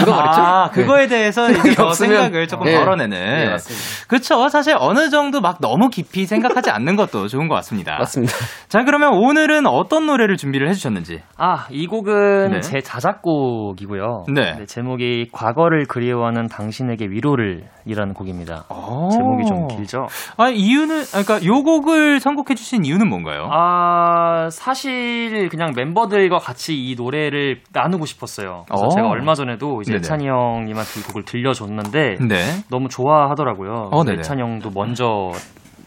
누가 0.00 0.16
말했죠? 0.16 0.40
아, 0.42 0.70
그거에 0.70 1.06
대해서 1.06 1.50
이제 1.50 1.74
더 1.74 1.88
없으면- 1.88 1.94
생각을 1.94 2.48
조금 2.48 2.66
네. 2.66 2.74
덜어내는. 2.74 3.10
네, 3.18 3.50
맞습니다. 3.50 3.84
그쵸. 4.08 4.48
사실 4.48 4.76
어느 4.78 5.10
정도 5.10 5.40
막 5.40 5.58
너무 5.60 5.88
깊이 5.88 6.26
생각하지 6.26 6.70
않는 6.70 6.96
것도 6.96 7.28
좋은 7.28 7.48
것 7.48 7.54
같습니다. 7.56 7.96
맞습니다. 7.98 8.32
자, 8.68 8.84
그러면 8.84 9.14
오늘은 9.14 9.66
어떤 9.66 10.06
노래를 10.06 10.36
준비를 10.36 10.68
해주셨는지. 10.68 11.20
아, 11.36 11.66
이 11.70 11.86
곡은 11.86 12.50
네. 12.52 12.60
제 12.60 12.80
자작곡이고요. 12.80 14.24
네. 14.34 14.64
제목이 14.66 15.28
과거를 15.32 15.86
그리워하는 15.86 16.46
당신에게 16.48 17.06
위로를 17.06 17.64
이라는 17.84 18.14
곡입니다. 18.14 18.64
어. 18.68 19.08
제목이 19.10 19.44
좀 19.46 19.68
길죠? 19.68 20.06
아, 20.36 20.48
이유는, 20.48 21.00
아, 21.14 21.22
그러니까 21.22 21.44
요 21.46 21.62
곡을 21.62 22.20
선곡해 22.20 22.54
주신 22.56 22.84
이유는 22.84 23.08
뭔가요? 23.08 23.48
아, 23.50 24.48
사실 24.50 25.48
그냥 25.48 25.72
멤버들과 25.76 26.38
같이 26.38 26.74
이 26.74 26.94
노래를 26.96 27.60
나누고 27.72 28.06
싶었어요. 28.06 28.64
그래서 28.68 28.86
어. 28.86 28.88
제가 28.90 29.08
얼마 29.08 29.34
전에도 29.34 29.80
이제. 29.82 30.00
찬이 30.00 30.26
형님한테 30.28 31.00
이 31.00 31.02
곡을 31.04 31.24
들려줬는데 31.24 32.16
네. 32.26 32.36
너무 32.70 32.88
좋아하더라고요. 32.88 33.90
어. 33.92 34.04
찬이 34.22 34.40
형도 34.42 34.70
먼저 34.74 35.30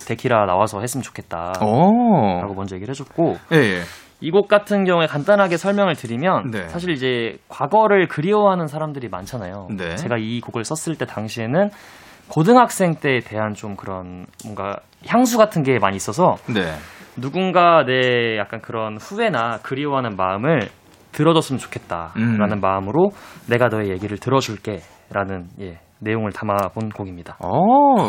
데키라 0.07 0.45
나와서 0.45 0.79
했으면 0.79 1.01
좋겠다. 1.01 1.53
오. 1.61 2.41
라고 2.41 2.53
먼저 2.53 2.75
얘기를 2.75 2.91
해줬고 2.91 3.37
예, 3.53 3.57
예. 3.57 3.81
이 4.23 4.31
곡 4.31 4.47
같은 4.47 4.85
경우에 4.85 5.05
간단하게 5.05 5.57
설명을 5.57 5.95
드리면 5.95 6.51
네. 6.51 6.67
사실 6.69 6.91
이제 6.91 7.37
과거를 7.49 8.07
그리워하는 8.07 8.67
사람들이 8.67 9.09
많잖아요. 9.09 9.67
네. 9.77 9.95
제가 9.95 10.15
이 10.17 10.39
곡을 10.39 10.63
썼을 10.63 10.97
때 10.97 11.05
당시에는 11.05 11.69
고등학생 12.29 12.95
때에 12.95 13.19
대한 13.19 13.53
좀 13.53 13.75
그런 13.75 14.25
뭔가 14.45 14.77
향수 15.05 15.37
같은 15.37 15.61
게 15.61 15.77
많이 15.77 15.97
있어서 15.97 16.35
네. 16.47 16.73
누군가 17.17 17.83
내 17.85 18.37
약간 18.37 18.61
그런 18.61 18.97
후회나 18.97 19.59
그리워하는 19.61 20.15
마음을 20.15 20.69
들어줬으면 21.11 21.59
좋겠다라는 21.59 22.53
음. 22.53 22.59
마음으로 22.61 23.11
내가 23.49 23.67
너의 23.67 23.89
얘기를 23.89 24.17
들어줄게라는 24.17 25.49
예, 25.61 25.79
내용을 26.03 26.31
담아본 26.31 26.89
곡입니다. 26.89 27.37
어, 27.39 27.47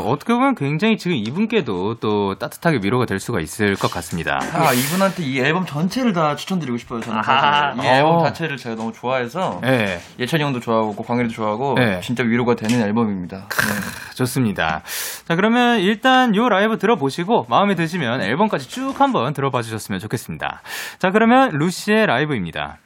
어떻게 0.07 0.33
보면 0.33 0.55
굉장히 0.55 0.97
지금 0.97 1.17
이분께도 1.17 1.95
또 2.01 2.35
따뜻하게 2.35 2.81
위로가 2.83 3.07
될 3.07 3.19
수가 3.19 3.41
있을 3.41 3.75
것 3.75 3.91
같습니다. 3.91 4.39
아, 4.53 4.73
이분한테 4.73 5.23
이 5.23 5.41
앨범 5.41 5.65
전체를 5.65 6.13
다 6.13 6.37
추천드리고 6.37 6.77
싶어요. 6.79 7.01
저는 7.01 7.19
아하. 7.19 7.75
사실 7.75 7.85
이 7.85 7.89
앨범 7.95 8.17
어. 8.17 8.25
자체를 8.25 8.57
제가 8.57 8.75
너무 8.75 8.93
좋아해서 8.93 9.61
네. 9.63 9.99
예찬이 10.19 10.43
형도 10.43 10.61
좋아하고 10.61 10.95
광일이도 11.03 11.33
좋아하고 11.33 11.75
네. 11.75 12.01
진짜 12.01 12.23
위로가 12.23 12.55
되는 12.55 12.85
앨범입니다. 12.85 13.37
네. 13.49 14.15
좋습니다. 14.17 14.83
자, 15.27 15.37
그러면 15.37 15.79
일단 15.81 16.35
요 16.37 16.49
라이브 16.49 16.79
들어보시고 16.79 17.47
마음에 17.49 17.75
드시면 17.75 18.23
앨범까지 18.23 18.69
쭉 18.69 19.01
한번 19.01 19.33
들어봐 19.33 19.63
주셨으면 19.63 19.99
좋겠습니다. 20.01 20.63
자, 20.99 21.11
그러면 21.11 21.51
루시의 21.53 22.07
라이브입니다. 22.07 22.79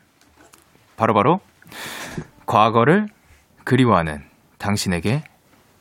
바로바로 0.97 1.41
과거를 2.47 3.07
그리워하는 3.65 4.23
당신에게 4.59 5.23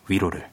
위로를. 0.07 0.49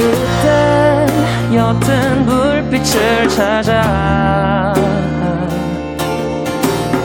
그땐 0.00 1.06
옅은 1.52 2.24
불빛을 2.24 3.28
찾아 3.28 4.72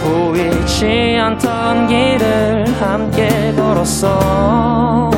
보이지 0.03 1.17
않던 1.19 1.87
길을 1.87 2.65
함께 2.79 3.53
걸었어. 3.57 5.11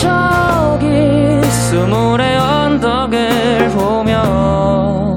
저기 0.00 1.40
스물의 1.50 2.36
언덕을 2.36 3.70
보며 3.70 5.14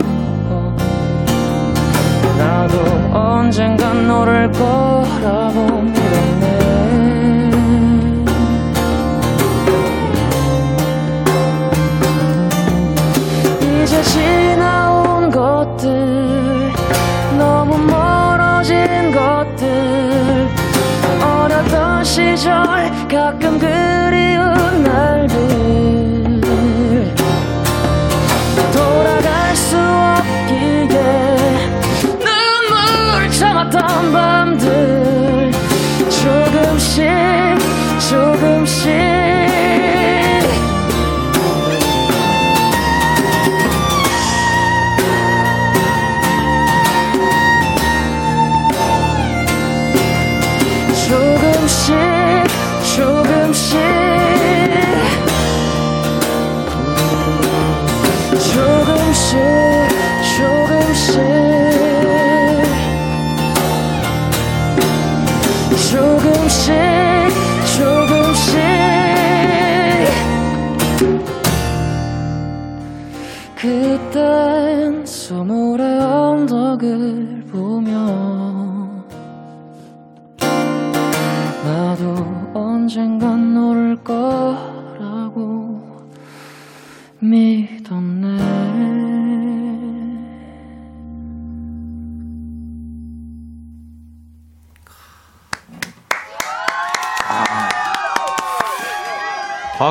나도 2.38 2.80
언젠간 3.14 4.08
너를 4.08 4.50
거 4.54 4.91
시절 22.12 22.52
가끔 23.08 23.58
그 23.58 24.11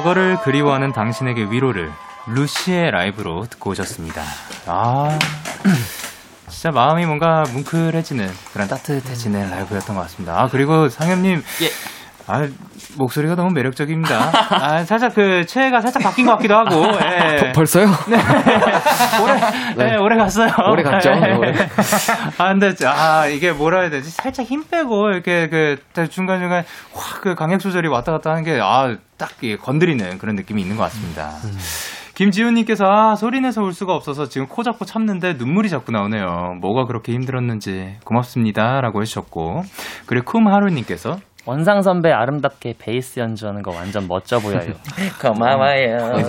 과거를 0.00 0.38
그리워하는 0.42 0.92
당신에게 0.92 1.48
위로를 1.50 1.92
루시의 2.28 2.90
라이브로 2.90 3.46
듣고 3.50 3.70
오셨습니다. 3.70 4.22
아, 4.66 5.18
진짜 6.48 6.70
마음이 6.70 7.04
뭔가 7.04 7.44
뭉클해지는 7.52 8.30
그런 8.52 8.68
따뜻해지는 8.68 9.50
라이브였던 9.50 9.94
것 9.96 10.02
같습니다. 10.02 10.40
아, 10.40 10.48
그리고 10.48 10.88
상현님. 10.88 11.42
아, 12.30 12.48
목소리가 12.96 13.34
너무 13.34 13.50
매력적입니다. 13.52 14.30
아, 14.50 14.84
살짝 14.84 15.14
그, 15.14 15.44
최애가 15.46 15.80
살짝 15.80 16.02
바뀐 16.02 16.26
것 16.26 16.32
같기도 16.32 16.54
하고, 16.54 16.86
예. 17.02 17.52
벌써요? 17.52 17.86
오래, 19.22 19.40
네, 19.90 19.96
오래 19.96 20.16
갔어요. 20.16 20.50
오래 20.70 20.82
갔죠. 20.82 21.10
네, 21.10 21.34
오래. 21.34 21.52
아, 22.38 22.52
근데, 22.52 22.72
아, 22.86 23.26
이게 23.26 23.52
뭐라 23.52 23.80
해야 23.80 23.90
되지? 23.90 24.10
살짝 24.10 24.46
힘 24.46 24.64
빼고, 24.64 25.10
이렇게 25.10 25.48
그, 25.48 25.76
중간 26.08 26.40
중간, 26.40 26.64
확, 26.94 27.20
그 27.22 27.34
강약 27.34 27.60
조절이 27.60 27.88
왔다 27.88 28.12
갔다 28.12 28.30
하는 28.30 28.44
게, 28.44 28.58
아, 28.62 28.96
딱, 29.16 29.30
이게 29.40 29.56
건드리는 29.56 30.18
그런 30.18 30.36
느낌이 30.36 30.62
있는 30.62 30.76
것 30.76 30.84
같습니다. 30.84 31.30
김지훈님께서, 32.14 32.84
아, 32.84 33.14
소리내서 33.14 33.62
울 33.62 33.72
수가 33.72 33.94
없어서 33.94 34.28
지금 34.28 34.46
코 34.46 34.62
잡고 34.62 34.84
참는데 34.84 35.34
눈물이 35.38 35.70
자꾸 35.70 35.90
나오네요. 35.90 36.58
뭐가 36.60 36.84
그렇게 36.84 37.12
힘들었는지 37.12 37.96
고맙습니다. 38.04 38.82
라고 38.82 39.00
해주셨고. 39.00 39.62
그리고 40.04 40.38
쿰하루님께서, 40.38 41.16
원상 41.46 41.82
선배 41.82 42.10
아름답게 42.12 42.74
베이스 42.78 43.18
연주하는 43.18 43.62
거 43.62 43.72
완전 43.74 44.06
멋져 44.06 44.38
보여요. 44.38 44.60
고마워요. 45.20 46.22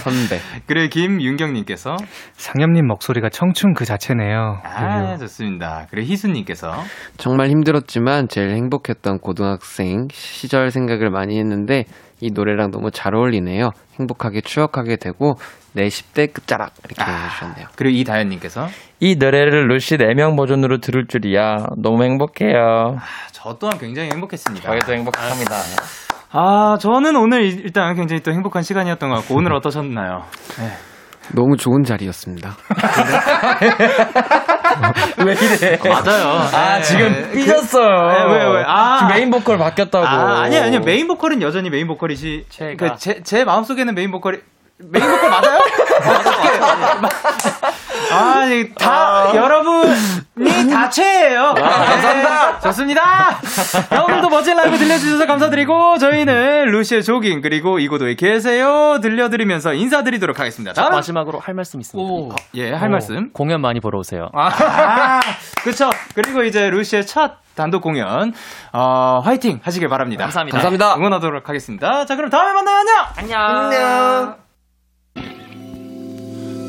선배. 0.00 0.38
그리고 0.66 0.88
김윤경님께서, 0.90 1.96
상엽님 2.34 2.86
목소리가 2.86 3.30
청춘 3.30 3.72
그 3.74 3.84
자체네요. 3.84 4.60
아, 4.62 5.16
좋습니다. 5.16 5.86
그리고 5.90 6.06
희수님께서, 6.06 6.70
정말 7.16 7.48
힘들었지만 7.48 8.28
제일 8.28 8.50
행복했던 8.50 9.18
고등학생 9.20 10.08
시절 10.10 10.70
생각을 10.70 11.10
많이 11.10 11.38
했는데 11.38 11.84
이 12.22 12.30
노래랑 12.32 12.70
너무 12.70 12.92
잘 12.92 13.16
어울리네요. 13.16 13.70
행복하게 13.98 14.42
추억하게 14.42 14.94
되고 14.96 15.34
내 15.72 15.88
10대 15.88 16.32
끝자락 16.32 16.70
이렇게 16.84 17.02
해주셨네요. 17.02 17.66
그리고 17.74 17.96
이다현님께서, 17.98 18.68
이 19.00 19.16
노래를 19.16 19.66
루시 19.66 19.96
4명 19.96 20.36
버전으로 20.36 20.78
들을 20.78 21.06
줄이야. 21.08 21.56
너무 21.78 22.04
행복해요. 22.04 22.96
저 23.32 23.56
또한 23.58 23.76
굉장히 23.78 24.10
행복했습니다. 24.12 24.64
저희도 24.70 24.92
행복합니다. 24.94 25.56
아, 26.30 26.76
저는 26.80 27.16
오늘 27.16 27.42
일- 27.42 27.64
일단 27.64 27.96
굉장히 27.96 28.22
또 28.22 28.30
행복한 28.32 28.62
시간이었던 28.62 29.10
것 29.10 29.16
같고, 29.16 29.34
오늘 29.34 29.52
어떠셨나요? 29.54 30.22
너무 31.34 31.56
좋은 31.56 31.82
자리였습니다. 31.84 32.56
왜 35.24 35.32
이래? 35.32 35.78
맞아요. 35.88 36.28
아, 36.52 36.76
네. 36.76 36.82
지금 36.82 37.30
삐졌어요. 37.32 37.86
네, 37.86 38.24
왜, 38.24 38.44
왜? 38.58 38.64
아. 38.66 38.98
지금 38.98 39.14
메인 39.14 39.30
보컬 39.30 39.56
바뀌었다고. 39.58 40.04
아, 40.06 40.42
아니요, 40.42 40.60
아니요. 40.62 40.80
메인 40.80 41.06
보컬은 41.08 41.40
여전히 41.42 41.70
메인 41.70 41.86
보컬이시. 41.86 42.44
제가. 42.48 42.74
그 42.76 42.90
제, 42.98 43.22
제 43.22 43.44
마음속에는 43.44 43.94
메인 43.94 44.10
보컬이. 44.10 44.38
메인 44.78 45.06
보컬 45.10 45.30
맞아요? 45.30 45.58
아, 46.02 47.00
이게 48.46 48.72
다, 48.74 49.34
여러분이 49.34 50.70
다 50.70 50.88
최애예요. 50.90 51.54
감사합니다. 51.54 52.60
좋습니다. 52.60 53.40
자, 53.88 54.04
오늘도 54.04 54.28
멋진 54.28 54.56
라이브 54.56 54.76
들려주셔서 54.78 55.26
감사드리고, 55.26 55.98
저희는 55.98 56.70
루시의 56.70 57.02
조깅, 57.04 57.40
그리고 57.40 57.78
이고도에 57.78 58.14
계세요. 58.16 58.98
들려드리면서 59.00 59.74
인사드리도록 59.74 60.38
하겠습니다. 60.40 60.72
자, 60.72 60.82
다음, 60.82 60.94
마지막으로 60.94 61.38
할 61.38 61.54
말씀 61.54 61.80
있습니다. 61.80 62.34
예, 62.54 62.72
할 62.72 62.88
말씀. 62.90 63.32
공연 63.32 63.60
많이 63.60 63.80
보러 63.80 63.98
오세요. 63.98 64.28
아, 64.34 65.20
그쵸. 65.64 65.90
그리고 66.14 66.42
이제 66.44 66.68
루시의 66.70 67.06
첫 67.06 67.32
단독 67.54 67.82
공연, 67.82 68.32
어, 68.72 69.20
화이팅 69.24 69.60
하시길 69.62 69.88
바랍니다. 69.88 70.24
감사합니다. 70.24 70.56
감사합니다. 70.56 70.96
응원하도록 70.96 71.48
하겠습니다. 71.48 72.06
자, 72.06 72.16
그럼 72.16 72.30
다음에 72.30 72.52
만나요. 72.52 72.86
안녕! 73.16 73.40
안녕. 73.40 74.36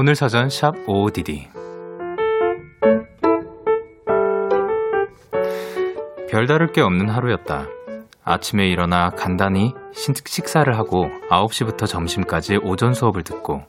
오늘 0.00 0.14
사전 0.14 0.48
샵 0.48 0.76
OODD 0.86 1.48
별다를 6.30 6.70
게 6.70 6.80
없는 6.82 7.08
하루였다. 7.08 7.66
아침에 8.22 8.68
일어나 8.68 9.10
간단히 9.10 9.74
식- 9.92 10.28
식사를 10.28 10.72
하고 10.78 11.10
9시부터 11.30 11.88
점심까지 11.88 12.60
오전 12.62 12.94
수업을 12.94 13.24
듣고 13.24 13.62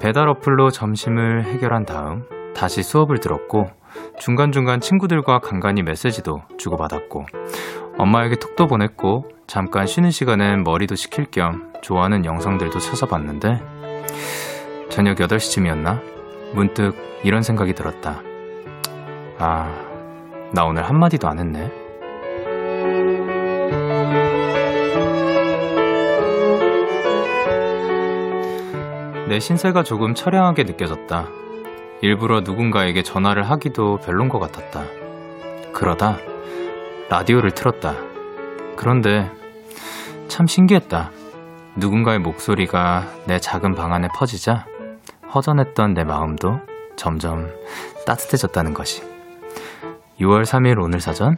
배달 0.00 0.28
어플로 0.28 0.70
점심을 0.70 1.44
해결한 1.44 1.84
다음 1.84 2.24
다시 2.54 2.82
수업을 2.82 3.18
들었고 3.18 3.68
중간중간 4.18 4.80
친구들과 4.80 5.40
간간히 5.40 5.82
메시지도 5.82 6.40
주고받았고 6.56 7.26
엄마에게 7.98 8.36
톡도 8.36 8.66
보냈고 8.66 9.28
잠깐 9.46 9.86
쉬는 9.86 10.10
시간엔 10.10 10.64
머리도 10.64 10.94
식힐 10.94 11.26
겸 11.30 11.70
좋아하는 11.82 12.24
영상들도 12.24 12.78
찾아봤는데 12.78 13.60
저녁 14.90 15.16
8시쯤이었나? 15.18 16.02
문득 16.52 16.94
이런 17.22 17.42
생각이 17.42 17.74
들었다. 17.74 18.22
아, 19.38 19.72
나 20.52 20.64
오늘 20.64 20.82
한마디도 20.82 21.28
안 21.28 21.38
했네. 21.38 21.70
내 29.28 29.38
신세가 29.38 29.84
조금 29.84 30.12
처량하게 30.14 30.64
느껴졌다. 30.64 31.28
일부러 32.02 32.40
누군가에게 32.40 33.04
전화를 33.04 33.44
하기도 33.44 33.98
별론 33.98 34.28
것 34.28 34.40
같았다. 34.40 34.82
그러다 35.72 36.18
라디오를 37.08 37.52
틀었다. 37.52 37.94
그런데 38.74 39.30
참 40.26 40.48
신기했다. 40.48 41.12
누군가의 41.76 42.18
목소리가 42.18 43.06
내 43.26 43.38
작은 43.38 43.76
방 43.76 43.92
안에 43.92 44.08
퍼지자 44.16 44.66
허전했던 45.34 45.94
내 45.94 46.04
마음도 46.04 46.60
점점 46.96 47.48
따뜻해졌다는 48.06 48.74
것이. 48.74 49.02
6월 50.20 50.42
3일 50.42 50.82
오늘 50.82 51.00
사전 51.00 51.36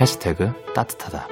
해시태그 0.00 0.72
따뜻하다. 0.74 1.26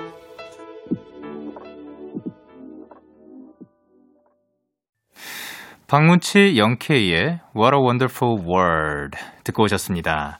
박문치 5.87 6.57
영케이의 6.57 7.41
What 7.57 7.77
a 7.77 7.83
Wonderful 7.83 8.45
World 8.47 9.19
듣고 9.43 9.65
오셨습니다. 9.65 10.39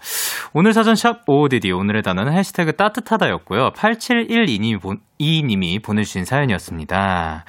오늘 0.53 0.73
사전 0.73 0.95
샵 0.95 1.29
OODD 1.29 1.73
오늘의 1.73 2.03
단어는 2.03 2.33
해시태그 2.33 2.77
따뜻하다였고요. 2.77 3.71
8712님이, 3.73 4.81
보, 4.81 4.95
2님이 5.21 5.83
보내주신 5.83 6.25
사연이었습니다. 6.25 7.45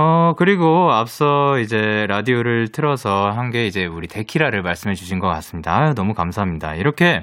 어, 0.00 0.32
그리고 0.36 0.92
앞서 0.92 1.58
이제 1.58 2.06
라디오를 2.08 2.68
틀어서 2.68 3.30
한 3.30 3.50
게 3.50 3.66
이제 3.66 3.86
우리 3.86 4.06
데키라를 4.08 4.62
말씀해 4.62 4.94
주신 4.94 5.18
것 5.20 5.26
같습니다. 5.28 5.74
아유, 5.74 5.94
너무 5.94 6.12
감사합니다. 6.14 6.74
이렇게 6.74 7.22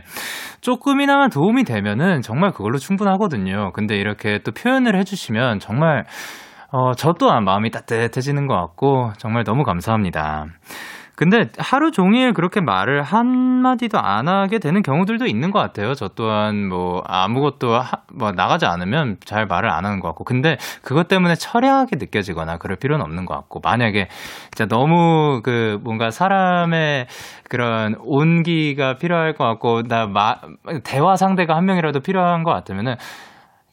조금이나마 0.60 1.30
도움이 1.30 1.64
되면은 1.64 2.22
정말 2.22 2.52
그걸로 2.52 2.78
충분하거든요. 2.80 3.72
근데 3.74 3.96
이렇게 3.96 4.40
또 4.44 4.52
표현을 4.52 4.98
해 4.98 5.04
주시면 5.04 5.60
정말 5.60 6.06
어, 6.72 6.94
저 6.96 7.14
또한 7.14 7.44
마음이 7.46 7.70
따뜻해지는 7.72 8.48
것 8.48 8.56
같고 8.56 9.14
정말 9.20 9.44
너무 9.44 9.64
감사합니다. 9.64 10.48
근데 11.16 11.48
하루 11.58 11.92
종일 11.92 12.34
그렇게 12.34 12.60
말을 12.60 13.02
한마디도 13.02 13.98
안 14.00 14.28
하게 14.28 14.60
되는 14.60 14.82
경우들도 14.82 15.26
있는 15.26 15.52
것 15.52 15.60
같아요. 15.60 15.94
저 15.94 16.10
또한 16.10 16.68
뭐 16.68 17.02
아무것도 17.06 17.74
하, 17.74 17.90
뭐 18.14 18.32
나가지 18.32 18.66
않으면 18.66 19.18
잘 19.24 19.46
말을 19.46 19.70
안 19.70 19.86
하는 19.86 20.00
것 20.02 20.10
같고. 20.10 20.26
근데 20.26 20.58
그것 20.84 21.08
때문에 21.08 21.36
처량하게 21.36 21.96
느껴지거나 21.98 22.58
그럴 22.58 22.78
필요는 22.78 23.04
없는 23.06 23.26
것 23.26 23.34
같고. 23.34 23.62
만약에 23.64 24.10
진짜 24.52 24.66
너무 24.68 25.42
그 25.44 25.80
뭔가 25.84 26.10
사람의 26.12 27.08
그런 27.50 27.96
온기가 28.00 28.96
필요할 28.96 29.34
것 29.34 29.46
같고, 29.46 29.84
나 29.84 30.08
마, 30.08 30.36
대화 30.84 31.16
상대가 31.16 31.56
한 31.56 31.66
명이라도 31.66 32.02
필요한 32.02 32.44
것 32.44 32.52
같으면은 32.52 32.96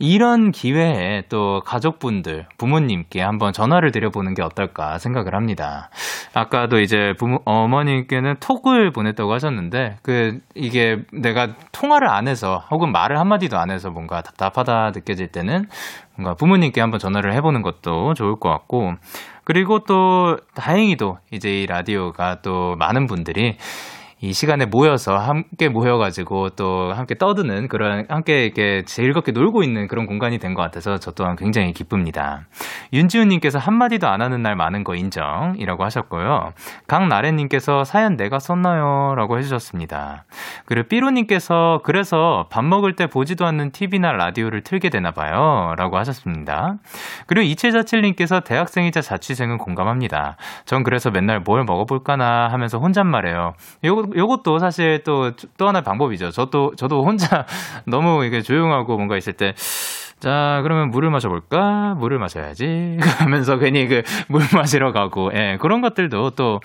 이런 0.03 0.51
기회에 0.51 1.23
또 1.29 1.63
가족분들, 1.65 2.47
부모님께 2.59 3.23
한번 3.23 3.53
전화를 3.53 3.93
드려보는 3.93 4.35
게 4.35 4.43
어떨까 4.43 4.99
생각을 4.99 5.37
합니다. 5.37 5.91
아까도 6.35 6.81
이제 6.81 7.15
부모, 7.17 7.39
어머님께는 7.45 8.35
톡을 8.41 8.91
보냈다고 8.91 9.33
하셨는데, 9.33 9.99
그, 10.03 10.41
이게 10.57 10.99
내가 11.13 11.55
통화를 11.71 12.09
안 12.09 12.27
해서, 12.27 12.65
혹은 12.73 12.91
말을 12.91 13.17
한마디도 13.17 13.57
안 13.57 13.71
해서 13.71 13.91
뭔가 13.91 14.23
답답하다 14.23 14.91
느껴질 14.93 15.29
때는 15.29 15.69
뭔가 16.17 16.35
부모님께 16.35 16.81
한번 16.81 16.99
전화를 16.99 17.33
해보는 17.35 17.63
것도 17.63 18.15
좋을 18.15 18.41
것 18.41 18.49
같고, 18.49 18.95
그리고 19.45 19.85
또 19.85 20.37
다행히도 20.55 21.19
이제 21.31 21.63
이 21.63 21.67
라디오가 21.67 22.43
또 22.43 22.75
많은 22.77 23.07
분들이 23.07 23.57
이 24.25 24.33
시간에 24.33 24.67
모여서 24.67 25.17
함께 25.19 25.69
모여가지고 25.69 26.51
또 26.51 26.93
함께 26.93 27.17
떠드는 27.17 27.67
그런 27.67 28.07
함께 28.09 28.45
이렇게 28.45 28.83
즐겁게 28.85 29.33
놀고 29.33 29.65
있는 29.65 29.89
그런 29.89 30.07
공간이 30.07 30.39
된 30.39 30.53
것 30.55 30.63
같아서 30.63 30.99
저 30.99 31.11
또한 31.13 31.35
굉장히 31.35 31.73
기쁩니다. 31.73 32.43
윤지훈님께서 32.93 33.59
한마디도 33.59 34.07
안 34.07 34.21
하는 34.23 34.43
날 34.43 34.55
많은 34.55 34.85
거 34.85 34.95
인정이라고 34.95 35.83
하셨고요. 35.83 36.53
강나래님께서 36.87 37.85
사연 37.85 38.17
내가 38.17 38.39
썼나요? 38.39 39.15
라고 39.17 39.39
해주셨습니다. 39.39 40.25
그리고 40.67 40.89
삐로님께서 40.89 41.81
그래서 41.85 42.47
밥 42.51 42.65
먹을 42.65 42.95
때 42.95 43.07
보지도 43.07 43.45
않는 43.47 43.73
TV나 43.73 44.13
라디오를 44.13 44.61
틀게 44.63 44.91
되나봐요. 44.91 45.75
라고 45.77 45.97
하셨습니다. 45.97 46.77
그리고 47.27 47.45
이채자칠님께서 47.47 48.41
대학생이자 48.41 49.01
자취생은 49.01 49.59
공감합니다. 49.59 50.37
전 50.65 50.83
그래서 50.85 51.11
맨날 51.11 51.41
뭘 51.41 51.65
먹어볼까나 51.65 52.49
하면서 52.53 52.79
혼잣말해요. 52.79 53.55
요것도 54.17 54.59
사실 54.59 55.03
또, 55.05 55.33
또 55.57 55.69
하나의 55.69 55.83
방법이죠. 55.85 56.31
저도, 56.31 56.73
저도 56.77 57.05
혼자 57.05 57.47
너무 57.87 58.25
이게 58.25 58.43
조용하고 58.43 58.97
뭔가 58.97 59.17
있을 59.17 59.33
때, 59.35 59.55
자, 60.21 60.61
그러면 60.63 60.91
물을 60.91 61.11
마셔볼까? 61.11 61.95
물을 61.99 62.19
마셔야지. 62.19 62.99
하면서 63.19 63.59
괜히 63.59 63.89
그 63.89 64.03
물 64.29 64.43
마시러 64.55 64.93
가고, 64.93 65.31
예, 65.35 65.59
그런 65.61 65.81
것들도 65.81 66.31
또, 66.31 66.61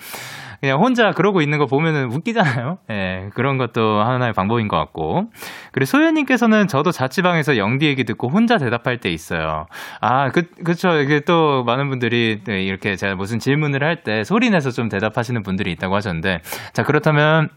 그냥 0.60 0.80
혼자 0.80 1.12
그러고 1.12 1.40
있는 1.40 1.58
거 1.58 1.66
보면은 1.66 2.10
웃기잖아요. 2.12 2.78
예, 2.90 3.30
그런 3.34 3.58
것도 3.58 4.00
하나의 4.02 4.32
방법인 4.32 4.66
것 4.68 4.76
같고. 4.76 5.26
그리고 5.72 5.84
소연님께서는 5.86 6.66
저도 6.66 6.90
자취방에서 6.90 7.56
영디 7.56 7.86
얘기 7.86 8.04
듣고 8.04 8.28
혼자 8.28 8.58
대답할 8.58 8.98
때 8.98 9.08
있어요. 9.10 9.66
아, 10.00 10.30
그, 10.30 10.42
그쵸. 10.64 10.96
이게 11.00 11.20
또 11.20 11.62
많은 11.64 11.88
분들이 11.88 12.40
네, 12.44 12.62
이렇게 12.62 12.96
제가 12.96 13.14
무슨 13.14 13.38
질문을 13.38 13.84
할 13.84 13.98
때 14.04 14.22
소리 14.24 14.48
내서 14.50 14.70
좀 14.70 14.88
대답하시는 14.88 15.42
분들이 15.42 15.72
있다고 15.72 15.94
하셨는데. 15.96 16.40
자, 16.72 16.82
그렇다면 16.84 17.48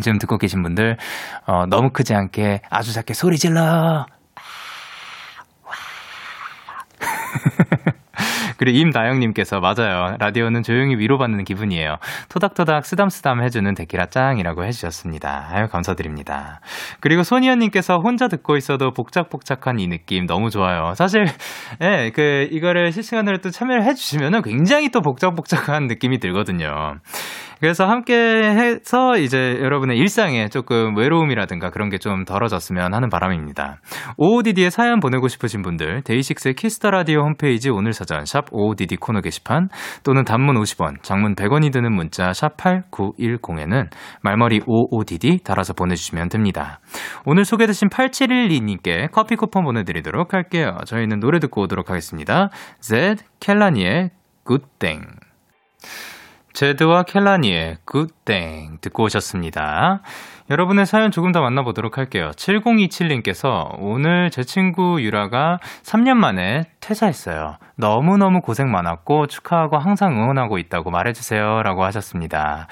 지금 0.00 0.18
듣고 0.18 0.38
계신 0.38 0.62
분들, 0.62 0.96
어, 1.46 1.66
너무 1.66 1.90
크지 1.90 2.14
않게 2.14 2.62
아주 2.70 2.92
작게 2.92 3.14
소리 3.14 3.36
질러! 3.38 4.06
그리고 8.56 8.78
임다영님께서 8.78 9.60
맞아요. 9.60 10.16
라디오는 10.18 10.62
조용히 10.62 10.96
위로받는 10.96 11.44
기분이에요. 11.44 11.96
토닥토닥 12.28 12.86
쓰담쓰담 12.86 13.42
해주는 13.42 13.74
데키라 13.74 14.06
짱이라고 14.06 14.64
해주셨습니다. 14.64 15.48
아유 15.50 15.68
감사드립니다. 15.68 16.60
그리고 17.00 17.22
소니언님께서 17.22 17.98
혼자 17.98 18.28
듣고 18.28 18.56
있어도 18.56 18.92
복작복작한 18.92 19.78
이 19.78 19.88
느낌 19.88 20.26
너무 20.26 20.50
좋아요. 20.50 20.94
사실 20.94 21.26
예, 21.82 22.10
그 22.14 22.48
이거를 22.50 22.92
실시간으로 22.92 23.38
또 23.38 23.50
참여를 23.50 23.84
해주시면은 23.84 24.42
굉장히 24.42 24.90
또 24.90 25.00
복작복작한 25.00 25.86
느낌이 25.86 26.18
들거든요. 26.18 26.98
그래서 27.64 27.86
함께 27.86 28.14
해서 28.14 29.16
이제 29.16 29.58
여러분의 29.58 29.96
일상에 29.96 30.48
조금 30.50 30.98
외로움이라든가 30.98 31.70
그런 31.70 31.88
게 31.88 31.96
좀 32.04 32.26
덜어졌으면 32.26 32.92
하는 32.92 33.08
바람입니다. 33.08 33.78
OODD에 34.18 34.68
사연 34.68 35.00
보내고 35.00 35.28
싶으신 35.28 35.62
분들, 35.62 36.02
데이식스의 36.02 36.52
키스 36.54 36.76
더 36.76 36.90
라디오 36.90 37.20
홈페이지 37.20 37.70
오늘 37.70 37.94
사전 37.94 38.26
샵 38.26 38.52
OODD 38.52 38.96
코너 38.96 39.22
게시판 39.22 39.70
또는 40.02 40.24
단문 40.24 40.56
50원, 40.56 41.02
장문 41.02 41.34
100원이 41.34 41.72
드는 41.72 41.94
문자 41.94 42.34
샵 42.34 42.58
8910에는 42.58 43.88
말머리 44.20 44.60
OODD 44.66 45.38
달아서 45.42 45.72
보내주시면 45.72 46.28
됩니다. 46.28 46.80
오늘 47.24 47.46
소개되신 47.46 47.88
8712님께 47.88 49.10
커피 49.10 49.36
쿠폰 49.36 49.64
보내드리도록 49.64 50.34
할게요. 50.34 50.76
저희는 50.84 51.20
노래 51.20 51.38
듣고 51.38 51.62
오도록 51.62 51.88
하겠습니다. 51.88 52.50
Z 52.80 53.16
켈라니의 53.40 54.10
굿땡. 54.44 55.00
제드와 56.54 57.02
켈라니의 57.02 57.78
굿땡 57.84 58.78
듣고 58.80 59.04
오셨습니다. 59.04 60.00
여러분의 60.50 60.86
사연 60.86 61.10
조금 61.10 61.32
더 61.32 61.40
만나보도록 61.40 61.98
할게요. 61.98 62.30
7027님께서 62.36 63.74
오늘 63.80 64.30
제 64.30 64.44
친구 64.44 65.02
유라가 65.02 65.58
3년 65.82 66.14
만에 66.14 66.70
퇴사했어요. 66.80 67.56
너무너무 67.76 68.40
고생 68.40 68.70
많았고 68.70 69.26
축하하고 69.26 69.78
항상 69.78 70.12
응원하고 70.12 70.58
있다고 70.58 70.90
말해주세요. 70.90 71.62
라고 71.64 71.82
하셨습니다. 71.84 72.68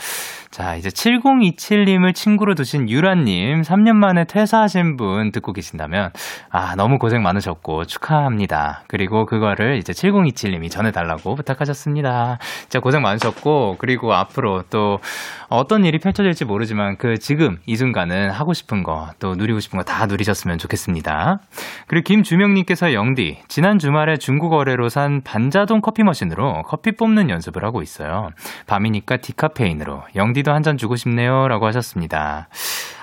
자, 0.53 0.77
이제 0.77 0.89
7027님을 0.89 2.15
친구로 2.15 2.55
두신 2.55 2.89
유라님, 2.89 3.63
3년 3.63 3.93
만에 3.95 4.25
퇴사하신 4.25 4.97
분 4.97 5.33
듣고 5.33 5.53
계신다면, 5.53 6.11
아, 6.51 6.75
너무 6.77 6.99
고생 6.99 7.23
많으셨고, 7.23 7.87
축하합니다. 7.87 8.85
그리고 8.89 9.27
그거를 9.27 9.79
이제 9.79 9.93
7027님이 9.93 10.71
전해달라고 10.71 11.35
부탁하셨습니다. 11.35 12.39
진짜 12.63 12.81
고생 12.81 13.03
많으셨고, 13.03 13.77
그리고 13.79 14.15
앞으로 14.15 14.65
또 14.71 14.99
어떤 15.49 15.85
일이 15.85 15.99
펼쳐질지 15.99 16.45
모르지만, 16.45 16.97
그 16.97 17.19
지금 17.19 17.59
이 17.67 17.77
순간은 17.77 18.31
하고 18.31 18.53
싶은 18.53 18.83
거, 18.83 19.11
또 19.19 19.35
누리고 19.35 19.61
싶은 19.61 19.79
거 19.79 19.83
다 19.93 20.07
누리셨으면 20.07 20.59
좋겠습니다. 20.59 21.39
그리고 21.87 22.05
김주명님께서 22.05 22.95
영디, 22.95 23.43
지난 23.49 23.79
주말에 23.79 24.17
중국어래로 24.17 24.89
산 24.89 25.23
반자동 25.23 25.81
커피 25.81 26.03
머신으로 26.03 26.63
커피 26.63 26.93
뽑는 26.93 27.31
연습을 27.31 27.65
하고 27.65 27.83
있어요. 27.83 28.31
밤이니까 28.67 29.19
디카페인으로. 29.19 30.03
영디 30.17 30.42
커피도 30.43 30.53
한 30.53 30.63
잔 30.63 30.77
주고 30.77 30.95
싶네요. 30.95 31.49
라고 31.49 31.67
하셨습니다. 31.67 32.49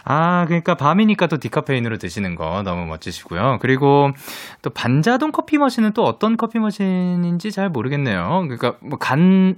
아, 0.06 0.46
그러니까 0.48 0.76
밤이니까 0.76 1.28
또 1.28 1.38
디카페인으로 1.38 1.98
드시는 1.98 2.36
거 2.36 2.64
너무 2.64 2.86
멋지시고요. 2.86 3.58
그리고 3.60 4.12
또 4.62 4.70
반자동 4.70 5.32
커피 5.34 5.58
머신은 5.58 5.92
또 5.92 6.06
어떤 6.06 6.38
커피 6.38 6.60
머신인지 6.60 7.52
잘 7.52 7.70
모르겠네요. 7.70 8.46
그러니까 8.48 8.76
뭐 8.80 8.98
간, 8.98 9.56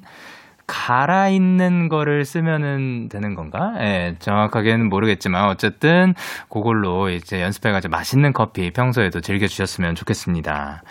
갈아 0.66 1.30
있는 1.30 1.90
거를 1.90 2.26
쓰면은 2.26 3.10
되는 3.10 3.36
건가? 3.36 3.74
예, 3.82 4.16
정확하게는 4.20 4.90
모르겠지만 4.90 5.50
어쨌든 5.50 6.16
그걸로 6.50 7.10
이제 7.10 7.42
연습해가지고 7.42 7.92
맛있는 7.92 8.34
커피 8.34 8.72
평소에도 8.72 9.22
즐겨 9.22 9.46
주셨으면 9.48 9.94
좋겠습니다. 9.96 10.82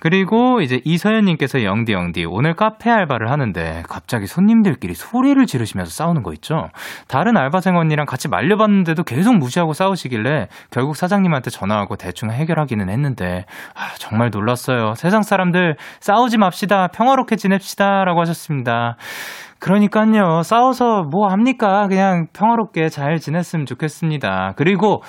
그리고 0.00 0.60
이제 0.60 0.80
이서연님께서 0.84 1.64
영디 1.64 1.92
영디 1.92 2.24
오늘 2.26 2.54
카페 2.54 2.90
알바를 2.90 3.30
하는데 3.30 3.82
갑자기 3.88 4.26
손님들끼리 4.26 4.94
소리를 4.94 5.44
지르시면서 5.46 5.90
싸우는 5.90 6.22
거 6.22 6.32
있죠. 6.34 6.68
다른 7.08 7.36
알바생 7.36 7.76
언니랑 7.76 8.06
같이 8.06 8.28
말려봤는데도 8.28 9.02
계속 9.04 9.36
무시하고 9.36 9.72
싸우시길래 9.72 10.48
결국 10.70 10.96
사장님한테 10.96 11.50
전화하고 11.50 11.96
대충 11.96 12.30
해결하기는 12.30 12.88
했는데 12.88 13.44
아, 13.74 13.94
정말 13.98 14.30
놀랐어요. 14.30 14.94
세상 14.94 15.22
사람들 15.22 15.76
싸우지 16.00 16.38
맙시다 16.38 16.88
평화롭게 16.88 17.36
지냅시다라고 17.36 18.20
하셨습니다. 18.20 18.96
그러니까요 19.60 20.42
싸워서 20.42 21.02
뭐 21.02 21.26
합니까? 21.28 21.88
그냥 21.88 22.28
평화롭게 22.32 22.88
잘 22.88 23.18
지냈으면 23.18 23.66
좋겠습니다. 23.66 24.52
그리고 24.56 25.02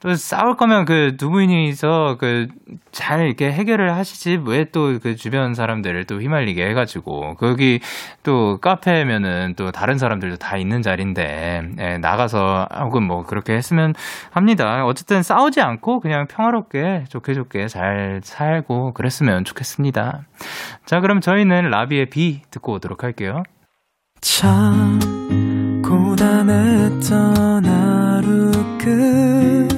또 0.00 0.14
싸울 0.14 0.56
거면 0.56 0.84
그 0.84 1.16
두 1.16 1.28
분이서 1.30 2.16
그 2.18 2.46
잘 2.92 3.26
이렇게 3.26 3.50
해결을 3.52 3.94
하시지 3.94 4.40
왜 4.46 4.64
또 4.64 4.98
그 5.02 5.16
주변 5.16 5.54
사람들을 5.54 6.04
또 6.04 6.20
휘말리게 6.20 6.64
해가지고 6.70 7.34
거기 7.36 7.80
또 8.22 8.58
카페면은 8.60 9.54
또 9.56 9.70
다른 9.72 9.98
사람들도 9.98 10.36
다 10.36 10.56
있는 10.56 10.82
자리인데 10.82 11.62
예, 11.78 11.98
나가서 11.98 12.66
혹은 12.80 13.04
뭐 13.04 13.22
그렇게 13.24 13.54
했으면 13.54 13.94
합니다. 14.30 14.84
어쨌든 14.84 15.22
싸우지 15.22 15.60
않고 15.60 16.00
그냥 16.00 16.26
평화롭게 16.26 17.04
좋게 17.08 17.34
좋게 17.34 17.68
잘 17.68 18.20
살고 18.22 18.92
그랬으면 18.94 19.44
좋겠습니다. 19.44 20.22
자 20.84 21.00
그럼 21.00 21.20
저희는 21.20 21.70
라비의 21.70 22.06
비 22.10 22.42
듣고 22.50 22.74
오도록 22.74 23.02
할게요. 23.04 23.42
참 24.20 24.98
고단했던 25.82 27.64
하루 27.64 28.50
끝 28.78 29.77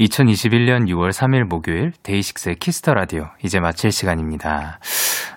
2021년 0.00 0.88
6월 0.88 1.10
3일 1.10 1.44
목요일 1.44 1.92
데이식스의 2.02 2.56
키스 2.56 2.80
더 2.80 2.94
라디오 2.94 3.28
이제 3.44 3.60
마칠 3.60 3.92
시간입니다. 3.92 4.80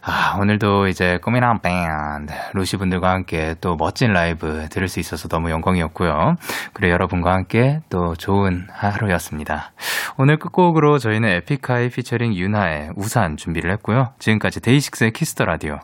아, 0.02 0.38
오늘도 0.40 0.88
이제 0.88 1.18
꽃미남 1.22 1.60
밴드 1.60 2.32
루시 2.54 2.78
분들과 2.78 3.10
함께 3.10 3.56
또 3.60 3.76
멋진 3.76 4.14
라이브 4.14 4.68
들을 4.70 4.88
수 4.88 5.02
있어서 5.02 5.28
너무 5.28 5.50
영광이었고요. 5.50 6.36
그리고 6.72 6.94
여러분과 6.94 7.34
함께 7.34 7.82
또 7.90 8.16
좋은 8.16 8.68
하루였습니다. 8.72 9.74
오늘 10.18 10.38
끝곡으로 10.40 10.98
저희는 10.98 11.28
에픽하이 11.28 11.90
피처링 11.90 12.34
윤하의 12.34 12.92
우산 12.96 13.36
준비를 13.36 13.70
했고요. 13.72 14.14
지금까지 14.20 14.62
데이식스의 14.62 15.12
키스 15.12 15.32
더 15.32 15.44
라디오 15.44 15.80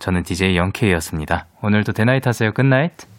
저는 0.00 0.24
DJ 0.24 0.56
영케이였습니다. 0.56 1.46
오늘도 1.62 1.92
대나잇 1.92 2.26
하세요. 2.26 2.52
끝나잇. 2.52 3.13